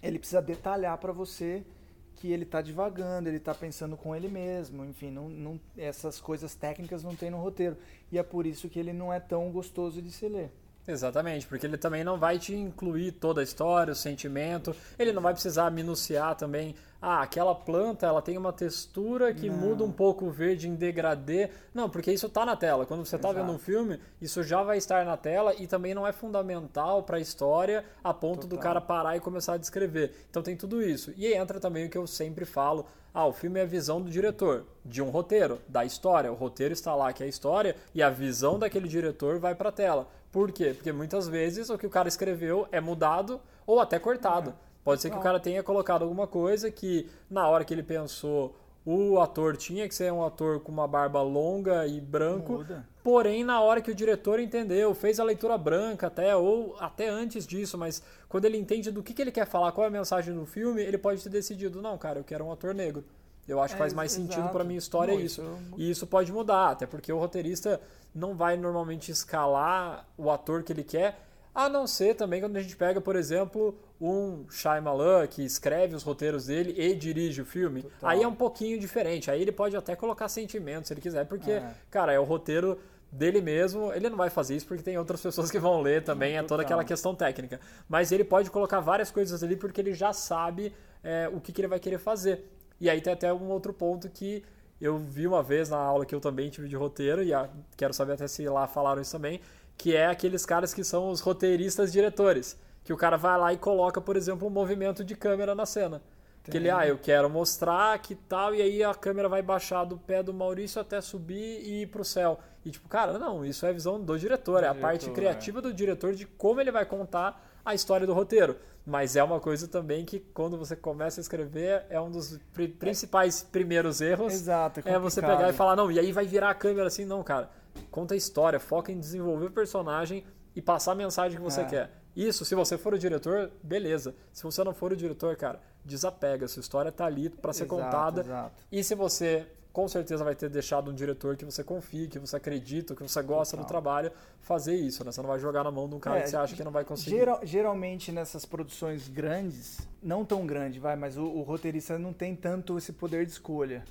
ele 0.00 0.20
precisa 0.20 0.40
detalhar 0.40 0.96
para 0.98 1.10
você 1.10 1.66
que 2.14 2.30
ele 2.30 2.44
está 2.44 2.62
divagando, 2.62 3.28
ele 3.28 3.38
está 3.38 3.52
pensando 3.52 3.96
com 3.96 4.14
ele 4.14 4.28
mesmo. 4.28 4.84
Enfim, 4.84 5.10
não, 5.10 5.28
não, 5.28 5.60
essas 5.76 6.20
coisas 6.20 6.54
técnicas 6.54 7.02
não 7.02 7.16
tem 7.16 7.28
no 7.28 7.38
roteiro. 7.38 7.76
E 8.12 8.20
é 8.20 8.22
por 8.22 8.46
isso 8.46 8.68
que 8.68 8.78
ele 8.78 8.92
não 8.92 9.12
é 9.12 9.18
tão 9.18 9.50
gostoso 9.50 10.00
de 10.00 10.12
se 10.12 10.28
ler. 10.28 10.52
Exatamente, 10.86 11.46
porque 11.46 11.64
ele 11.64 11.76
também 11.76 12.02
não 12.02 12.18
vai 12.18 12.38
te 12.38 12.54
incluir 12.54 13.12
toda 13.12 13.40
a 13.40 13.44
história, 13.44 13.92
o 13.92 13.96
sentimento, 13.96 14.74
ele 14.98 15.12
não 15.12 15.22
vai 15.22 15.32
precisar 15.32 15.70
minuciar 15.70 16.34
também. 16.34 16.74
Ah, 17.00 17.20
aquela 17.22 17.52
planta 17.54 18.06
ela 18.06 18.22
tem 18.22 18.36
uma 18.38 18.52
textura 18.52 19.34
que 19.34 19.48
Não. 19.50 19.56
muda 19.56 19.82
um 19.84 19.90
pouco 19.90 20.24
o 20.26 20.30
verde 20.30 20.68
em 20.68 20.74
degradê. 20.76 21.50
Não, 21.74 21.90
porque 21.90 22.12
isso 22.12 22.28
tá 22.28 22.46
na 22.46 22.54
tela. 22.56 22.86
Quando 22.86 23.04
você 23.04 23.18
tá 23.18 23.30
Exato. 23.30 23.44
vendo 23.44 23.54
um 23.56 23.58
filme, 23.58 23.98
isso 24.20 24.40
já 24.44 24.62
vai 24.62 24.78
estar 24.78 25.04
na 25.04 25.16
tela 25.16 25.52
e 25.58 25.66
também 25.66 25.94
não 25.94 26.06
é 26.06 26.12
fundamental 26.12 27.02
para 27.02 27.16
a 27.16 27.20
história 27.20 27.84
a 28.04 28.14
ponto 28.14 28.46
do 28.46 28.50
Total. 28.56 28.62
cara 28.62 28.80
parar 28.80 29.16
e 29.16 29.20
começar 29.20 29.54
a 29.54 29.56
descrever. 29.58 30.12
Então 30.30 30.44
tem 30.44 30.56
tudo 30.56 30.80
isso. 30.80 31.12
E 31.16 31.26
entra 31.32 31.58
também 31.58 31.86
o 31.86 31.90
que 31.90 31.98
eu 31.98 32.06
sempre 32.06 32.44
falo. 32.44 32.86
Ah, 33.12 33.26
o 33.26 33.32
filme 33.32 33.58
é 33.58 33.64
a 33.64 33.66
visão 33.66 34.00
do 34.00 34.08
diretor, 34.08 34.64
de 34.84 35.02
um 35.02 35.10
roteiro, 35.10 35.60
da 35.68 35.84
história. 35.84 36.32
O 36.32 36.36
roteiro 36.36 36.72
está 36.72 36.94
lá, 36.94 37.12
que 37.12 37.22
é 37.22 37.26
a 37.26 37.28
história, 37.28 37.76
e 37.94 38.00
a 38.02 38.08
visão 38.08 38.58
daquele 38.58 38.88
diretor 38.88 39.38
vai 39.38 39.54
para 39.54 39.68
a 39.68 39.72
tela. 39.72 40.08
Por 40.32 40.50
quê? 40.50 40.72
Porque 40.74 40.90
muitas 40.90 41.28
vezes 41.28 41.68
o 41.68 41.76
que 41.76 41.86
o 41.86 41.90
cara 41.90 42.08
escreveu 42.08 42.66
é 42.72 42.80
mudado 42.80 43.38
ou 43.66 43.78
até 43.78 43.98
cortado. 43.98 44.54
Pode 44.82 45.00
ser 45.00 45.10
que 45.10 45.16
o 45.16 45.20
cara 45.20 45.38
tenha 45.38 45.62
colocado 45.62 46.02
alguma 46.02 46.26
coisa 46.26 46.70
que, 46.70 47.08
na 47.30 47.46
hora 47.46 47.64
que 47.64 47.72
ele 47.72 47.84
pensou, 47.84 48.56
o 48.84 49.20
ator 49.20 49.56
tinha 49.56 49.86
que 49.86 49.94
ser 49.94 50.12
um 50.12 50.24
ator 50.24 50.58
com 50.60 50.72
uma 50.72 50.88
barba 50.88 51.22
longa 51.22 51.86
e 51.86 52.00
branco. 52.00 52.54
Muda. 52.54 52.84
Porém, 53.04 53.44
na 53.44 53.60
hora 53.60 53.80
que 53.80 53.90
o 53.90 53.94
diretor 53.94 54.40
entendeu, 54.40 54.94
fez 54.94 55.20
a 55.20 55.24
leitura 55.24 55.56
branca 55.58 56.06
até, 56.06 56.34
ou 56.34 56.76
até 56.80 57.08
antes 57.08 57.46
disso, 57.46 57.76
mas 57.76 58.02
quando 58.28 58.44
ele 58.44 58.56
entende 58.56 58.90
do 58.90 59.02
que, 59.02 59.12
que 59.12 59.22
ele 59.22 59.30
quer 59.30 59.46
falar, 59.46 59.70
qual 59.72 59.84
é 59.84 59.88
a 59.88 59.90
mensagem 59.90 60.34
do 60.34 60.46
filme, 60.46 60.82
ele 60.82 60.98
pode 60.98 61.22
ter 61.22 61.28
decidido, 61.28 61.82
não, 61.82 61.98
cara, 61.98 62.20
eu 62.20 62.24
quero 62.24 62.44
um 62.44 62.52
ator 62.52 62.74
negro. 62.74 63.04
Eu 63.48 63.60
acho 63.60 63.74
que 63.74 63.78
É, 63.78 63.78
faz 63.78 63.92
mais 63.92 64.12
sentido 64.12 64.48
pra 64.50 64.62
minha 64.64 64.78
história 64.78 65.14
Não, 65.14 65.20
isso. 65.20 65.42
isso- 65.42 65.74
E 65.76 65.90
isso 65.90 66.06
pode 66.06 66.32
mudar, 66.32 66.70
até 66.70 66.86
porque 66.86 67.12
o 67.12 67.18
roteirista 67.18 67.80
não 68.14 68.34
vai 68.34 68.56
normalmente 68.56 69.10
escalar 69.10 70.06
o 70.16 70.30
ator 70.30 70.62
que 70.62 70.72
ele 70.72 70.84
quer, 70.84 71.18
a 71.54 71.68
não 71.68 71.86
ser 71.86 72.14
também 72.14 72.40
quando 72.40 72.56
a 72.56 72.60
gente 72.62 72.76
pega, 72.76 73.00
por 73.00 73.14
exemplo, 73.16 73.76
um 74.00 74.46
Shyamalan 74.48 75.26
que 75.26 75.44
escreve 75.44 75.94
os 75.94 76.02
roteiros 76.02 76.46
dele 76.46 76.74
e 76.78 76.94
dirige 76.94 77.42
o 77.42 77.44
filme. 77.44 77.82
Total. 77.82 78.10
Aí 78.10 78.22
é 78.22 78.28
um 78.28 78.34
pouquinho 78.34 78.78
diferente. 78.78 79.30
Aí 79.30 79.42
ele 79.42 79.52
pode 79.52 79.76
até 79.76 79.94
colocar 79.94 80.28
sentimentos 80.28 80.88
se 80.88 80.94
ele 80.94 81.00
quiser, 81.00 81.26
porque, 81.26 81.50
É. 81.50 81.74
cara, 81.90 82.12
é 82.12 82.18
o 82.18 82.24
roteiro 82.24 82.78
dele 83.10 83.42
mesmo. 83.42 83.92
Ele 83.92 84.08
não 84.08 84.16
vai 84.16 84.30
fazer 84.30 84.56
isso 84.56 84.66
porque 84.66 84.82
tem 84.82 84.96
outras 84.96 85.20
pessoas 85.20 85.50
que 85.50 85.58
vão 85.58 85.82
ler 85.82 86.02
também, 86.02 86.38
é 86.38 86.42
toda 86.42 86.62
aquela 86.62 86.84
questão 86.84 87.14
técnica. 87.14 87.60
Mas 87.88 88.10
ele 88.12 88.24
pode 88.24 88.50
colocar 88.50 88.80
várias 88.80 89.10
coisas 89.10 89.42
ali 89.42 89.54
porque 89.56 89.80
ele 89.80 89.92
já 89.92 90.12
sabe 90.14 90.72
é, 91.04 91.28
o 91.30 91.38
que, 91.40 91.52
que 91.52 91.60
ele 91.60 91.68
vai 91.68 91.78
querer 91.80 91.98
fazer. 91.98 92.48
E 92.82 92.90
aí 92.90 93.00
tem 93.00 93.12
até 93.12 93.32
um 93.32 93.48
outro 93.48 93.72
ponto 93.72 94.08
que 94.08 94.42
eu 94.80 94.98
vi 94.98 95.24
uma 95.24 95.40
vez 95.40 95.68
na 95.68 95.76
aula 95.76 96.04
que 96.04 96.12
eu 96.12 96.20
também 96.20 96.50
tive 96.50 96.66
de 96.66 96.74
roteiro, 96.74 97.22
e 97.22 97.30
quero 97.76 97.94
saber 97.94 98.14
até 98.14 98.26
se 98.26 98.44
lá 98.48 98.66
falaram 98.66 99.00
isso 99.00 99.12
também, 99.12 99.40
que 99.78 99.94
é 99.94 100.06
aqueles 100.06 100.44
caras 100.44 100.74
que 100.74 100.82
são 100.82 101.08
os 101.08 101.20
roteiristas 101.20 101.92
diretores. 101.92 102.58
Que 102.82 102.92
o 102.92 102.96
cara 102.96 103.16
vai 103.16 103.38
lá 103.38 103.52
e 103.52 103.56
coloca, 103.56 104.00
por 104.00 104.16
exemplo, 104.16 104.48
um 104.48 104.50
movimento 104.50 105.04
de 105.04 105.14
câmera 105.14 105.54
na 105.54 105.64
cena. 105.64 106.02
Que 106.42 106.56
ele, 106.56 106.68
ah, 106.68 106.84
eu 106.84 106.98
quero 106.98 107.30
mostrar 107.30 107.96
que 108.00 108.16
tal, 108.16 108.52
e 108.52 108.60
aí 108.60 108.82
a 108.82 108.92
câmera 108.92 109.28
vai 109.28 109.42
baixar 109.42 109.84
do 109.84 109.96
pé 109.96 110.20
do 110.20 110.34
Maurício 110.34 110.80
até 110.80 111.00
subir 111.00 111.60
e 111.62 111.82
ir 111.82 111.86
pro 111.86 112.04
céu. 112.04 112.40
E 112.64 112.70
tipo, 112.72 112.88
cara, 112.88 113.16
não, 113.16 113.44
isso 113.44 113.64
é 113.64 113.68
a 113.68 113.72
visão 113.72 114.00
do 114.00 114.18
diretor, 114.18 114.64
é 114.64 114.66
a 114.66 114.72
Do 114.72 114.80
parte 114.80 115.02
diretor, 115.02 115.20
criativa 115.20 115.62
do 115.62 115.72
diretor 115.72 116.14
de 116.14 116.26
como 116.26 116.60
ele 116.60 116.72
vai 116.72 116.84
contar 116.84 117.48
a 117.64 117.76
história 117.76 118.04
do 118.04 118.12
roteiro. 118.12 118.56
Mas 118.84 119.14
é 119.14 119.22
uma 119.22 119.38
coisa 119.38 119.68
também 119.68 120.04
que 120.04 120.18
quando 120.18 120.58
você 120.58 120.74
começa 120.74 121.20
a 121.20 121.22
escrever, 121.22 121.84
é 121.88 122.00
um 122.00 122.10
dos 122.10 122.38
pri- 122.52 122.68
principais 122.68 123.42
primeiros 123.42 124.00
erros. 124.00 124.32
Exato, 124.32 124.80
é 124.84 124.92
É 124.92 124.98
você 124.98 125.20
pegar 125.20 125.48
e 125.48 125.52
falar, 125.52 125.76
não, 125.76 125.90
e 125.90 125.98
aí 126.00 126.10
vai 126.10 126.26
virar 126.26 126.50
a 126.50 126.54
câmera 126.54 126.88
assim, 126.88 127.04
não, 127.04 127.22
cara. 127.22 127.48
Conta 127.90 128.14
a 128.14 128.16
história, 128.16 128.58
foca 128.58 128.90
em 128.90 128.98
desenvolver 128.98 129.46
o 129.46 129.50
personagem 129.52 130.24
e 130.54 130.60
passar 130.60 130.92
a 130.92 130.94
mensagem 130.96 131.38
que 131.38 131.42
você 131.44 131.60
É. 131.60 131.64
quer. 131.64 131.90
Isso, 132.14 132.44
se 132.44 132.54
você 132.54 132.76
for 132.76 132.92
o 132.92 132.98
diretor, 132.98 133.50
beleza. 133.62 134.14
Se 134.32 134.42
você 134.42 134.62
não 134.64 134.74
for 134.74 134.92
o 134.92 134.96
diretor, 134.96 135.34
cara, 135.36 135.60
desapega. 135.84 136.46
Sua 136.48 136.60
história 136.60 136.90
tá 136.92 137.06
ali 137.06 137.30
pra 137.30 137.52
ser 137.52 137.64
Exato, 137.64 137.80
contada. 137.82 138.20
exato. 138.20 138.52
E 138.70 138.82
se 138.84 138.94
você 138.94 139.46
com 139.72 139.88
certeza 139.88 140.22
vai 140.22 140.34
ter 140.34 140.50
deixado 140.50 140.90
um 140.90 140.94
diretor 140.94 141.36
que 141.36 141.44
você 141.44 141.64
confia, 141.64 142.06
que 142.06 142.18
você 142.18 142.36
acredita, 142.36 142.94
que 142.94 143.02
você 143.02 143.22
gosta 143.22 143.56
do 143.56 143.60
Total. 143.60 143.68
trabalho, 143.68 144.12
fazer 144.40 144.74
isso, 144.74 145.02
né? 145.04 145.10
Você 145.10 145.22
não 145.22 145.28
vai 145.28 145.38
jogar 145.38 145.64
na 145.64 145.70
mão 145.70 145.88
de 145.88 145.94
um 145.94 145.98
cara 146.00 146.18
É, 146.18 146.22
que 146.22 146.28
você 146.30 146.36
acha 146.36 146.54
que 146.54 146.62
não 146.62 146.70
vai 146.70 146.84
conseguir. 146.84 147.16
Geral- 147.16 147.40
geralmente 147.42 148.12
nessas 148.12 148.44
produções 148.44 149.08
grandes, 149.08 149.86
não 150.02 150.24
tão 150.24 150.46
grande, 150.46 150.78
vai, 150.78 150.94
mas 150.96 151.16
o, 151.16 151.24
o 151.24 151.42
roteirista 151.42 151.98
não 151.98 152.12
tem 152.12 152.36
tanto 152.36 152.76
esse 152.76 152.92
poder 152.92 153.24
de 153.24 153.32
escolha. 153.32 153.82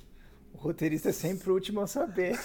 O 0.54 0.58
roteirista 0.58 1.08
é 1.08 1.12
sempre 1.12 1.50
o 1.50 1.54
último 1.54 1.80
a 1.80 1.86
saber. 1.86 2.38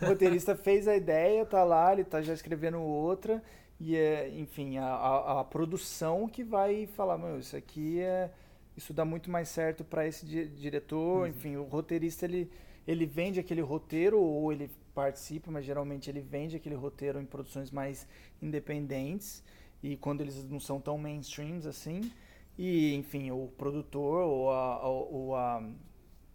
o 0.00 0.06
roteirista 0.06 0.54
fez 0.56 0.86
a 0.88 0.96
ideia, 0.96 1.44
tá 1.44 1.64
lá, 1.64 1.92
ele 1.92 2.04
tá 2.04 2.22
já 2.22 2.32
escrevendo 2.32 2.80
outra, 2.80 3.42
e 3.80 3.96
é, 3.96 4.30
enfim, 4.30 4.78
a, 4.78 4.86
a- 4.86 5.40
a 5.40 5.44
produção 5.44 6.28
que 6.28 6.42
vai 6.44 6.86
falar, 6.86 7.18
meu, 7.18 7.38
isso 7.38 7.56
aqui 7.56 8.00
é. 8.00 8.30
Isso 8.76 8.92
dá 8.92 9.04
muito 9.04 9.30
mais 9.30 9.48
certo 9.48 9.84
para 9.84 10.06
esse 10.06 10.24
di- 10.24 10.48
diretor, 10.48 11.28
enfim, 11.28 11.56
o 11.56 11.64
roteirista 11.64 12.24
ele, 12.24 12.50
ele 12.86 13.04
vende 13.04 13.38
aquele 13.38 13.60
roteiro 13.60 14.18
ou 14.18 14.52
ele 14.52 14.70
participa, 14.94 15.50
mas 15.50 15.64
geralmente 15.64 16.08
ele 16.10 16.20
vende 16.20 16.56
aquele 16.56 16.74
roteiro 16.74 17.20
em 17.20 17.24
produções 17.26 17.70
mais 17.70 18.06
independentes 18.40 19.42
e 19.82 19.96
quando 19.96 20.20
eles 20.22 20.48
não 20.48 20.60
são 20.60 20.80
tão 20.80 20.96
mainstreams 20.96 21.66
assim. 21.66 22.10
E, 22.58 22.94
enfim, 22.94 23.30
o 23.30 23.48
produtor 23.58 24.22
ou, 24.24 24.50
a, 24.50 24.86
ou 24.88 25.34
a- 25.36 25.62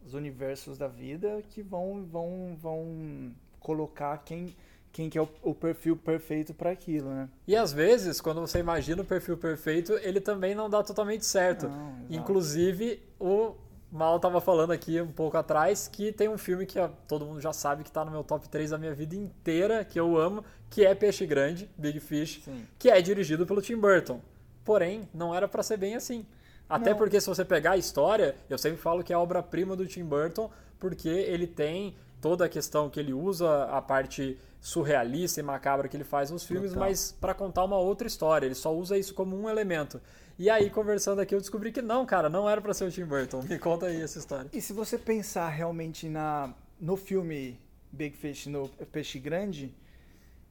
os 0.05 0.13
universos 0.13 0.77
da 0.77 0.87
vida 0.87 1.41
que 1.49 1.61
vão, 1.61 2.05
vão, 2.05 2.55
vão 2.59 3.31
colocar 3.59 4.17
quem, 4.19 4.55
quem 4.97 5.11
que 5.11 5.17
é 5.19 5.21
o, 5.21 5.29
o 5.43 5.53
perfil 5.53 5.95
perfeito 5.95 6.55
para 6.55 6.71
aquilo, 6.71 7.07
né? 7.11 7.29
E 7.47 7.55
às 7.55 7.71
vezes, 7.71 8.19
quando 8.19 8.41
você 8.41 8.57
imagina 8.57 9.03
o 9.03 9.05
perfil 9.05 9.37
perfeito, 9.37 9.93
ele 10.01 10.19
também 10.19 10.55
não 10.55 10.67
dá 10.67 10.81
totalmente 10.81 11.23
certo. 11.23 11.69
Não. 11.69 11.97
Inclusive, 12.09 12.99
o 13.19 13.53
Mal 13.91 14.19
tava 14.19 14.41
falando 14.41 14.71
aqui 14.71 14.99
um 14.99 15.11
pouco 15.11 15.37
atrás 15.37 15.87
que 15.87 16.11
tem 16.11 16.27
um 16.27 16.37
filme 16.37 16.65
que 16.65 16.79
todo 17.07 17.27
mundo 17.27 17.39
já 17.39 17.53
sabe 17.53 17.83
que 17.83 17.91
tá 17.91 18.03
no 18.03 18.09
meu 18.09 18.23
top 18.23 18.49
3 18.49 18.71
da 18.71 18.77
minha 18.79 18.91
vida 18.95 19.15
inteira, 19.15 19.85
que 19.85 19.99
eu 19.99 20.17
amo, 20.17 20.43
que 20.67 20.83
é 20.83 20.95
Peixe 20.95 21.27
Grande, 21.27 21.69
Big 21.77 21.99
Fish, 21.99 22.41
Sim. 22.43 22.65
que 22.79 22.89
é 22.89 22.99
dirigido 22.99 23.45
pelo 23.45 23.61
Tim 23.61 23.77
Burton. 23.77 24.19
Porém, 24.65 25.07
não 25.13 25.33
era 25.33 25.47
pra 25.47 25.61
ser 25.61 25.77
bem 25.77 25.95
assim. 25.95 26.25
Até 26.67 26.89
Não. 26.89 26.97
porque 26.97 27.21
se 27.21 27.27
você 27.27 27.45
pegar 27.45 27.73
a 27.73 27.77
história, 27.77 28.35
eu 28.49 28.57
sempre 28.57 28.79
falo 28.79 29.03
que 29.03 29.13
é 29.13 29.15
a 29.15 29.19
obra-prima 29.19 29.75
do 29.75 29.85
Tim 29.85 30.03
Burton, 30.03 30.49
porque 30.79 31.07
ele 31.07 31.45
tem 31.45 31.95
toda 32.21 32.45
a 32.45 32.49
questão 32.49 32.89
que 32.89 32.99
ele 32.99 33.13
usa 33.13 33.65
a 33.65 33.81
parte 33.81 34.37
surrealista 34.59 35.39
e 35.39 35.43
macabra 35.43 35.87
que 35.87 35.95
ele 35.95 36.03
faz 36.03 36.31
nos 36.31 36.43
filmes, 36.43 36.71
Total. 36.71 36.87
mas 36.87 37.11
para 37.11 37.33
contar 37.33 37.63
uma 37.63 37.77
outra 37.77 38.07
história. 38.07 38.45
Ele 38.45 38.55
só 38.55 38.75
usa 38.75 38.97
isso 38.97 39.13
como 39.13 39.39
um 39.39 39.49
elemento. 39.49 40.01
E 40.37 40.49
aí, 40.49 40.69
conversando 40.69 41.19
aqui, 41.19 41.33
eu 41.33 41.39
descobri 41.39 41.71
que 41.71 41.81
não, 41.81 42.05
cara, 42.05 42.29
não 42.29 42.49
era 42.49 42.61
pra 42.61 42.73
ser 42.73 42.85
o 42.85 42.91
Tim 42.91 43.05
Burton. 43.05 43.41
Me 43.43 43.57
conta 43.57 43.87
aí 43.87 44.01
essa 44.01 44.19
história. 44.19 44.49
E 44.53 44.61
se 44.61 44.73
você 44.73 44.97
pensar 44.97 45.49
realmente 45.49 46.07
na, 46.07 46.53
no 46.79 46.95
filme 46.95 47.59
Big 47.91 48.15
Fish, 48.15 48.45
no 48.47 48.69
Peixe 48.91 49.19
Grande, 49.19 49.73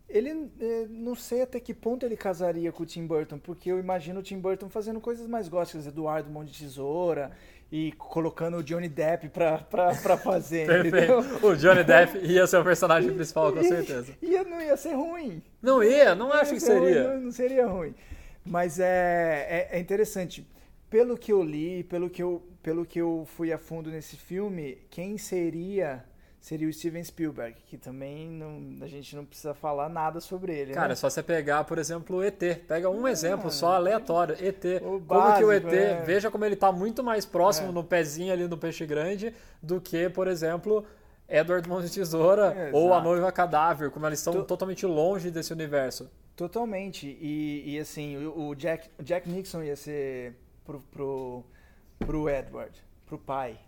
ele 0.09 0.51
eh, 0.61 0.87
não 0.89 1.15
sei 1.15 1.43
até 1.43 1.61
que 1.61 1.75
ponto 1.75 2.05
ele 2.05 2.17
casaria 2.17 2.73
com 2.73 2.83
o 2.83 2.87
Tim 2.87 3.07
Burton, 3.07 3.39
porque 3.39 3.71
eu 3.71 3.79
imagino 3.79 4.21
o 4.21 4.23
Tim 4.23 4.39
Burton 4.39 4.69
fazendo 4.69 5.01
coisas 5.01 5.27
mais 5.27 5.49
góticas, 5.49 5.87
Eduardo 5.87 6.31
Mão 6.31 6.45
de 6.45 6.57
Tesoura 6.57 7.33
e 7.71 7.93
colocando 7.93 8.59
o 8.59 8.63
Johnny 8.63 8.89
Depp 8.89 9.29
pra, 9.31 9.59
pra, 9.59 9.95
pra 9.95 10.17
fazer, 10.17 10.65
entendeu? 10.87 11.23
Perfeito. 11.23 11.47
O 11.47 11.57
Johnny 11.57 11.85
Depp 11.85 12.19
ia 12.19 12.47
ser 12.47 12.59
o 12.59 12.65
personagem 12.65 13.13
principal, 13.15 13.53
com 13.53 13.63
certeza. 13.63 14.15
Ia, 14.23 14.45
não 14.45 14.61
ia 14.61 14.77
ser 14.77 14.95
ruim. 14.95 15.43
Não 15.61 15.83
ia, 15.83 16.15
não 16.15 16.33
acho 16.33 16.53
Ia 16.53 16.55
que 16.55 16.61
ser 16.61 16.79
ruim, 16.79 16.93
seria. 16.93 17.09
não, 17.15 17.21
não 17.21 17.33
seria 17.33 17.67
ruim. 17.67 17.95
Mas 18.45 18.79
é, 18.79 19.69
é, 19.73 19.77
é 19.77 19.81
interessante. 19.81 20.47
Pelo 20.89 21.19
que 21.19 21.33
eu 21.33 21.43
li, 21.43 21.83
pelo 21.83 22.09
que 22.09 22.23
eu, 22.23 22.43
pelo 22.63 22.87
que 22.87 23.01
eu 23.01 23.27
fui 23.27 23.53
a 23.53 23.59
fundo 23.59 23.91
nesse 23.91 24.17
filme, 24.17 24.79
quem 24.89 25.19
seria 25.19 26.05
seria 26.47 26.69
o 26.69 26.73
Steven 26.73 27.03
Spielberg, 27.03 27.57
que 27.67 27.77
também 27.77 28.31
não, 28.31 28.85
a 28.85 28.87
gente 28.87 29.17
não 29.17 29.25
precisa 29.25 29.53
falar 29.53 29.89
nada 29.89 30.21
sobre 30.21 30.57
ele. 30.57 30.73
Cara, 30.73 30.87
né? 30.87 30.93
é 30.93 30.95
só 30.95 31.11
você 31.11 31.21
pegar, 31.21 31.65
por 31.65 31.77
exemplo, 31.77 32.19
o 32.19 32.23
ET. 32.23 32.39
Pega 32.69 32.89
um 32.89 33.09
exemplo 33.09 33.51
só 33.51 33.73
aleatório. 33.73 34.37
ET. 34.41 34.63
Como 34.81 35.01
que 35.37 35.45
o 35.45 35.51
ET, 35.51 35.65
básico, 35.65 35.75
é. 35.75 36.03
veja 36.05 36.31
como 36.31 36.45
ele 36.45 36.55
tá 36.55 36.71
muito 36.71 37.03
mais 37.03 37.27
próximo 37.27 37.71
É. 37.71 37.73
no 37.73 37.83
pezinho 37.83 38.33
ali 38.33 38.47
do 38.47 38.57
peixe 38.57 38.87
grande 38.87 39.35
do 39.61 39.81
que, 39.81 40.09
por 40.09 40.29
exemplo, 40.29 40.87
Edward 41.29 41.69
Mão 41.69 41.83
de 41.83 41.91
Tesoura 41.91 42.55
É, 42.57 42.71
ou 42.73 42.95
a 42.95 43.03
noiva 43.03 43.33
cadáver, 43.33 43.91
como 43.91 44.07
eles 44.07 44.21
estão 44.21 44.35
To- 44.35 44.45
totalmente 44.45 44.87
longe 44.87 45.33
desse 45.33 45.53
universo. 45.53 46.09
Totalmente. 46.37 47.09
E, 47.21 47.75
e 47.75 47.79
assim, 47.81 48.25
o, 48.25 48.51
o 48.51 48.55
Jack, 48.55 48.89
o 48.97 49.03
Jack 49.03 49.29
Nixon 49.29 49.65
ia 49.65 49.75
ser 49.75 50.37
pro, 50.65 50.79
pro, 50.93 51.45
pro 51.99 52.29
Edward, 52.29 52.81
pro 53.05 53.19
pai. 53.19 53.59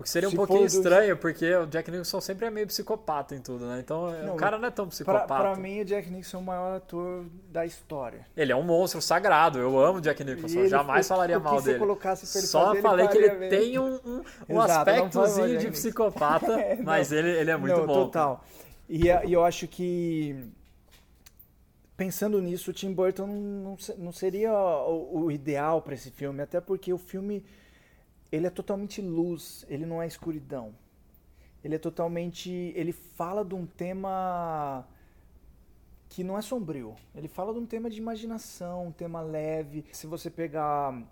O 0.00 0.02
que 0.02 0.08
seria 0.08 0.28
um 0.28 0.30
Se 0.30 0.36
pouquinho 0.36 0.64
estranho, 0.64 1.14
porque 1.14 1.54
o 1.56 1.66
Jack 1.66 1.90
Nicholson 1.90 2.22
sempre 2.22 2.46
é 2.46 2.50
meio 2.50 2.66
psicopata 2.66 3.34
em 3.34 3.40
tudo, 3.42 3.66
né? 3.66 3.80
Então 3.80 4.10
Não, 4.24 4.32
o 4.32 4.36
cara 4.36 4.56
não 4.58 4.66
é 4.66 4.70
tão 4.70 4.86
Pra, 4.86 4.90
psicopata. 4.92 5.26
pra 5.26 5.56
mim, 5.56 5.82
o 5.82 5.84
Jack 5.84 6.08
Nixon 6.08 6.38
é 6.38 6.40
o 6.40 6.42
maior 6.42 6.76
ator 6.78 7.26
da 7.52 7.66
história. 7.66 8.26
Ele 8.34 8.50
é 8.50 8.56
um 8.56 8.62
monstro 8.62 9.02
sagrado. 9.02 9.58
Eu 9.58 9.78
amo 9.78 9.98
o 9.98 10.00
Jack 10.00 10.24
Nicholson. 10.24 10.60
Ele- 10.60 10.68
Jamais 10.70 11.04
o- 11.04 11.08
falaria 11.10 11.38
o 11.38 11.42
mal 11.42 11.60
dele. 11.60 11.78
pra 11.78 12.16
Só 12.16 12.68
fazer, 12.68 12.80
falei 12.80 13.08
que 13.08 13.18
ele 13.18 13.48
tem 13.50 13.78
um, 13.78 13.96
um, 14.02 14.22
um 14.48 14.62
Exato, 14.64 14.88
aspectozinho 14.90 15.46
de 15.48 15.52
Nicholson. 15.56 15.70
psicopata, 15.72 16.52
É, 16.60 16.76
mas 16.76 17.12
ele, 17.12 17.28
ele 17.30 17.50
é 17.50 17.56
muito 17.58 17.76
Não, 17.76 17.86
bom. 17.86 18.04
Total. 18.06 18.42
E, 18.88 19.10
a- 19.10 19.22
e 19.26 19.34
eu 19.34 19.44
acho 19.44 19.68
que 19.68 20.34
pensando 21.94 22.40
nisso, 22.40 22.70
o 22.70 22.72
Tim 22.74 22.92
Burton 22.92 23.26
não, 23.26 23.76
não 23.98 24.12
seria 24.12 24.50
o, 24.54 25.24
o 25.24 25.30
ideal 25.30 25.82
para 25.82 25.92
esse 25.94 26.10
filme, 26.10 26.40
até 26.42 26.58
porque 26.60 26.90
o 26.90 26.96
filme 26.98 27.44
ele 28.30 28.46
é 28.46 28.50
totalmente 28.50 29.00
luz, 29.00 29.64
ele 29.68 29.84
não 29.86 30.00
é 30.02 30.06
escuridão. 30.06 30.74
Ele 31.62 31.74
é 31.74 31.78
totalmente, 31.78 32.50
ele 32.74 32.92
fala 32.92 33.44
de 33.44 33.54
um 33.54 33.66
tema 33.66 34.86
que 36.08 36.24
não 36.24 36.36
é 36.38 36.42
sombrio. 36.42 36.96
Ele 37.14 37.28
fala 37.28 37.52
de 37.52 37.58
um 37.58 37.66
tema 37.66 37.88
de 37.90 37.98
imaginação, 37.98 38.86
um 38.86 38.92
tema 38.92 39.20
leve. 39.20 39.84
Se 39.92 40.06
você 40.06 40.30
pegar 40.30 41.02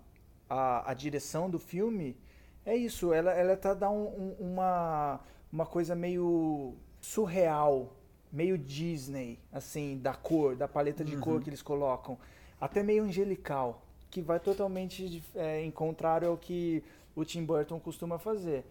a, 0.49 0.89
a 0.89 0.93
direção 0.93 1.49
do 1.49 1.59
filme, 1.59 2.17
é 2.65 2.75
isso. 2.75 3.13
Ela, 3.13 3.31
ela 3.33 3.55
tá 3.55 3.73
dá 3.73 3.89
um- 3.89 4.07
um- 4.07 4.35
uma, 4.51 5.19
uma 5.53 5.65
coisa 5.65 5.95
meio 5.95 6.73
surreal, 6.99 7.93
meio 8.31 8.57
Disney, 8.57 9.39
assim, 9.53 9.97
da 9.99 10.13
cor, 10.13 10.55
da 10.55 10.67
paleta 10.67 11.03
de 11.03 11.15
cor 11.17 11.41
que 11.43 11.49
eles 11.49 11.61
colocam. 11.61 12.17
Até 12.59 12.83
meio 12.83 13.03
angelical, 13.03 13.81
que 14.11 14.21
vai 14.21 14.39
totalmente 14.39 15.23
é, 15.35 15.61
em 15.63 15.71
contrário 15.71 16.27
ao 16.27 16.37
que 16.37 16.83
o 17.19 17.25
Tim 17.25 17.43
Burton 17.43 17.79
costuma 17.79 18.17
fazer. 18.17 18.63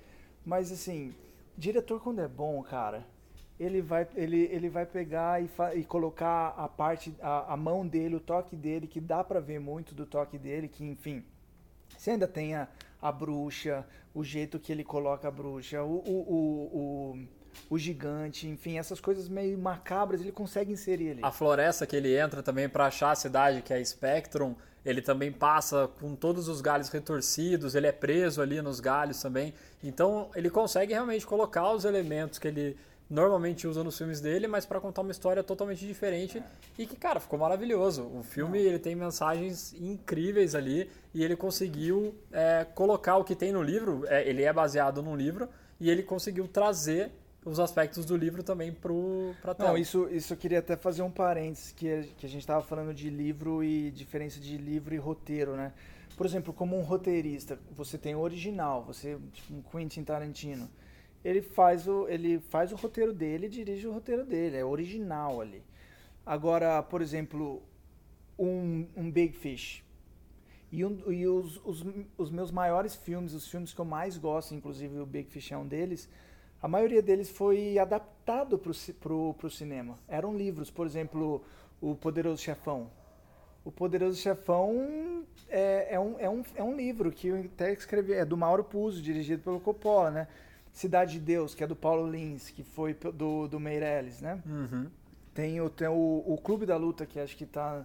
Mas 0.44 0.72
assim, 0.72 1.14
diretor 1.56 2.00
quando 2.00 2.20
é 2.20 2.28
bom, 2.28 2.62
cara, 2.62 3.04
ele 3.58 3.82
vai, 3.82 4.06
ele, 4.14 4.48
ele 4.50 4.68
vai 4.68 4.86
pegar 4.86 5.42
e, 5.42 5.50
e 5.74 5.84
colocar 5.84 6.54
a 6.56 6.68
parte, 6.68 7.14
a, 7.20 7.52
a 7.52 7.56
mão 7.56 7.86
dele, 7.86 8.16
o 8.16 8.20
toque 8.20 8.56
dele, 8.56 8.86
que 8.86 9.00
dá 9.00 9.22
pra 9.22 9.40
ver 9.40 9.58
muito 9.58 9.94
do 9.94 10.06
toque 10.06 10.38
dele, 10.38 10.68
que 10.68 10.84
enfim, 10.84 11.24
você 11.96 12.12
ainda 12.12 12.28
tem 12.28 12.54
a, 12.54 12.68
a 13.02 13.10
bruxa, 13.10 13.84
o 14.14 14.22
jeito 14.22 14.58
que 14.58 14.72
ele 14.72 14.84
coloca 14.84 15.28
a 15.28 15.30
bruxa, 15.30 15.82
o, 15.82 15.98
o, 15.98 16.12
o, 16.12 16.78
o, 16.78 17.28
o 17.70 17.78
gigante, 17.78 18.46
enfim, 18.46 18.78
essas 18.78 19.00
coisas 19.00 19.28
meio 19.28 19.58
macabras 19.58 20.20
ele 20.20 20.32
consegue 20.32 20.72
inserir 20.72 21.10
ali. 21.10 21.20
A 21.22 21.32
floresta 21.32 21.86
que 21.86 21.96
ele 21.96 22.16
entra 22.16 22.42
também 22.42 22.68
para 22.68 22.86
achar 22.86 23.10
a 23.10 23.16
cidade, 23.16 23.60
que 23.60 23.74
é 23.74 23.84
Spectrum, 23.84 24.54
ele 24.84 25.02
também 25.02 25.30
passa 25.32 25.88
com 26.00 26.14
todos 26.14 26.48
os 26.48 26.60
galhos 26.60 26.88
retorcidos, 26.88 27.74
ele 27.74 27.86
é 27.86 27.92
preso 27.92 28.40
ali 28.40 28.60
nos 28.62 28.80
galhos 28.80 29.20
também. 29.20 29.52
Então 29.82 30.30
ele 30.34 30.50
consegue 30.50 30.92
realmente 30.92 31.26
colocar 31.26 31.72
os 31.72 31.84
elementos 31.84 32.38
que 32.38 32.48
ele 32.48 32.76
normalmente 33.10 33.66
usa 33.66 33.82
nos 33.82 33.96
filmes 33.96 34.20
dele, 34.20 34.46
mas 34.46 34.66
para 34.66 34.80
contar 34.80 35.00
uma 35.00 35.10
história 35.10 35.42
totalmente 35.42 35.86
diferente 35.86 36.42
e 36.78 36.86
que, 36.86 36.94
cara, 36.96 37.18
ficou 37.18 37.38
maravilhoso. 37.38 38.02
O 38.14 38.22
filme 38.22 38.58
ele 38.58 38.78
tem 38.78 38.94
mensagens 38.94 39.72
incríveis 39.74 40.54
ali 40.54 40.90
e 41.14 41.24
ele 41.24 41.34
conseguiu 41.34 42.14
é, 42.30 42.66
colocar 42.74 43.16
o 43.16 43.24
que 43.24 43.34
tem 43.34 43.52
no 43.52 43.62
livro. 43.62 44.04
é, 44.08 44.28
ele 44.28 44.42
é 44.42 44.52
baseado 44.52 45.02
num 45.02 45.16
livro 45.16 45.48
e 45.80 45.88
ele 45.88 46.02
conseguiu 46.02 46.46
trazer 46.46 47.10
os 47.48 47.58
aspectos 47.60 48.04
do 48.04 48.16
livro 48.16 48.42
também 48.42 48.72
para 48.72 49.54
tela. 49.54 49.70
Não, 49.70 49.78
isso, 49.78 50.08
isso 50.10 50.32
eu 50.32 50.36
queria 50.36 50.58
até 50.58 50.76
fazer 50.76 51.02
um 51.02 51.10
parênteses, 51.10 51.72
que, 51.72 51.90
a- 51.90 52.02
que 52.02 52.26
a 52.26 52.28
gente 52.28 52.40
estava 52.40 52.62
falando 52.62 52.92
de 52.94 53.08
livro 53.10 53.62
e 53.64 53.90
diferença 53.90 54.38
de 54.40 54.56
livro 54.56 54.94
e 54.94 54.98
roteiro, 54.98 55.56
né? 55.56 55.72
Por 56.16 56.26
exemplo, 56.26 56.52
como 56.52 56.76
um 56.76 56.82
roteirista, 56.82 57.58
você 57.70 57.96
tem 57.96 58.14
o 58.14 58.20
original, 58.20 58.82
você, 58.82 59.16
tipo 59.32 59.54
um 59.54 59.62
Quentin 59.62 60.02
Tarantino, 60.02 60.68
ele 61.24 61.40
faz 61.42 61.86
o, 61.86 62.08
ele 62.08 62.38
faz 62.40 62.72
o 62.72 62.76
roteiro 62.76 63.12
dele 63.12 63.46
e 63.46 63.48
dirige 63.48 63.86
o 63.86 63.92
roteiro 63.92 64.24
dele, 64.24 64.56
é 64.56 64.64
original 64.64 65.40
ali. 65.40 65.62
Agora, 66.26 66.82
por 66.82 67.00
exemplo, 67.00 67.62
um, 68.38 68.86
um 68.96 69.10
Big 69.10 69.32
Fish. 69.34 69.82
E, 70.70 70.84
um- 70.84 71.10
e 71.10 71.26
os, 71.26 71.60
os, 71.64 71.84
os 72.18 72.30
meus 72.30 72.50
maiores 72.50 72.94
filmes, 72.94 73.32
os 73.32 73.48
filmes 73.48 73.72
que 73.72 73.80
eu 73.80 73.84
mais 73.84 74.18
gosto, 74.18 74.54
inclusive 74.54 74.98
o 74.98 75.06
Big 75.06 75.30
Fish 75.30 75.50
é 75.52 75.56
um 75.56 75.66
deles, 75.66 76.08
a 76.60 76.66
maioria 76.66 77.00
deles 77.00 77.30
foi 77.30 77.78
adaptado 77.78 78.58
para 78.58 79.12
o 79.12 79.50
cinema. 79.50 79.98
Eram 80.08 80.36
livros, 80.36 80.70
por 80.70 80.86
exemplo, 80.86 81.42
O 81.80 81.94
Poderoso 81.94 82.42
Chefão. 82.42 82.90
O 83.64 83.70
Poderoso 83.70 84.18
Chefão 84.18 85.24
é, 85.48 85.94
é, 85.94 86.00
um, 86.00 86.18
é, 86.18 86.28
um, 86.28 86.42
é 86.56 86.62
um 86.62 86.74
livro 86.74 87.12
que 87.12 87.28
eu 87.28 87.40
até 87.40 87.72
escrevi, 87.72 88.12
é 88.14 88.24
do 88.24 88.36
Mauro 88.36 88.64
Puzo, 88.64 89.00
dirigido 89.00 89.42
pelo 89.42 89.60
Coppola, 89.60 90.10
né? 90.10 90.28
Cidade 90.72 91.12
de 91.12 91.20
Deus, 91.20 91.54
que 91.54 91.62
é 91.62 91.66
do 91.66 91.76
Paulo 91.76 92.10
Lins, 92.10 92.50
que 92.50 92.62
foi 92.62 92.94
do, 92.94 93.48
do 93.48 93.60
Meirelles, 93.60 94.20
né? 94.20 94.40
Uhum. 94.46 94.86
Tem, 95.34 95.60
o, 95.60 95.70
tem 95.70 95.88
o, 95.88 96.24
o 96.26 96.38
Clube 96.42 96.66
da 96.66 96.76
Luta, 96.76 97.06
que 97.06 97.20
acho 97.20 97.36
que 97.36 97.46
tá 97.46 97.84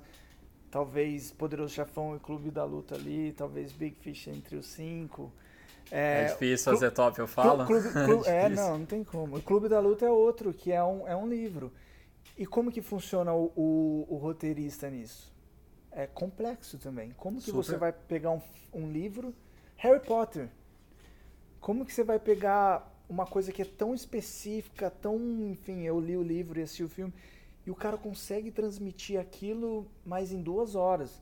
talvez 0.71 1.31
Poderoso 1.31 1.73
Chefão 1.73 2.15
e 2.15 2.19
Clube 2.19 2.49
da 2.49 2.63
Luta 2.63 2.95
ali, 2.95 3.31
talvez 3.37 3.71
Big 3.71 3.95
Fish 3.99 4.27
entre 4.27 4.55
os 4.55 4.65
cinco. 4.65 5.31
É, 5.91 6.25
difícil 6.25 6.71
Clu- 6.71 6.79
fazer 6.79 6.91
top, 6.91 7.19
eu 7.19 7.27
falo. 7.27 7.65
Clube- 7.65 7.89
Clu- 8.05 8.25
é, 8.25 8.49
difícil. 8.49 8.65
não, 8.69 8.77
não 8.79 8.85
tem 8.85 9.03
como. 9.03 9.37
O 9.37 9.41
Clube 9.41 9.69
da 9.69 9.79
Luta 9.79 10.05
é 10.05 10.09
outro, 10.09 10.53
que 10.53 10.71
é 10.71 10.83
um, 10.83 11.07
é 11.07 11.15
um 11.15 11.27
livro. 11.27 11.71
E 12.37 12.45
como 12.45 12.71
que 12.71 12.81
funciona 12.81 13.33
o, 13.33 13.51
o, 13.55 14.07
o 14.09 14.17
roteirista 14.17 14.89
nisso? 14.89 15.31
É 15.91 16.07
complexo 16.07 16.77
também. 16.79 17.11
Como 17.11 17.39
que 17.39 17.51
você 17.51 17.73
Super. 17.73 17.79
vai 17.79 17.93
pegar 17.93 18.31
um, 18.31 18.41
um 18.73 18.91
livro? 18.91 19.33
Harry 19.77 19.99
Potter. 19.99 20.49
Como 21.59 21.85
que 21.85 21.93
você 21.93 22.03
vai 22.03 22.17
pegar 22.19 22.91
uma 23.07 23.25
coisa 23.25 23.51
que 23.51 23.61
é 23.61 23.65
tão 23.65 23.93
específica, 23.93 24.89
tão. 24.89 25.17
Enfim, 25.51 25.83
eu 25.83 25.99
li 25.99 26.17
o 26.17 26.23
livro 26.23 26.59
e 26.59 26.63
assisti 26.63 26.83
o 26.83 26.89
filme, 26.89 27.13
e 27.65 27.71
o 27.71 27.75
cara 27.75 27.97
consegue 27.97 28.49
transmitir 28.51 29.19
aquilo 29.19 29.85
mais 30.05 30.31
em 30.31 30.41
duas 30.41 30.73
horas. 30.75 31.21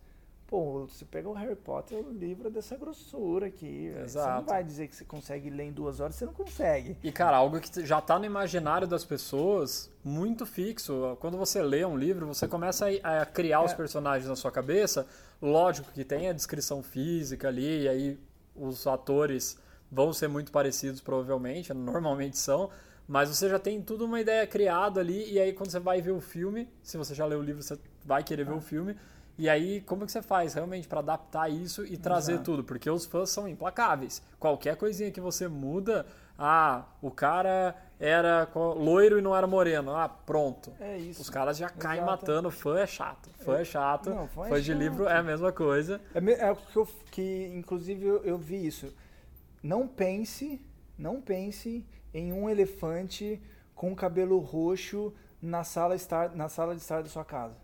Pô, 0.52 0.86
você 0.86 1.06
pega 1.06 1.30
o 1.30 1.32
Harry 1.32 1.56
Potter, 1.56 1.97
o 2.06 2.12
livro 2.12 2.49
é 2.49 2.52
dessa 2.52 2.76
grossura 2.76 3.45
aqui. 3.47 3.88
velho. 3.88 4.10
Você 4.10 4.18
não 4.18 4.26
Exato. 4.26 4.45
vai 4.49 4.62
dizer 4.62 4.89
que 4.89 4.95
você 4.97 5.06
consegue 5.06 5.49
ler 5.49 5.64
em 5.64 5.72
duas 5.72 6.02
horas, 6.02 6.14
você 6.14 6.26
não 6.26 6.34
consegue. 6.34 6.97
E, 7.02 7.10
cara, 7.10 7.38
algo 7.38 7.58
que 7.62 7.86
já 7.86 8.02
tá 8.02 8.20
no 8.20 8.26
imaginário 8.26 8.86
das 8.86 9.06
pessoas, 9.06 9.89
muito 10.04 10.45
fixo. 10.45 11.16
Quando 11.22 11.38
você 11.38 11.62
lê 11.64 11.86
um 11.86 11.95
livro, 11.97 12.28
você 12.28 12.49
começa 12.49 12.88
a 13.02 13.26
criar 13.26 13.62
os 13.64 13.72
É. 13.72 13.76
personagens 13.76 14.28
na 14.28 14.36
sua 14.36 14.52
cabeça. 14.52 15.08
Lógico 15.41 15.89
que 15.93 16.04
tem 16.04 16.28
a 16.28 16.34
descrição 16.34 16.84
física 16.84 17.47
ali, 17.47 17.84
e 17.84 17.88
aí 17.88 18.20
os 18.54 18.86
atores 18.86 19.58
vão 19.89 20.12
ser 20.12 20.28
muito 20.28 20.52
parecidos, 20.52 20.99
provavelmente, 20.99 21.72
normalmente 21.74 22.38
são. 22.38 22.70
Mas 23.08 23.30
você 23.30 23.47
já 23.47 23.58
tem 23.58 23.82
tudo 23.82 24.04
uma 24.04 24.20
ideia 24.20 24.45
criada 24.45 24.99
ali, 24.99 25.32
e 25.32 25.39
aí 25.39 25.54
quando 25.54 25.70
você 25.72 25.80
vai 25.80 26.02
ver 26.02 26.12
o 26.12 26.20
filme, 26.20 26.68
se 26.84 26.97
você 26.97 27.16
já 27.16 27.26
leu 27.26 27.39
o 27.39 27.41
livro, 27.41 27.64
você 27.64 27.80
vai 28.04 28.22
querer 28.22 28.41
Ah. 28.41 28.49
ver 28.52 28.56
o 28.58 28.62
filme. 28.62 28.97
E 29.38 29.50
aí, 29.50 29.82
como 29.82 30.06
que 30.06 30.12
você 30.12 30.22
faz 30.22 30.54
realmente 30.54 30.88
para 30.88 31.00
adaptar 31.00 31.50
isso 31.50 31.86
e 31.86 31.98
trazer 31.98 32.34
Exato. 32.34 32.46
tudo? 32.46 32.64
Porque 32.64 32.90
os 32.90 33.06
fãs 33.06 33.30
são 33.30 33.48
implacáveis. 33.48 34.22
Qualquer 34.40 34.76
coisinha 34.76 35.12
que 35.12 35.22
você 35.22 35.48
muda, 35.48 36.06
ah, 36.38 36.86
o 37.02 37.10
cara 37.10 37.76
era 38.00 38.48
loiro 38.56 39.20
e 39.20 39.22
não 39.22 39.36
era 39.36 39.48
moreno. 39.48 39.96
Ah, 39.96 40.10
pronto. 40.10 40.74
É 40.80 40.98
isso. 40.98 41.22
Os 41.22 41.30
caras 41.30 41.58
já 41.58 41.70
caem 41.70 42.02
Exato. 42.02 42.12
matando. 42.12 42.52
Fã 42.52 42.80
é 42.80 42.88
chato. 42.88 43.30
Fã 43.40 43.60
é 43.60 43.64
chato. 43.64 44.10
Não, 44.10 44.28
fã 44.28 44.48
fã 44.48 44.58
é 44.58 44.60
de 44.60 44.68
chato. 44.68 44.78
livro 44.78 45.08
é 45.08 45.18
a 45.18 45.24
mesma 45.24 45.52
coisa. 45.52 46.02
É, 46.14 46.48
é 46.48 46.52
o 46.52 46.56
que, 46.56 46.76
eu, 46.76 46.88
que 47.12 47.52
inclusive 47.56 48.06
eu, 48.06 48.24
eu 48.24 48.38
vi 48.38 48.66
isso. 48.66 48.94
Não 49.64 49.88
pense, 49.88 50.60
não 50.98 51.22
pense 51.22 51.86
em 52.14 52.34
um 52.34 52.50
elefante 52.50 53.42
com 53.76 53.96
cabelo 53.96 54.40
roxo 54.40 55.14
na 55.42 55.64
sala, 55.64 55.96
estar, 55.96 56.36
na 56.36 56.50
sala 56.50 56.76
de 56.76 56.82
estar 56.82 57.02
da 57.02 57.10
sua 57.10 57.26
casa. 57.26 57.58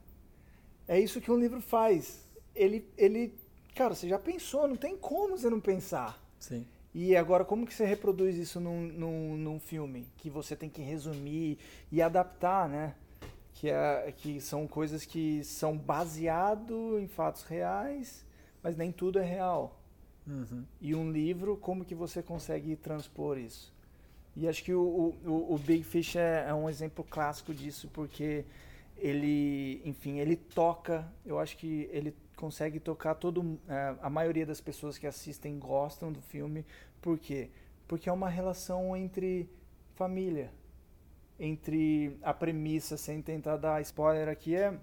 É 0.87 0.99
isso 0.99 1.19
que 1.19 1.31
um 1.31 1.39
livro 1.39 1.61
faz. 1.61 2.25
Ele, 2.55 2.87
ele, 2.97 3.33
cara, 3.75 3.93
você 3.93 4.07
já 4.07 4.17
pensou, 4.17 4.67
não 4.67 4.75
tem 4.75 4.95
como 4.95 5.37
você 5.37 5.49
não 5.49 5.59
pensar. 5.59 6.21
Sim. 6.39 6.65
E 6.93 7.15
agora, 7.15 7.45
como 7.45 7.65
que 7.67 7.73
você 7.73 7.85
reproduz 7.85 8.37
isso 8.37 8.59
num, 8.59 8.81
num, 8.87 9.37
num 9.37 9.59
filme? 9.59 10.07
Que 10.17 10.29
você 10.29 10.55
tem 10.55 10.69
que 10.69 10.81
resumir 10.81 11.59
e 11.91 12.01
adaptar, 12.01 12.67
né? 12.67 12.95
Que, 13.53 13.69
é, 13.69 14.13
que 14.17 14.39
são 14.39 14.67
coisas 14.67 15.05
que 15.05 15.43
são 15.43 15.77
baseado 15.77 16.97
em 16.99 17.07
fatos 17.07 17.43
reais, 17.43 18.25
mas 18.63 18.77
nem 18.77 18.91
tudo 18.91 19.19
é 19.19 19.23
real. 19.23 19.79
Uhum. 20.25 20.63
E 20.81 20.95
um 20.95 21.11
livro, 21.11 21.57
como 21.57 21.85
que 21.85 21.95
você 21.95 22.21
consegue 22.21 22.75
transpor 22.75 23.37
isso? 23.37 23.73
E 24.35 24.47
acho 24.47 24.63
que 24.63 24.73
o, 24.73 25.15
o, 25.25 25.53
o 25.53 25.57
Big 25.57 25.83
Fish 25.83 26.15
é, 26.15 26.45
é 26.47 26.53
um 26.53 26.69
exemplo 26.69 27.03
clássico 27.03 27.53
disso, 27.53 27.89
porque 27.91 28.45
ele, 28.97 29.81
enfim, 29.85 30.19
ele 30.19 30.35
toca, 30.35 31.11
eu 31.25 31.39
acho 31.39 31.57
que 31.57 31.89
ele 31.91 32.15
consegue 32.35 32.79
tocar 32.79 33.15
todo, 33.15 33.59
é, 33.67 33.95
a 34.01 34.09
maioria 34.09 34.45
das 34.45 34.61
pessoas 34.61 34.97
que 34.97 35.07
assistem 35.07 35.57
gostam 35.57 36.11
do 36.11 36.21
filme, 36.21 36.65
por 37.01 37.17
quê? 37.17 37.49
Porque 37.87 38.09
é 38.09 38.11
uma 38.11 38.29
relação 38.29 38.95
entre 38.95 39.49
família, 39.95 40.51
entre 41.39 42.17
a 42.21 42.33
premissa, 42.33 42.97
sem 42.97 43.21
tentar 43.21 43.57
dar 43.57 43.81
spoiler 43.81 44.27
aqui, 44.27 44.55
é, 44.55 44.77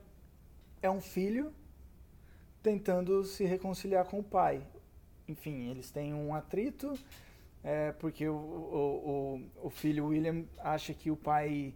é 0.83 0.91
um 0.91 1.01
filho 1.01 1.53
tentando 2.63 3.25
se 3.25 3.45
reconciliar 3.45 4.07
com 4.07 4.21
o 4.21 4.25
pai. 4.25 4.67
Enfim, 5.29 5.71
eles 5.71 5.91
têm 5.91 6.15
um 6.15 6.35
atrito, 6.35 6.99
é, 7.63 7.93
porque 7.93 8.29
o, 8.29 8.35
o, 8.35 9.41
o, 9.63 9.67
o 9.67 9.71
filho 9.71 10.07
William 10.07 10.45
acha 10.59 10.93
que 10.93 11.11
o 11.11 11.17
pai, 11.17 11.75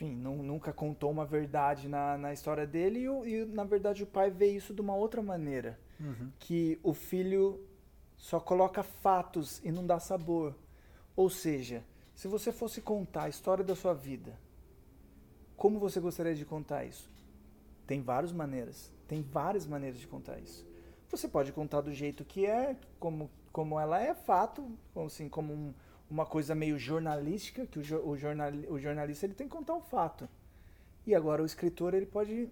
enfim, 0.00 0.14
nu- 0.16 0.42
nunca 0.42 0.72
contou 0.72 1.10
uma 1.10 1.26
verdade 1.26 1.88
na, 1.88 2.16
na 2.16 2.32
história 2.32 2.66
dele, 2.66 3.00
e, 3.00 3.34
e, 3.34 3.44
na 3.44 3.64
verdade 3.64 4.02
o 4.02 4.06
pai 4.06 4.30
vê 4.30 4.46
isso 4.50 4.72
de 4.72 4.80
uma 4.80 4.94
outra 4.94 5.22
maneira. 5.22 5.78
Uhum. 6.00 6.30
Que 6.38 6.78
o 6.82 6.94
filho 6.94 7.60
só 8.16 8.40
coloca 8.40 8.82
fatos 8.82 9.60
e 9.62 9.70
não 9.70 9.86
dá 9.86 9.98
sabor. 9.98 10.54
Ou 11.14 11.28
seja, 11.28 11.84
se 12.14 12.26
você 12.28 12.50
fosse 12.52 12.80
contar 12.80 13.24
a 13.24 13.28
história 13.28 13.62
da 13.62 13.74
sua 13.76 13.92
vida, 13.92 14.38
como 15.56 15.78
você 15.78 16.00
gostaria 16.00 16.34
de 16.34 16.44
contar 16.46 16.84
isso? 16.84 17.10
Tem 17.86 18.00
várias 18.00 18.32
maneiras. 18.32 18.90
Tem 19.06 19.20
várias 19.22 19.66
maneiras 19.66 19.98
de 19.98 20.06
contar 20.06 20.38
isso. 20.38 20.66
Você 21.10 21.28
pode 21.28 21.52
contar 21.52 21.80
do 21.82 21.92
jeito 21.92 22.24
que 22.24 22.46
é, 22.46 22.76
como, 22.98 23.30
como 23.52 23.78
ela 23.78 24.00
é, 24.00 24.14
fato, 24.14 24.70
assim, 25.04 25.28
como 25.28 25.52
um- 25.52 25.74
uma 26.10 26.26
coisa 26.26 26.54
meio 26.54 26.78
jornalística, 26.78 27.66
que 27.66 27.78
o, 27.78 28.08
o, 28.08 28.16
jornal, 28.16 28.50
o 28.68 28.78
jornalista 28.78 29.26
ele 29.26 29.34
tem 29.34 29.46
que 29.46 29.56
contar 29.56 29.74
o 29.74 29.80
fato. 29.80 30.28
E 31.06 31.14
agora 31.14 31.42
o 31.42 31.46
escritor 31.46 31.94
ele 31.94 32.06
pode 32.06 32.48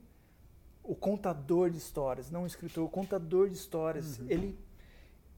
o 0.83 0.95
contador 0.95 1.69
de 1.69 1.77
histórias, 1.77 2.31
não 2.31 2.45
o 2.45 2.47
escritor, 2.47 2.85
o 2.85 2.89
contador 2.89 3.49
de 3.49 3.57
histórias, 3.57 4.21
ele 4.29 4.57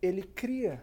ele 0.03 0.23
cria 0.23 0.83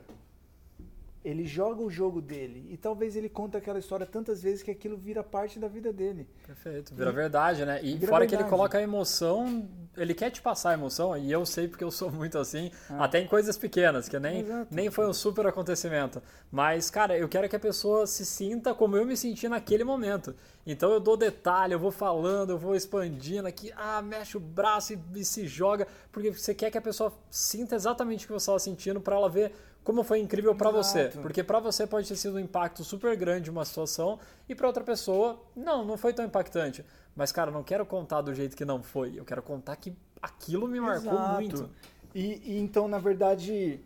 ele 1.24 1.45
joga 1.45 1.82
o 1.82 1.89
jogo 1.89 2.22
dele 2.22 2.65
e 2.70 2.78
talvez 2.78 3.15
ele 3.15 3.28
conta 3.28 3.57
aquela 3.57 3.80
história 3.80 4.05
tantas 4.05 4.41
vezes 4.41 4.63
que 4.63 4.72
aquilo 4.72 4.95
vira 4.97 5.24
parte 5.24 5.59
da 5.59 5.68
vida 5.68 5.91
dele. 5.91 6.28
Perfeito, 6.45 6.95
vira 6.95 7.11
verdade, 7.11 7.65
né? 7.65 7.82
E 7.84 7.99
fora 8.05 8.26
que 8.26 8.34
ele 8.34 8.43
verdade. 8.43 8.49
coloca 8.49 8.78
a 8.78 8.82
emoção, 8.82 9.68
ele 9.95 10.13
quer 10.13 10.30
te 10.32 10.41
passar 10.41 10.70
a 10.70 10.74
emoção, 10.74 11.18
e 11.18 11.32
eu 11.32 11.45
sei 11.45 11.68
porque 11.68 11.84
eu 11.84 11.91
sou 11.91 12.09
muito 12.13 12.38
assim, 12.38 12.72
Ah. 12.89 13.03
até 13.05 13.20
em 13.20 13.28
coisas 13.28 13.57
pequenas, 13.57 14.07
que 14.07 14.18
nem, 14.20 14.41
Exato. 14.41 14.74
nem 14.74 14.89
foi 14.89 15.07
um 15.07 15.13
super 15.13 15.45
acontecimento. 15.47 16.22
Mas, 16.51 16.89
cara, 16.89 17.18
eu 17.18 17.28
quero 17.28 17.49
que 17.49 17.55
a 17.55 17.59
pessoa 17.59 18.07
se 18.07 18.26
sinta 18.26 18.74
como 18.74 18.95
eu 18.95 19.05
me 19.05 19.18
senti 19.18 19.49
naquele 19.49 19.84
momento. 19.84 20.34
Então 20.65 20.91
eu 20.91 20.99
dou 20.99 21.15
detalhe, 21.18 21.74
eu 21.74 21.80
vou 21.80 21.91
falando, 21.91 22.49
eu 22.51 22.57
vou 22.57 22.76
expandindo 22.76 23.47
aqui, 23.47 23.72
ah, 23.76 24.01
mexe 24.01 24.36
o 24.36 24.39
braço 24.39 24.93
e, 24.93 24.99
e 25.15 25.24
se 25.26 25.47
joga, 25.47 25.88
porque 26.11 26.32
você 26.32 26.53
quer 26.53 26.70
que 26.70 26.78
a 26.78 26.82
pessoa 26.82 27.13
sinta 27.30 27.76
exatamente 27.76 28.26
o 28.26 28.28
que 28.28 28.34
você 28.34 28.43
estava 28.43 28.59
sentindo 28.59 28.99
para 28.99 29.15
ela 29.15 29.30
ver 29.30 29.53
como 29.88 30.03
foi 30.03 30.19
incrível 30.19 30.53
para 30.53 30.69
você. 30.69 31.09
Porque 31.21 31.41
para 31.41 31.61
você 31.61 31.88
pode 31.88 32.09
ter 32.09 32.17
sido 32.17 32.35
um 32.35 32.39
impacto 32.39 32.83
super 32.83 33.15
grande 33.15 33.49
uma 33.49 33.63
situação 33.63 34.19
e 34.49 34.53
para 34.53 34.67
outra 34.67 34.83
pessoa, 34.83 35.41
não, 35.55 35.85
não 35.85 35.95
foi 35.95 36.11
tão 36.11 36.25
impactante. 36.25 36.83
Mas, 37.15 37.31
cara, 37.31 37.51
não 37.51 37.63
quero 37.63 37.85
contar 37.85 38.19
do 38.19 38.33
jeito 38.33 38.53
que 38.57 38.65
não 38.65 38.83
foi. 38.83 39.17
Eu 39.17 39.23
quero 39.23 39.41
contar 39.41 39.77
que 39.77 39.95
aquilo 40.21 40.67
me 40.67 40.81
marcou 40.81 41.13
Exato. 41.13 41.31
muito. 41.31 41.69
E, 42.13 42.51
e 42.51 42.59
então, 42.59 42.89
na 42.89 42.99
verdade, 42.99 43.79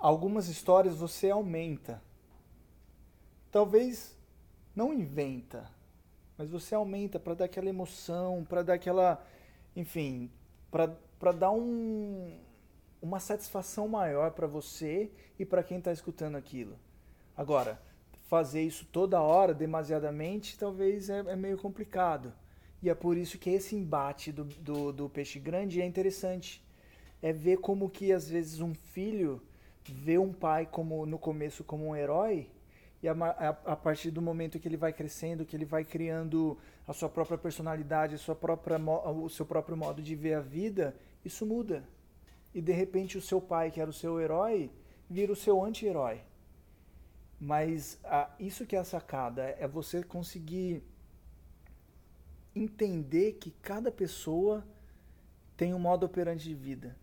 algumas 0.00 0.48
histórias 0.48 0.96
você 0.96 1.30
aumenta. 1.30 2.02
Talvez 3.52 4.16
não 4.74 4.92
inventa, 4.92 5.70
mas 6.36 6.50
você 6.50 6.74
aumenta 6.74 7.20
para 7.20 7.34
dar 7.34 7.44
aquela 7.44 7.68
emoção, 7.68 8.44
para 8.44 8.64
dar 8.64 8.74
aquela, 8.74 9.24
enfim, 9.76 10.32
para 10.68 11.32
dar 11.32 11.52
um, 11.52 12.36
uma 13.00 13.20
satisfação 13.20 13.88
maior 13.88 14.32
para 14.32 14.46
você 14.46 15.10
e 15.38 15.44
para 15.44 15.62
quem 15.62 15.78
está 15.78 15.92
escutando 15.92 16.36
aquilo. 16.36 16.76
Agora, 17.36 17.80
fazer 18.28 18.62
isso 18.62 18.86
toda 18.92 19.22
hora, 19.22 19.54
demasiadamente, 19.54 20.58
talvez 20.58 21.08
é, 21.08 21.18
é 21.20 21.36
meio 21.36 21.56
complicado. 21.56 22.32
E 22.82 22.90
é 22.90 22.94
por 22.94 23.16
isso 23.16 23.38
que 23.38 23.50
esse 23.50 23.74
embate 23.74 24.30
do, 24.30 24.44
do, 24.44 24.92
do 24.92 25.08
peixe 25.08 25.38
grande 25.38 25.80
é 25.80 25.86
interessante. 25.86 26.62
É 27.20 27.32
ver 27.32 27.58
como 27.58 27.88
que 27.88 28.12
às 28.12 28.28
vezes 28.28 28.60
um 28.60 28.74
filho 28.74 29.42
vê 29.84 30.18
um 30.18 30.32
pai 30.32 30.66
como 30.66 31.06
no 31.06 31.18
começo 31.18 31.64
como 31.64 31.88
um 31.88 31.96
herói 31.96 32.50
e 33.02 33.08
a, 33.08 33.12
a, 33.12 33.48
a 33.48 33.76
partir 33.76 34.10
do 34.10 34.20
momento 34.20 34.58
que 34.58 34.68
ele 34.68 34.76
vai 34.76 34.92
crescendo, 34.92 35.44
que 35.44 35.56
ele 35.56 35.64
vai 35.64 35.84
criando 35.84 36.58
a 36.86 36.92
sua 36.92 37.08
própria 37.08 37.38
personalidade, 37.38 38.14
a 38.14 38.18
sua 38.18 38.34
própria, 38.34 38.78
o 38.78 39.28
seu 39.28 39.46
próprio 39.46 39.76
modo 39.76 40.02
de 40.02 40.14
ver 40.14 40.34
a 40.34 40.40
vida, 40.40 40.94
isso 41.24 41.46
muda. 41.46 41.84
E 42.54 42.60
de 42.60 42.72
repente 42.72 43.18
o 43.18 43.22
seu 43.22 43.40
pai, 43.40 43.70
que 43.70 43.80
era 43.80 43.90
o 43.90 43.92
seu 43.92 44.20
herói, 44.20 44.70
vira 45.08 45.32
o 45.32 45.36
seu 45.36 45.62
anti-herói. 45.62 46.20
Mas 47.40 47.98
ah, 48.04 48.30
isso 48.38 48.66
que 48.66 48.74
é 48.74 48.78
a 48.78 48.84
sacada, 48.84 49.42
é 49.58 49.68
você 49.68 50.02
conseguir 50.02 50.82
entender 52.54 53.34
que 53.34 53.50
cada 53.62 53.92
pessoa 53.92 54.64
tem 55.56 55.72
um 55.72 55.78
modo 55.78 56.04
operante 56.04 56.44
de 56.44 56.54
vida. 56.54 56.96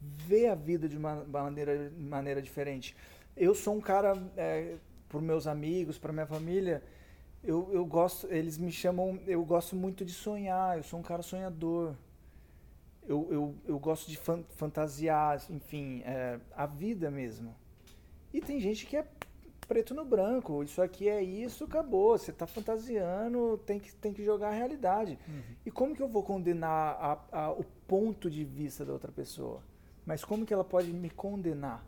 Ver 0.00 0.48
a 0.48 0.54
vida 0.54 0.88
de 0.88 0.96
uma 0.96 1.24
maneira, 1.24 1.92
maneira 1.96 2.42
diferente. 2.42 2.96
Eu 3.36 3.54
sou 3.54 3.74
um 3.74 3.80
cara, 3.80 4.14
é, 4.36 4.76
por 5.08 5.22
meus 5.22 5.46
amigos, 5.46 5.98
para 5.98 6.12
minha 6.12 6.26
família, 6.26 6.82
eu, 7.42 7.68
eu 7.72 7.84
gosto, 7.86 8.26
eles 8.32 8.58
me 8.58 8.70
chamam, 8.70 9.20
eu 9.26 9.44
gosto 9.44 9.76
muito 9.76 10.04
de 10.04 10.12
sonhar, 10.12 10.76
eu 10.76 10.82
sou 10.82 10.98
um 10.98 11.02
cara 11.02 11.22
sonhador. 11.22 11.94
Eu, 13.08 13.26
eu, 13.32 13.54
eu 13.66 13.78
gosto 13.78 14.08
de 14.10 14.16
fan- 14.18 14.44
fantasiar, 14.50 15.40
enfim, 15.50 16.02
é, 16.04 16.38
a 16.54 16.66
vida 16.66 17.10
mesmo. 17.10 17.56
E 18.34 18.40
tem 18.40 18.60
gente 18.60 18.84
que 18.86 18.96
é 18.96 19.06
preto 19.66 19.94
no 19.94 20.04
branco, 20.04 20.62
isso 20.62 20.80
aqui 20.82 21.08
é 21.08 21.22
isso, 21.22 21.64
acabou. 21.64 22.16
Você 22.18 22.30
está 22.30 22.46
fantasiando, 22.46 23.58
tem 23.66 23.80
que, 23.80 23.94
tem 23.94 24.12
que 24.12 24.22
jogar 24.22 24.48
a 24.48 24.52
realidade. 24.54 25.18
E 25.64 25.70
como 25.70 25.94
que 25.96 26.02
eu 26.02 26.08
vou 26.08 26.22
condenar 26.22 26.96
a- 27.00 27.44
a- 27.46 27.52
o 27.52 27.64
ponto 27.86 28.30
de 28.30 28.44
vista 28.44 28.84
da 28.84 28.92
outra 28.92 29.10
pessoa? 29.10 29.62
Mas 30.04 30.24
como 30.24 30.44
que 30.46 30.52
ela 30.54 30.64
pode 30.64 30.92
me 30.92 31.10
condenar? 31.10 31.84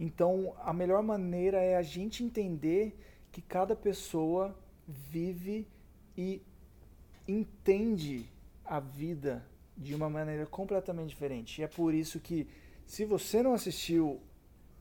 Então, 0.00 0.54
a 0.58 0.72
melhor 0.72 1.02
maneira 1.02 1.58
é 1.60 1.76
a 1.76 1.82
gente 1.82 2.22
entender 2.24 2.98
que 3.32 3.40
cada 3.42 3.74
pessoa 3.76 4.54
vive 4.86 5.66
e 6.16 6.42
entende 7.26 8.30
a 8.64 8.78
vida 8.80 9.44
de 9.76 9.94
uma 9.94 10.08
maneira 10.08 10.46
completamente 10.46 11.10
diferente. 11.10 11.60
E 11.60 11.64
é 11.64 11.68
por 11.68 11.92
isso 11.94 12.18
que, 12.20 12.46
se 12.86 13.04
você 13.04 13.42
não 13.42 13.54
assistiu 13.54 14.20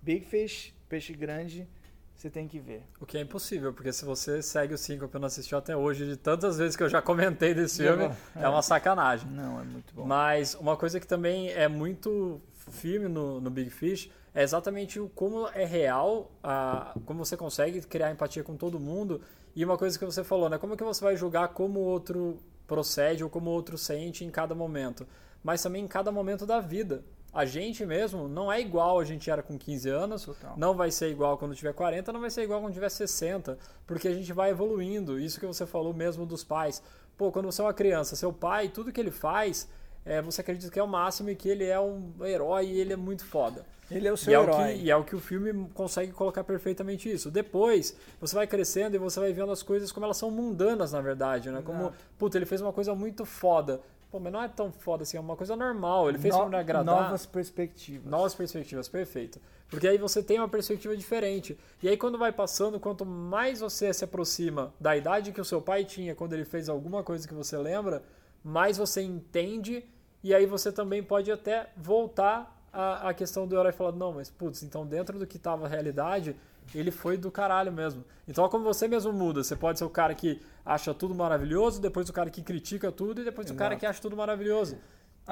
Big 0.01 0.25
Fish, 0.25 0.73
Peixe 0.87 1.13
Grande, 1.13 1.67
você 2.15 2.29
tem 2.29 2.47
que 2.47 2.59
ver. 2.59 2.83
O 2.99 3.05
que 3.05 3.17
é 3.17 3.21
impossível, 3.21 3.73
porque 3.73 3.91
se 3.91 4.05
você 4.05 4.41
segue 4.41 4.73
o 4.73 4.77
Syncope 4.77 5.17
e 5.17 5.19
não 5.19 5.27
assistiu 5.27 5.57
até 5.57 5.75
hoje, 5.75 6.05
de 6.05 6.15
tantas 6.15 6.57
vezes 6.57 6.75
que 6.77 6.83
eu 6.83 6.87
já 6.89 7.01
comentei 7.01 7.53
desse 7.53 7.83
filme, 7.83 8.07
vou- 8.07 8.41
é 8.41 8.47
uma 8.47 8.61
sacanagem. 8.61 9.29
Não, 9.29 9.59
é 9.59 9.63
muito 9.63 9.93
bom. 9.93 10.05
Mas 10.05 10.55
uma 10.55 10.77
coisa 10.77 10.99
que 10.99 11.05
também 11.07 11.49
é 11.49 11.67
muito 11.67 12.41
firme 12.53 13.07
no, 13.09 13.41
no 13.41 13.49
Big 13.49 13.69
Fish 13.69 14.09
é 14.33 14.43
exatamente 14.43 14.99
o 14.99 15.09
como 15.09 15.47
é 15.49 15.65
real, 15.65 16.31
a, 16.41 16.95
como 17.05 17.23
você 17.25 17.35
consegue 17.37 17.81
criar 17.81 18.11
empatia 18.11 18.43
com 18.43 18.55
todo 18.55 18.79
mundo. 18.79 19.21
E 19.55 19.63
uma 19.63 19.77
coisa 19.77 19.97
que 19.99 20.03
você 20.05 20.23
falou, 20.23 20.49
né? 20.49 20.57
Como 20.57 20.73
é 20.73 20.77
que 20.77 20.83
você 20.83 21.03
vai 21.03 21.15
julgar 21.17 21.49
como 21.49 21.79
o 21.79 21.83
outro 21.83 22.37
procede 22.67 23.23
ou 23.23 23.29
como 23.29 23.49
o 23.49 23.53
outro 23.53 23.77
sente 23.77 24.23
em 24.23 24.29
cada 24.29 24.55
momento? 24.55 25.07
Mas 25.43 25.61
também 25.61 25.83
em 25.83 25.87
cada 25.87 26.11
momento 26.11 26.45
da 26.45 26.59
vida. 26.59 27.03
A 27.33 27.43
gente 27.43 27.85
mesmo 27.85 28.29
não 28.29 28.49
é 28.49 28.61
igual 28.61 28.97
a 28.97 29.03
gente 29.03 29.29
era 29.29 29.43
com 29.43 29.57
15 29.57 29.89
anos, 29.89 30.23
Total. 30.23 30.53
não 30.57 30.73
vai 30.73 30.89
ser 30.89 31.09
igual 31.09 31.37
quando 31.37 31.53
tiver 31.53 31.73
40, 31.73 32.13
não 32.13 32.21
vai 32.21 32.29
ser 32.29 32.43
igual 32.43 32.61
quando 32.61 32.73
tiver 32.73 32.87
60, 32.87 33.57
porque 33.85 34.07
a 34.07 34.13
gente 34.13 34.31
vai 34.31 34.51
evoluindo. 34.51 35.19
Isso 35.19 35.37
que 35.37 35.45
você 35.45 35.65
falou 35.65 35.93
mesmo 35.93 36.25
dos 36.25 36.45
pais. 36.45 36.81
Pô, 37.17 37.33
quando 37.33 37.47
você 37.47 37.61
é 37.61 37.65
uma 37.65 37.73
criança, 37.73 38.15
seu 38.15 38.31
pai, 38.31 38.69
tudo 38.69 38.91
que 38.91 39.01
ele 39.01 39.11
faz, 39.11 39.67
é, 40.05 40.21
você 40.21 40.39
acredita 40.39 40.71
que 40.71 40.79
é 40.79 40.83
o 40.83 40.87
máximo 40.87 41.29
e 41.29 41.35
que 41.35 41.49
ele 41.49 41.65
é 41.65 41.79
um 41.79 42.13
herói 42.23 42.67
e 42.67 42.79
ele 42.79 42.93
é 42.93 42.97
muito 42.97 43.25
foda. 43.25 43.65
Ele 43.91 44.07
é 44.07 44.11
o 44.11 44.15
E 44.15 44.17
seu 44.17 44.33
é 44.33 44.39
o, 44.39 44.43
herói. 44.43 44.73
que, 44.73 44.79
e 44.83 44.91
é 44.91 44.95
o 44.95 45.03
que 45.03 45.15
o 45.15 45.19
filme 45.19 45.69
consegue 45.73 46.11
colocar 46.11 46.43
perfeitamente 46.43 47.11
isso. 47.11 47.29
Depois, 47.29 47.95
você 48.19 48.33
vai 48.35 48.47
crescendo 48.47 48.95
e 48.95 48.99
você 48.99 49.19
vai 49.19 49.31
vendo 49.31 49.51
as 49.51 49.61
coisas 49.61 49.91
como 49.91 50.05
elas 50.05 50.17
são 50.17 50.31
mundanas, 50.31 50.91
na 50.91 51.01
verdade, 51.01 51.51
né? 51.51 51.61
Como, 51.63 51.81
Exato. 51.83 51.95
puta, 52.17 52.37
ele 52.37 52.45
fez 52.45 52.61
uma 52.61 52.73
coisa 52.73 52.95
muito 52.95 53.25
foda. 53.25 53.79
Pô, 54.11 54.19
mas 54.19 54.31
não 54.31 54.41
é 54.41 54.47
tão 54.47 54.71
foda 54.71 55.03
assim, 55.03 55.17
é 55.17 55.19
uma 55.19 55.35
coisa 55.35 55.55
normal. 55.55 56.09
Ele 56.09 56.17
fez 56.17 56.33
No- 56.35 56.47
pra 56.49 56.59
agradar. 56.59 56.85
Novas 57.03 57.25
perspectivas. 57.25 58.09
Novas 58.09 58.33
perspectivas, 58.33 58.87
perfeito. 58.87 59.39
Porque 59.69 59.87
aí 59.87 59.97
você 59.97 60.23
tem 60.23 60.39
uma 60.39 60.47
perspectiva 60.47 60.95
diferente. 60.95 61.57
E 61.83 61.89
aí 61.89 61.97
quando 61.97 62.17
vai 62.17 62.31
passando, 62.31 62.79
quanto 62.79 63.05
mais 63.05 63.59
você 63.59 63.91
se 63.93 64.03
aproxima 64.05 64.73
da 64.79 64.95
idade 64.95 65.31
que 65.31 65.41
o 65.41 65.45
seu 65.45 65.61
pai 65.61 65.83
tinha 65.83 66.15
quando 66.15 66.33
ele 66.33 66.45
fez 66.45 66.69
alguma 66.69 67.03
coisa 67.03 67.27
que 67.27 67.33
você 67.33 67.57
lembra, 67.57 68.03
mais 68.43 68.77
você 68.77 69.01
entende 69.01 69.83
e 70.23 70.33
aí 70.33 70.45
você 70.45 70.71
também 70.71 71.03
pode 71.03 71.31
até 71.31 71.67
voltar 71.75 72.54
à, 72.75 73.09
à 73.09 73.13
questão 73.13 73.47
do 73.47 73.55
herói 73.55 73.71
falar, 73.71 73.91
não, 73.93 74.13
mas 74.13 74.29
putz, 74.29 74.61
então 74.63 74.85
dentro 74.85 75.17
do 75.17 75.25
que 75.25 75.37
estava 75.37 75.65
a 75.65 75.69
realidade, 75.69 76.35
ele 76.73 76.91
foi 76.91 77.17
do 77.17 77.31
caralho 77.31 77.71
mesmo. 77.71 78.03
Então 78.27 78.43
é 78.45 78.49
como 78.49 78.63
você 78.63 78.87
mesmo 78.87 79.13
muda. 79.13 79.43
Você 79.43 79.55
pode 79.55 79.79
ser 79.79 79.85
o 79.85 79.89
cara 79.89 80.13
que 80.15 80.41
acha 80.65 80.93
tudo 80.93 81.13
maravilhoso, 81.15 81.81
depois 81.81 82.09
o 82.09 82.13
cara 82.13 82.29
que 82.29 82.41
critica 82.41 82.91
tudo 82.91 83.21
e 83.21 83.23
depois 83.25 83.49
o 83.49 83.55
cara 83.55 83.73
Exato. 83.73 83.79
que 83.79 83.85
acha 83.85 84.01
tudo 84.01 84.15
maravilhoso. 84.17 84.77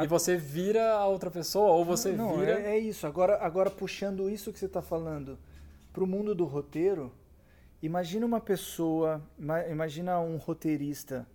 E 0.01 0.07
você 0.07 0.35
vira 0.35 0.93
a 0.93 1.05
outra 1.05 1.29
pessoa, 1.29 1.71
ou 1.71 1.85
você 1.85 2.11
Não, 2.13 2.37
vira. 2.39 2.59
é, 2.61 2.75
é 2.75 2.79
isso. 2.79 3.05
Agora, 3.05 3.37
agora 3.43 3.69
puxando 3.69 4.27
isso 4.29 4.51
que 4.51 4.57
você 4.57 4.65
está 4.65 4.81
falando 4.81 5.37
para 5.91 6.03
o 6.03 6.07
mundo 6.07 6.33
do 6.33 6.45
roteiro, 6.45 7.11
imagina 7.81 8.25
uma 8.25 8.39
pessoa, 8.41 9.21
ima- 9.37 9.67
imagina 9.67 10.19
um 10.19 10.37
roteirista 10.37 11.27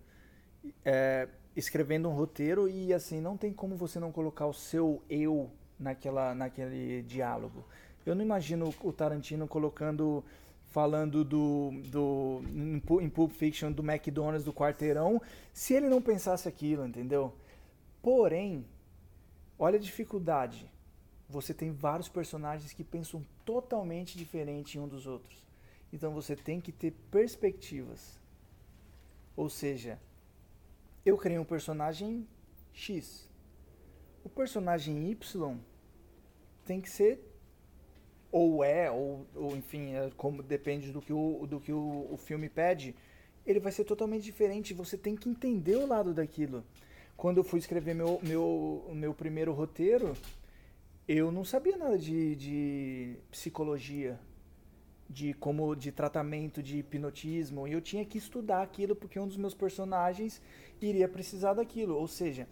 é, 0.83 1.27
escrevendo 1.55 2.09
um 2.09 2.13
roteiro 2.13 2.67
e 2.67 2.93
assim 2.93 3.21
não 3.21 3.37
tem 3.37 3.53
como 3.53 3.75
você 3.77 3.99
não 3.99 4.11
colocar 4.11 4.45
o 4.45 4.53
seu 4.53 5.01
eu 5.09 5.49
naquela, 5.79 6.35
naquele 6.35 7.01
diálogo. 7.03 7.63
Eu 8.05 8.15
não 8.15 8.23
imagino 8.23 8.73
o 8.83 8.93
Tarantino 8.93 9.47
colocando 9.47 10.23
falando 10.67 11.23
do, 11.23 11.71
do 11.89 12.41
em 12.47 12.79
Pu- 12.79 13.01
em 13.01 13.09
Pulp 13.09 13.31
Fiction 13.31 13.71
do 13.71 13.83
McDonald's 13.83 14.43
do 14.43 14.53
quarteirão 14.53 15.19
se 15.51 15.73
ele 15.73 15.89
não 15.89 16.01
pensasse 16.01 16.47
aquilo, 16.47 16.85
entendeu? 16.85 17.33
Porém, 18.01 18.65
olha 19.57 19.77
a 19.77 19.81
dificuldade. 19.81 20.69
Você 21.27 21.53
tem 21.53 21.71
vários 21.71 22.09
personagens 22.09 22.73
que 22.73 22.83
pensam 22.83 23.23
totalmente 23.45 24.17
diferente 24.17 24.79
um 24.79 24.87
dos 24.87 25.05
outros. 25.05 25.43
Então 25.91 26.11
você 26.13 26.35
tem 26.35 26.61
que 26.61 26.71
ter 26.71 26.91
perspectivas. 27.11 28.19
Ou 29.35 29.49
seja, 29.49 29.99
eu 31.05 31.17
criei 31.17 31.39
um 31.39 31.45
personagem 31.45 32.27
X. 32.73 33.27
O 34.23 34.29
personagem 34.29 35.09
Y 35.09 35.59
tem 36.69 36.79
que 36.79 36.89
ser 36.89 37.19
ou 38.31 38.63
é, 38.63 38.91
ou, 38.91 39.25
ou 39.33 39.57
enfim, 39.57 39.95
é 39.95 40.11
como 40.15 40.43
depende 40.43 40.91
do 40.91 41.01
que, 41.01 41.11
o, 41.11 41.47
do 41.47 41.59
que 41.59 41.73
o, 41.73 42.07
o 42.11 42.15
filme 42.15 42.47
pede, 42.47 42.95
ele 43.43 43.59
vai 43.59 43.71
ser 43.71 43.85
totalmente 43.85 44.23
diferente. 44.23 44.71
Você 44.75 44.95
tem 44.95 45.15
que 45.15 45.27
entender 45.27 45.77
o 45.77 45.87
lado 45.87 46.13
daquilo. 46.13 46.63
Quando 47.17 47.37
eu 47.37 47.43
fui 47.43 47.57
escrever 47.57 47.95
meu, 47.95 48.19
meu, 48.21 48.87
meu 48.93 49.15
primeiro 49.15 49.51
roteiro, 49.51 50.13
eu 51.07 51.31
não 51.31 51.43
sabia 51.43 51.75
nada 51.75 51.97
de, 51.97 52.35
de 52.35 53.15
psicologia, 53.31 54.19
de 55.09 55.33
como 55.33 55.75
de 55.75 55.91
tratamento 55.91 56.61
de 56.61 56.77
hipnotismo, 56.77 57.67
e 57.67 57.73
eu 57.73 57.81
tinha 57.81 58.05
que 58.05 58.19
estudar 58.19 58.61
aquilo 58.61 58.95
porque 58.95 59.19
um 59.19 59.27
dos 59.27 59.37
meus 59.37 59.55
personagens 59.55 60.39
iria 60.79 61.09
precisar 61.09 61.55
daquilo. 61.55 61.95
Ou 61.95 62.07
seja, 62.07 62.47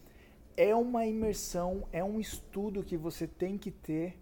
é 0.58 0.76
uma 0.76 1.06
imersão, 1.06 1.88
é 1.92 2.04
um 2.04 2.20
estudo 2.20 2.84
que 2.84 2.98
você 2.98 3.28
tem 3.28 3.58
que 3.58 3.70
ter 3.70 4.20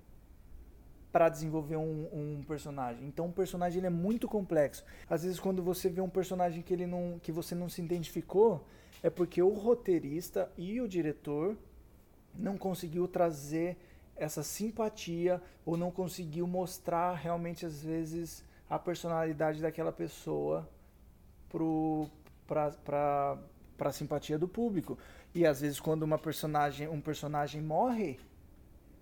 para 1.15 1.29
desenvolver 1.29 1.77
um, 1.77 2.09
um, 2.11 2.43
personagem. 2.45 3.07
Então, 3.07 3.27
um 3.27 3.31
personagem 3.31 3.77
ele 3.77 3.87
é 3.87 3.89
muito 3.89 4.27
complexo. 4.27 4.83
Às 5.09 5.23
vezes, 5.23 5.39
quando 5.39 5.63
você 5.63 5.89
vê 5.89 6.01
um 6.01 6.09
personagem 6.09 6.61
que 6.61 6.73
ele 6.73 6.85
não, 6.85 7.17
que 7.23 7.31
você 7.31 7.55
não 7.55 7.69
se 7.69 7.81
identificou, 7.81 8.67
é 9.01 9.09
porque 9.09 9.41
o 9.41 9.53
roteirista 9.53 10.51
e 10.57 10.81
o 10.81 10.89
diretor 10.89 11.57
não 12.37 12.57
conseguiu 12.57 13.07
trazer 13.07 13.77
essa 14.13 14.43
simpatia 14.43 15.41
ou 15.65 15.77
não 15.77 15.89
conseguiu 15.89 16.45
mostrar 16.45 17.13
realmente 17.13 17.65
às 17.65 17.81
vezes 17.81 18.43
a 18.69 18.77
personalidade 18.77 19.61
daquela 19.61 19.93
pessoa 19.93 20.69
para 22.47 23.37
a 23.79 23.91
simpatia 23.93 24.37
do 24.37 24.49
público. 24.49 24.97
E 25.35 25.45
às 25.45 25.59
vezes 25.59 25.81
quando 25.81 26.03
uma 26.03 26.17
personagem, 26.17 26.87
um 26.87 27.01
personagem 27.01 27.61
morre, 27.61 28.17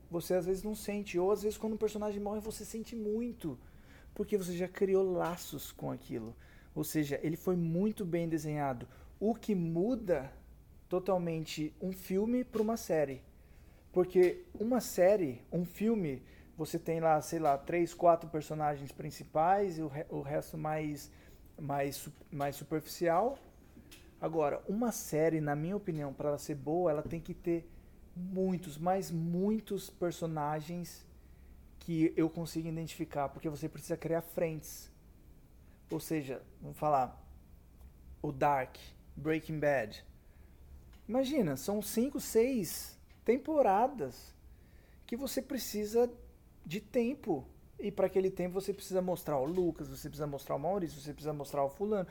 você 0.09 0.33
às 0.33 0.47
vezes 0.47 0.63
não 0.63 0.73
sente, 0.73 1.19
ou 1.19 1.31
às 1.31 1.43
vezes 1.43 1.59
quando 1.59 1.73
um 1.73 1.77
personagem 1.77 2.19
morre 2.19 2.39
você 2.39 2.65
sente 2.65 2.95
muito, 2.95 3.57
porque 4.15 4.35
você 4.35 4.57
já 4.57 4.67
criou 4.67 5.13
laços 5.13 5.71
com 5.71 5.91
aquilo. 5.91 6.35
Ou 6.73 6.83
seja, 6.83 7.19
ele 7.21 7.37
foi 7.37 7.55
muito 7.55 8.03
bem 8.03 8.27
desenhado. 8.27 8.87
O 9.19 9.35
que 9.35 9.53
muda 9.53 10.33
totalmente 10.89 11.71
um 11.79 11.91
filme 11.91 12.43
para 12.43 12.63
uma 12.63 12.77
série. 12.77 13.21
Porque 13.91 14.43
uma 14.59 14.81
série, 14.81 15.39
um 15.51 15.63
filme, 15.63 16.23
você 16.57 16.79
tem 16.79 16.99
lá, 16.99 17.21
sei 17.21 17.37
lá, 17.37 17.57
três, 17.59 17.93
quatro 17.93 18.27
personagens 18.27 18.91
principais 18.91 19.77
e 19.77 19.83
o, 19.83 19.87
re 19.87 20.05
o 20.09 20.21
resto 20.21 20.57
mais, 20.57 21.11
mais, 21.59 22.09
mais 22.31 22.55
superficial. 22.55 23.37
Agora, 24.23 24.63
uma 24.69 24.89
série, 24.93 25.41
na 25.41 25.53
minha 25.53 25.75
opinião, 25.75 26.13
para 26.13 26.29
ela 26.29 26.37
ser 26.37 26.55
boa, 26.55 26.89
ela 26.89 27.01
tem 27.01 27.19
que 27.19 27.33
ter 27.33 27.69
muitos, 28.15 28.77
mas 28.77 29.11
muitos 29.11 29.89
personagens 29.89 31.05
que 31.77 32.13
eu 32.15 32.29
consiga 32.29 32.69
identificar, 32.69 33.27
porque 33.27 33.49
você 33.49 33.67
precisa 33.67 33.97
criar 33.97 34.21
frentes. 34.21 34.89
Ou 35.91 35.99
seja, 35.99 36.41
vamos 36.61 36.77
falar, 36.77 37.21
o 38.21 38.31
Dark, 38.31 38.77
Breaking 39.13 39.59
Bad. 39.59 40.05
Imagina, 41.05 41.57
são 41.57 41.81
cinco, 41.81 42.21
seis 42.21 42.97
temporadas 43.25 44.33
que 45.05 45.17
você 45.17 45.41
precisa 45.41 46.09
de 46.65 46.79
tempo. 46.79 47.45
E 47.77 47.91
para 47.91 48.05
aquele 48.05 48.31
tempo 48.31 48.53
você 48.53 48.73
precisa 48.73 49.01
mostrar 49.01 49.37
o 49.37 49.43
Lucas, 49.43 49.89
você 49.89 50.07
precisa 50.07 50.27
mostrar 50.27 50.55
o 50.55 50.59
Maurício, 50.59 51.01
você 51.01 51.11
precisa 51.11 51.33
mostrar 51.33 51.65
o 51.65 51.69
fulano. 51.69 52.07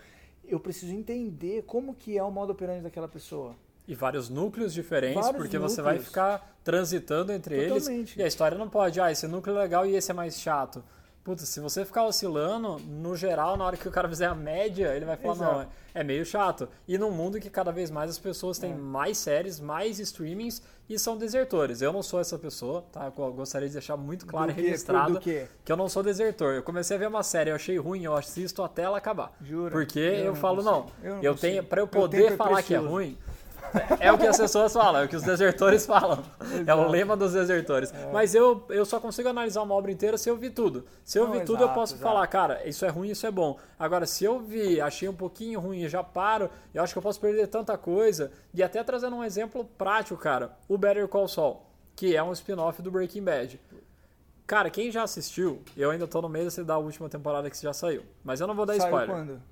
Eu 0.46 0.58
preciso 0.60 0.92
entender 0.92 1.62
como 1.62 1.94
que 1.94 2.16
é 2.18 2.22
o 2.22 2.30
modo 2.30 2.52
operante 2.52 2.82
daquela 2.82 3.08
pessoa. 3.08 3.54
E 3.86 3.94
vários 3.94 4.28
núcleos 4.28 4.72
diferentes, 4.72 5.16
Vários 5.20 5.36
porque 5.36 5.56
núcleos. 5.58 5.72
você 5.74 5.82
vai 5.82 5.98
ficar 5.98 6.56
transitando 6.62 7.32
entre 7.32 7.56
Totalmente. 7.68 7.90
eles. 8.12 8.16
E 8.16 8.22
a 8.22 8.26
história 8.26 8.56
não 8.56 8.68
pode, 8.68 9.00
ah, 9.00 9.10
esse 9.10 9.26
núcleo 9.26 9.56
é 9.56 9.62
legal 9.62 9.84
e 9.86 9.96
esse 9.96 10.10
é 10.10 10.14
mais 10.14 10.38
chato. 10.40 10.82
Puta, 11.24 11.46
se 11.46 11.60
você 11.60 11.84
ficar 11.84 12.04
oscilando, 12.04 12.80
no 12.80 13.14
geral, 13.14 13.56
na 13.56 13.64
hora 13.64 13.76
que 13.76 13.86
o 13.86 13.92
cara 13.92 14.08
fizer 14.08 14.26
a 14.26 14.34
média, 14.34 14.92
ele 14.92 15.04
vai 15.04 15.16
falar, 15.16 15.34
Exato. 15.34 15.52
não, 15.60 15.66
é, 15.94 16.02
meio 16.02 16.24
chato. 16.26 16.68
E 16.88 16.98
num 16.98 17.12
mundo 17.12 17.38
que 17.38 17.48
cada 17.48 17.70
vez 17.70 17.92
mais 17.92 18.10
as 18.10 18.18
pessoas 18.18 18.58
têm 18.58 18.72
É. 18.72 18.74
mais 18.74 19.18
séries, 19.18 19.60
mais 19.60 20.00
streamings 20.00 20.60
e 20.88 20.98
são 20.98 21.16
desertores. 21.16 21.80
Eu 21.80 21.92
não 21.92 22.02
sou 22.02 22.18
essa 22.18 22.36
pessoa, 22.36 22.84
tá? 22.90 23.04
Eu 23.16 23.32
gostaria 23.32 23.68
de 23.68 23.74
deixar 23.74 23.96
muito 23.96 24.26
claro 24.26 24.52
Do 24.52 24.58
e 24.58 24.62
registrado 24.64 25.12
Do 25.14 25.20
quê? 25.20 25.46
que 25.64 25.70
eu 25.70 25.76
não 25.76 25.88
sou 25.88 26.02
desertor. 26.02 26.54
Eu 26.54 26.62
comecei 26.64 26.96
a 26.96 26.98
ver 27.00 27.06
uma 27.06 27.22
série, 27.22 27.50
eu 27.50 27.54
achei 27.54 27.78
ruim, 27.78 28.02
eu 28.02 28.16
assisto 28.16 28.60
até 28.60 28.82
ela 28.82 28.98
acabar. 28.98 29.32
Jura? 29.40 29.70
Porque 29.70 30.00
Eu 30.00 30.14
eu, 30.16 30.24
não 30.30 30.34
falo, 30.34 30.60
não, 30.60 30.82
consigo. 30.82 30.96
Eu 31.04 31.14
não 31.14 31.22
eu 31.22 31.34
tenho, 31.36 31.62
pra 31.62 31.80
eu 31.80 31.86
poder 31.86 32.36
falar 32.36 32.64
que 32.64 32.74
é 32.74 32.78
ruim, 32.78 33.16
é 34.00 34.12
o 34.12 34.18
que 34.18 34.26
as 34.26 34.36
pessoas 34.36 34.72
falam, 34.72 35.02
é 35.02 35.04
o 35.04 35.08
que 35.08 35.16
os 35.16 35.22
desertores 35.22 35.86
falam. 35.86 36.22
É 36.40 36.74
o 36.74 36.78
Exato. 36.78 36.90
lema 36.90 37.16
dos 37.16 37.32
desertores. 37.32 37.92
Mas 38.12 38.34
eu, 38.34 38.64
eu 38.68 38.84
só 38.84 39.00
consigo 39.00 39.28
analisar 39.28 39.62
uma 39.62 39.74
obra 39.74 39.90
inteira 39.90 40.18
se 40.18 40.28
eu 40.28 40.36
vi 40.36 40.50
tudo. 40.50 40.84
Se 41.04 41.18
eu 41.18 41.24
Não, 41.26 41.32
vi 41.32 41.40
tudo, 41.40 41.60
eu 41.60 41.66
exato, 41.66 41.74
posso 41.74 41.94
exato. 41.94 42.02
falar, 42.08 42.26
cara, 42.26 42.66
isso 42.68 42.84
é 42.84 42.88
ruim, 42.88 43.10
isso 43.10 43.26
é 43.26 43.30
bom. 43.30 43.58
Agora, 43.78 44.06
se 44.06 44.24
eu 44.24 44.38
vi, 44.40 44.80
achei 44.80 45.08
um 45.08 45.14
pouquinho 45.14 45.60
ruim 45.60 45.82
e 45.82 45.88
já 45.88 46.02
paro, 46.02 46.50
eu 46.74 46.82
acho 46.82 46.92
que 46.92 46.98
eu 46.98 47.02
posso 47.02 47.20
perder 47.20 47.46
tanta 47.48 47.76
coisa. 47.78 48.30
E 48.54 48.62
até 48.62 48.82
trazendo 48.84 49.16
um 49.16 49.24
exemplo 49.24 49.64
prático, 49.78 50.16
cara, 50.20 50.52
o 50.68 50.76
Better 50.78 51.08
Call 51.08 51.28
Saul, 51.28 51.62
que 51.96 52.16
é 52.16 52.22
um 52.22 52.32
spin-off 52.32 52.80
do 52.82 52.90
Breaking 52.90 53.22
Bad. 53.22 53.60
Cara, 54.46 54.68
quem 54.70 54.90
já 54.90 55.02
assistiu, 55.02 55.62
eu 55.76 55.90
ainda 55.90 56.06
tô 56.06 56.20
no 56.20 56.28
meio 56.28 56.50
da 56.64 56.76
última 56.76 57.08
temporada 57.08 57.48
que 57.48 57.60
já 57.60 57.72
saiu. 57.72 58.02
Mas 58.22 58.40
eu 58.40 58.46
não 58.46 58.54
vou 58.54 58.66
dar 58.66 58.74
Saiu 58.74 58.84
spoiler. 58.86 59.08
quando? 59.08 59.42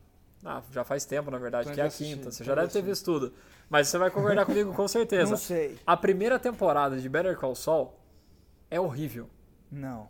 Ah, 0.44 0.62
já 0.72 0.84
faz 0.84 1.04
tempo, 1.04 1.30
na 1.30 1.38
verdade, 1.38 1.70
que 1.70 1.80
é 1.80 1.84
a 1.84 1.86
assisti, 1.86 2.16
quinta. 2.16 2.30
Você 2.30 2.42
já 2.44 2.54
deve 2.54 2.68
ter 2.72 2.82
visto 2.82 3.04
tudo. 3.04 3.32
Mas 3.70 3.86
você 3.86 3.96
vai 3.96 4.10
concordar 4.10 4.44
comigo 4.46 4.74
com 4.74 4.88
certeza. 4.88 5.30
Não 5.30 5.36
sei. 5.38 5.78
A 5.86 5.96
primeira 5.96 6.40
temporada 6.40 6.98
de 6.98 7.08
Better 7.08 7.36
Call 7.36 7.54
Saul 7.54 7.94
é 8.68 8.80
horrível. 8.80 9.30
Não. 9.70 10.08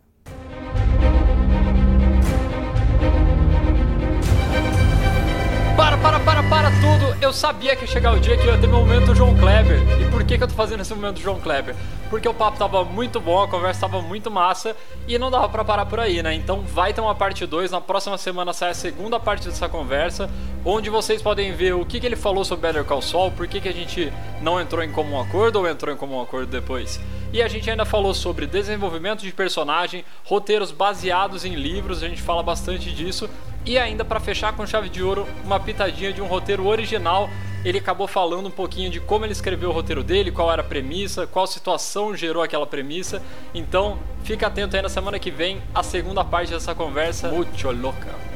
Para, 5.77 5.97
para, 5.97 6.19
para, 6.19 6.40
para 6.51 6.69
tudo! 6.69 7.15
Eu 7.21 7.31
sabia 7.31 7.77
que 7.77 7.83
ia 7.85 7.87
chegar 7.87 8.11
o 8.11 8.19
dia 8.19 8.35
que 8.35 8.45
ia 8.45 8.57
ter 8.57 8.67
meu 8.67 8.79
momento 8.79 9.15
João 9.15 9.33
Kleber. 9.37 9.79
E 10.01 10.11
por 10.11 10.21
que, 10.25 10.37
que 10.37 10.43
eu 10.43 10.47
tô 10.49 10.53
fazendo 10.53 10.81
esse 10.81 10.93
momento 10.93 11.21
João 11.21 11.39
Kleber? 11.39 11.73
Porque 12.09 12.27
o 12.27 12.33
papo 12.33 12.57
tava 12.57 12.83
muito 12.83 13.21
bom, 13.21 13.41
a 13.41 13.47
conversa 13.47 13.87
tava 13.87 14.01
muito 14.01 14.29
massa 14.29 14.75
e 15.07 15.17
não 15.17 15.31
dava 15.31 15.47
pra 15.47 15.63
parar 15.63 15.85
por 15.85 15.97
aí, 15.97 16.21
né? 16.21 16.33
Então 16.33 16.59
vai 16.63 16.91
ter 16.91 16.99
uma 16.99 17.15
parte 17.15 17.45
2, 17.45 17.71
na 17.71 17.79
próxima 17.79 18.17
semana 18.17 18.51
sai 18.51 18.71
a 18.71 18.73
segunda 18.73 19.17
parte 19.17 19.47
dessa 19.47 19.69
conversa, 19.69 20.29
onde 20.65 20.89
vocês 20.89 21.21
podem 21.21 21.53
ver 21.53 21.73
o 21.73 21.85
que, 21.85 22.01
que 22.01 22.05
ele 22.05 22.17
falou 22.17 22.43
sobre 22.43 22.67
Better 22.67 22.83
Call 22.83 23.01
Saul, 23.01 23.31
por 23.31 23.47
que, 23.47 23.61
que 23.61 23.69
a 23.69 23.73
gente 23.73 24.11
não 24.41 24.59
entrou 24.59 24.83
em 24.83 24.91
comum 24.91 25.21
acordo 25.21 25.59
ou 25.59 25.69
entrou 25.69 25.95
em 25.95 25.97
comum 25.97 26.21
acordo 26.21 26.47
depois. 26.47 26.99
E 27.31 27.41
a 27.41 27.47
gente 27.47 27.69
ainda 27.69 27.85
falou 27.85 28.13
sobre 28.13 28.45
desenvolvimento 28.45 29.21
de 29.21 29.31
personagem, 29.31 30.03
roteiros 30.25 30.69
baseados 30.69 31.45
em 31.45 31.55
livros, 31.55 32.03
a 32.03 32.09
gente 32.09 32.21
fala 32.21 32.43
bastante 32.43 32.91
disso. 32.91 33.29
E 33.65 33.77
ainda 33.77 34.03
para 34.03 34.19
fechar 34.19 34.53
com 34.53 34.65
chave 34.65 34.89
de 34.89 35.03
ouro, 35.03 35.27
uma 35.43 35.59
pitadinha 35.59 36.11
de 36.11 36.21
um 36.21 36.25
roteiro 36.25 36.65
original. 36.65 37.29
Ele 37.63 37.77
acabou 37.77 38.07
falando 38.07 38.47
um 38.47 38.51
pouquinho 38.51 38.89
de 38.89 38.99
como 38.99 39.23
ele 39.23 39.33
escreveu 39.33 39.69
o 39.69 39.73
roteiro 39.73 40.03
dele, 40.03 40.31
qual 40.31 40.51
era 40.51 40.61
a 40.61 40.65
premissa, 40.65 41.27
qual 41.27 41.45
situação 41.45 42.15
gerou 42.15 42.41
aquela 42.41 42.65
premissa. 42.65 43.21
Então, 43.53 43.99
fica 44.23 44.47
atento 44.47 44.75
aí 44.75 44.81
na 44.81 44.89
semana 44.89 45.19
que 45.19 45.29
vem, 45.29 45.61
a 45.73 45.83
segunda 45.83 46.25
parte 46.25 46.51
dessa 46.51 46.73
conversa 46.73 47.29
muito 47.29 47.69
louca. 47.69 48.30